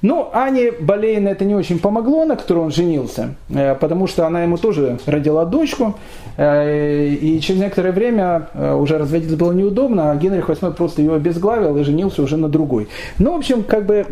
Ну, 0.02 0.30
Ане 0.32 0.72
Болейн 0.72 1.28
это 1.28 1.44
не 1.44 1.54
очень 1.54 1.78
помогло, 1.78 2.24
на 2.24 2.36
которой 2.36 2.60
он 2.60 2.70
женился, 2.70 3.34
э, 3.50 3.74
потому 3.74 4.06
что 4.06 4.26
она 4.26 4.42
ему 4.44 4.56
тоже 4.56 4.98
родила 5.04 5.44
дочку, 5.44 5.98
э, 6.38 7.08
и 7.08 7.38
через 7.40 7.60
некоторое 7.60 7.92
время 7.92 8.48
э, 8.54 8.74
уже 8.74 8.96
разводиться 8.96 9.36
было 9.36 9.52
неудобно, 9.52 10.10
а 10.10 10.16
Генрих 10.16 10.48
VIII 10.48 10.72
просто 10.72 11.02
ее 11.02 11.14
обезглавил 11.14 11.76
и 11.76 11.84
женился 11.84 12.22
уже 12.22 12.38
на 12.38 12.48
другой. 12.48 12.88
Ну, 13.18 13.34
в 13.34 13.38
общем, 13.38 13.62
как 13.62 13.84
бы 13.84 14.06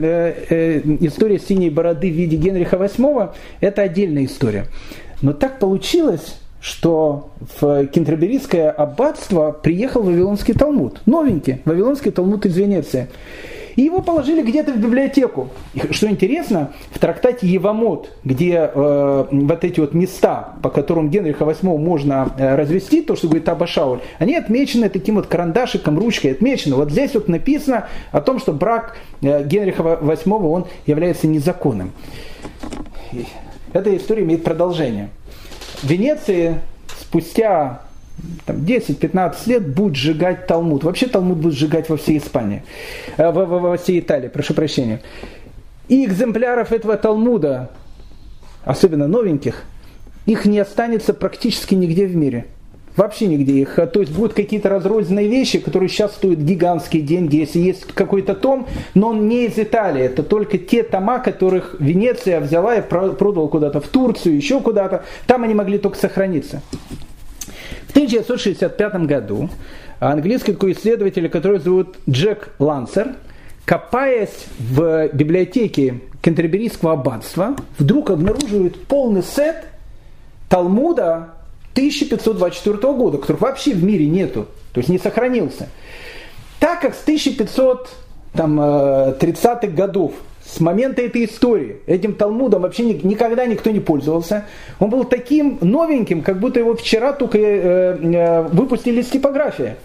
история 1.00 1.38
синей 1.38 1.70
бороды 1.70 2.10
в 2.10 2.14
виде 2.14 2.36
Генриха 2.36 2.76
VIII– 2.76 3.30
это 3.60 3.82
отдельная 3.82 4.26
история. 4.26 4.66
Но 5.22 5.32
так 5.32 5.58
получилось, 5.58 6.38
что 6.60 7.30
в 7.60 7.86
Кентерберийское 7.86 8.70
аббатство 8.70 9.52
приехал 9.52 10.02
Вавилонский 10.02 10.54
Талмуд, 10.54 11.00
новенький 11.06 11.62
Вавилонский 11.64 12.10
Талмуд 12.10 12.46
из 12.46 12.56
Венеции. 12.56 13.08
И 13.78 13.82
его 13.82 14.02
положили 14.02 14.42
где-то 14.42 14.72
в 14.72 14.78
библиотеку. 14.78 15.50
И, 15.72 15.92
что 15.92 16.08
интересно, 16.08 16.72
в 16.90 16.98
трактате 16.98 17.46
Евамот, 17.46 18.10
где 18.24 18.68
э, 18.74 19.24
вот 19.30 19.64
эти 19.64 19.78
вот 19.78 19.94
места, 19.94 20.54
по 20.64 20.68
которым 20.68 21.10
Генриха 21.10 21.44
VIII 21.44 21.78
можно 21.78 22.32
э, 22.36 22.56
развести, 22.56 23.02
то, 23.02 23.14
что 23.14 23.28
говорит 23.28 23.48
Аба 23.48 23.68
Шауль, 23.68 24.00
они 24.18 24.34
отмечены 24.34 24.88
таким 24.88 25.14
вот 25.14 25.28
карандашиком, 25.28 25.96
ручкой 25.96 26.32
отмечены. 26.32 26.74
Вот 26.74 26.90
здесь 26.90 27.14
вот 27.14 27.28
написано 27.28 27.86
о 28.10 28.20
том, 28.20 28.40
что 28.40 28.52
брак 28.52 28.96
э, 29.22 29.44
Генриха 29.44 29.84
VIII, 29.84 30.50
он 30.50 30.66
является 30.86 31.28
незаконным. 31.28 31.92
Эта 33.72 33.96
история 33.96 34.24
имеет 34.24 34.42
продолжение. 34.42 35.10
Венеции 35.82 36.60
спустя 37.00 37.82
10-15 38.46 39.34
лет 39.46 39.74
будет 39.74 39.96
сжигать 39.96 40.46
Талмуд. 40.46 40.84
Вообще 40.84 41.06
Талмуд 41.06 41.38
будет 41.38 41.54
сжигать 41.54 41.88
во 41.88 41.96
всей 41.96 42.18
Испании, 42.18 42.62
э, 43.16 43.30
во, 43.30 43.46
во, 43.46 43.58
во 43.58 43.76
всей 43.76 44.00
Италии, 44.00 44.28
прошу 44.28 44.54
прощения. 44.54 45.00
И 45.88 46.04
экземпляров 46.04 46.72
этого 46.72 46.96
Талмуда, 46.96 47.70
особенно 48.64 49.06
новеньких, 49.06 49.64
их 50.26 50.44
не 50.44 50.58
останется 50.58 51.14
практически 51.14 51.74
нигде 51.74 52.06
в 52.06 52.16
мире– 52.16 52.46
Вообще 52.98 53.28
нигде 53.28 53.52
их. 53.52 53.76
То 53.76 54.00
есть 54.00 54.12
будут 54.12 54.34
какие-то 54.34 54.68
разрозненные 54.68 55.28
вещи, 55.28 55.60
которые 55.60 55.88
сейчас 55.88 56.14
стоят 56.14 56.40
гигантские 56.40 57.02
деньги, 57.02 57.36
если 57.36 57.60
есть 57.60 57.84
какой-то 57.84 58.34
том, 58.34 58.66
но 58.94 59.10
он 59.10 59.28
не 59.28 59.46
из 59.46 59.56
Италии. 59.56 60.02
Это 60.02 60.24
только 60.24 60.58
те 60.58 60.82
тома, 60.82 61.20
которых 61.20 61.76
Венеция 61.78 62.40
взяла 62.40 62.74
и 62.74 62.82
продала 62.82 63.46
куда-то 63.46 63.80
в 63.80 63.86
Турцию, 63.86 64.34
еще 64.34 64.60
куда-то. 64.60 65.04
Там 65.28 65.44
они 65.44 65.54
могли 65.54 65.78
только 65.78 65.96
сохраниться. 65.96 66.60
В 67.86 67.90
1965 67.90 69.06
году 69.06 69.48
английский 70.00 70.54
такой 70.54 70.72
исследователь, 70.72 71.28
который 71.28 71.60
зовут 71.60 71.98
Джек 72.10 72.50
Лансер, 72.58 73.14
копаясь 73.64 74.46
в 74.58 75.08
библиотеке 75.12 76.00
Кентерберийского 76.20 76.94
аббатства, 76.94 77.54
вдруг 77.78 78.10
обнаруживает 78.10 78.74
полный 78.86 79.22
сет 79.22 79.68
Талмуда 80.48 81.37
1524 81.78 82.76
года, 82.94 83.18
которых 83.18 83.40
вообще 83.40 83.72
в 83.72 83.84
мире 83.84 84.06
нету, 84.06 84.48
то 84.72 84.80
есть 84.80 84.90
не 84.90 84.98
сохранился. 84.98 85.68
Так 86.58 86.80
как 86.80 86.96
с 86.96 87.04
1530-х 87.06 89.58
э, 89.62 89.66
годов 89.68 90.14
с 90.44 90.58
момента 90.58 91.02
этой 91.02 91.26
истории 91.26 91.76
этим 91.86 92.14
Талмудом 92.14 92.62
вообще 92.62 92.84
никогда 92.84 93.46
никто 93.46 93.70
не 93.70 93.78
пользовался. 93.78 94.46
Он 94.80 94.90
был 94.90 95.04
таким 95.04 95.58
новеньким, 95.60 96.22
как 96.22 96.40
будто 96.40 96.58
его 96.58 96.74
вчера 96.74 97.12
только 97.12 97.38
э, 97.38 97.96
э, 98.02 98.42
выпустили 98.42 99.02
с 99.02 99.08
типографии. 99.08 99.76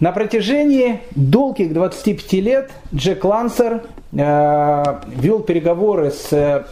На 0.00 0.10
протяжении 0.10 1.02
долгих 1.14 1.72
25 1.72 2.32
лет 2.32 2.72
Джек 2.92 3.24
Лансер 3.24 3.84
вел 4.12 5.40
переговоры 5.40 6.10
с 6.10 6.32
э, 6.32 6.64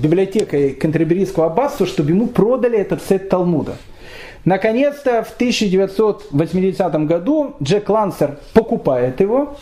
библиотекой 0.00 0.70
Кантерберийского 0.74 1.46
аббатства, 1.46 1.86
чтобы 1.86 2.10
ему 2.10 2.28
продали 2.28 2.78
этот 2.78 3.02
сет 3.02 3.28
Талмуда. 3.28 3.76
Наконец-то 4.44 5.24
в 5.24 5.32
1980 5.34 6.94
году 7.06 7.56
Джек 7.60 7.88
Лансер 7.88 8.38
покупает 8.52 9.20
его. 9.20 9.56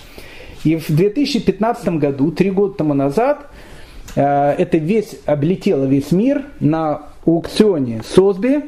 И 0.65 0.77
в 0.77 0.89
2015 0.89 1.89
году, 2.01 2.31
три 2.33 2.51
года 2.51 2.75
тому 2.75 2.93
назад, 2.93 3.47
э, 4.15 4.23
это 4.23 4.77
весь 4.77 5.17
облетело 5.25 5.85
весь 5.85 6.13
мир 6.13 6.45
на 6.61 7.03
аукционе 7.25 8.03
Сосби 8.05 8.65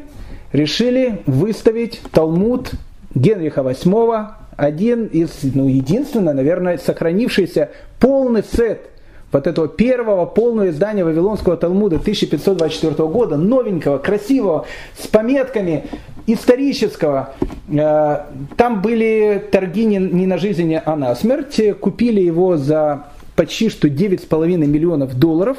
решили 0.52 1.20
выставить 1.26 2.00
Талмуд 2.12 2.72
Генриха 3.14 3.60
VIII, 3.60 4.28
один 4.58 5.06
из, 5.06 5.30
ну, 5.54 5.68
единственный, 5.68 6.34
наверное, 6.34 6.78
сохранившийся 6.78 7.70
полный 8.00 8.42
сет 8.42 8.90
вот 9.30 9.46
этого 9.46 9.68
первого 9.68 10.26
полного 10.26 10.68
издания 10.70 11.04
Вавилонского 11.04 11.56
Талмуда 11.56 11.96
1524 11.96 13.08
года, 13.08 13.36
новенького, 13.36 13.98
красивого, 13.98 14.66
с 14.98 15.06
пометками 15.06 15.86
исторического. 16.26 17.34
Э, 17.68 18.24
там 18.56 18.82
были 18.82 19.46
торги 19.52 19.84
не 19.84 20.26
на 20.26 20.38
жизнь, 20.38 20.74
а 20.74 20.96
на 20.96 21.14
смерть. 21.14 21.60
Купили 21.78 22.20
его 22.20 22.56
за 22.56 23.04
почти 23.38 23.68
что 23.68 23.86
9,5 23.86 24.56
миллионов 24.66 25.16
долларов. 25.16 25.58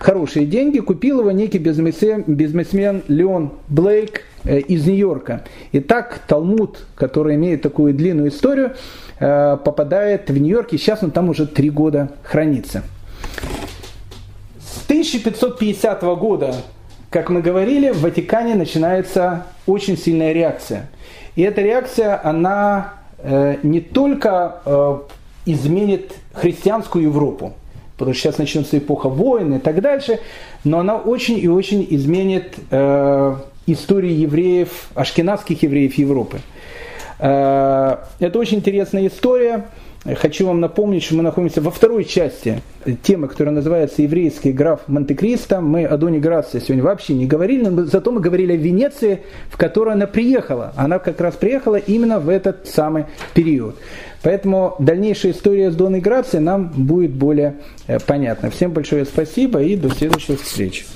Хорошие 0.00 0.46
деньги. 0.46 0.80
Купил 0.80 1.20
его 1.20 1.30
некий 1.30 1.58
бизнесмен, 1.58 2.24
бизнесмен 2.26 3.04
Леон 3.06 3.52
Блейк 3.68 4.22
э, 4.42 4.58
из 4.58 4.84
Нью-Йорка. 4.84 5.44
Итак, 5.70 6.22
Талмуд, 6.26 6.84
который 6.96 7.36
имеет 7.36 7.62
такую 7.62 7.94
длинную 7.94 8.30
историю, 8.30 8.72
э, 9.20 9.56
попадает 9.64 10.28
в 10.28 10.36
Нью-Йорк, 10.36 10.72
и 10.72 10.78
сейчас 10.78 11.04
он 11.04 11.12
там 11.12 11.28
уже 11.28 11.46
три 11.46 11.70
года 11.70 12.10
хранится. 12.24 12.82
С 14.58 14.84
1550 14.86 16.02
года, 16.02 16.56
как 17.10 17.30
мы 17.30 17.42
говорили, 17.42 17.90
в 17.90 18.00
Ватикане 18.00 18.56
начинается 18.56 19.46
очень 19.66 19.96
сильная 19.96 20.32
реакция. 20.32 20.90
И 21.36 21.42
эта 21.42 21.60
реакция, 21.62 22.20
она 22.24 22.94
э, 23.18 23.58
не 23.62 23.80
только 23.80 25.06
изменит 25.46 26.12
христианскую 26.32 27.04
Европу, 27.04 27.54
потому 27.96 28.14
что 28.14 28.22
сейчас 28.22 28.38
начнется 28.38 28.78
эпоха 28.78 29.08
войн 29.08 29.54
и 29.54 29.58
так 29.58 29.80
дальше, 29.80 30.20
но 30.64 30.80
она 30.80 30.96
очень 30.96 31.38
и 31.38 31.48
очень 31.48 31.86
изменит 31.90 32.54
э, 32.70 33.36
историю 33.66 34.18
евреев, 34.18 34.88
ашкенадских 34.94 35.62
евреев 35.62 35.94
Европы. 35.94 36.40
Э, 37.18 37.96
это 38.18 38.38
очень 38.38 38.58
интересная 38.58 39.06
история. 39.06 39.66
Хочу 40.16 40.46
вам 40.46 40.60
напомнить, 40.60 41.02
что 41.02 41.14
мы 41.14 41.22
находимся 41.22 41.60
во 41.60 41.70
второй 41.70 42.06
части 42.06 42.62
темы, 43.02 43.28
которая 43.28 43.54
называется 43.54 44.00
«Еврейский 44.00 44.50
граф 44.50 44.80
Монте-Кристо». 44.86 45.60
Мы 45.60 45.84
о 45.84 45.98
Доне 45.98 46.18
Грации 46.18 46.58
сегодня 46.58 46.82
вообще 46.82 47.12
не 47.12 47.26
говорили, 47.26 47.68
но 47.68 47.84
зато 47.84 48.10
мы 48.10 48.22
говорили 48.22 48.54
о 48.54 48.56
Венеции, 48.56 49.20
в 49.50 49.58
которой 49.58 49.92
она 49.92 50.06
приехала. 50.06 50.72
Она 50.74 50.98
как 51.00 51.20
раз 51.20 51.34
приехала 51.34 51.76
именно 51.76 52.18
в 52.18 52.30
этот 52.30 52.66
самый 52.66 53.04
период. 53.34 53.76
Поэтому 54.22 54.76
дальнейшая 54.78 55.32
история 55.32 55.70
с 55.70 55.76
Доной 55.76 56.00
Грацией 56.00 56.42
нам 56.42 56.68
будет 56.68 57.12
более 57.12 57.56
э, 57.86 57.98
понятна. 57.98 58.50
Всем 58.50 58.72
большое 58.72 59.04
спасибо 59.04 59.62
и 59.62 59.76
до 59.76 59.88
следующих 59.90 60.42
встреч. 60.42 60.86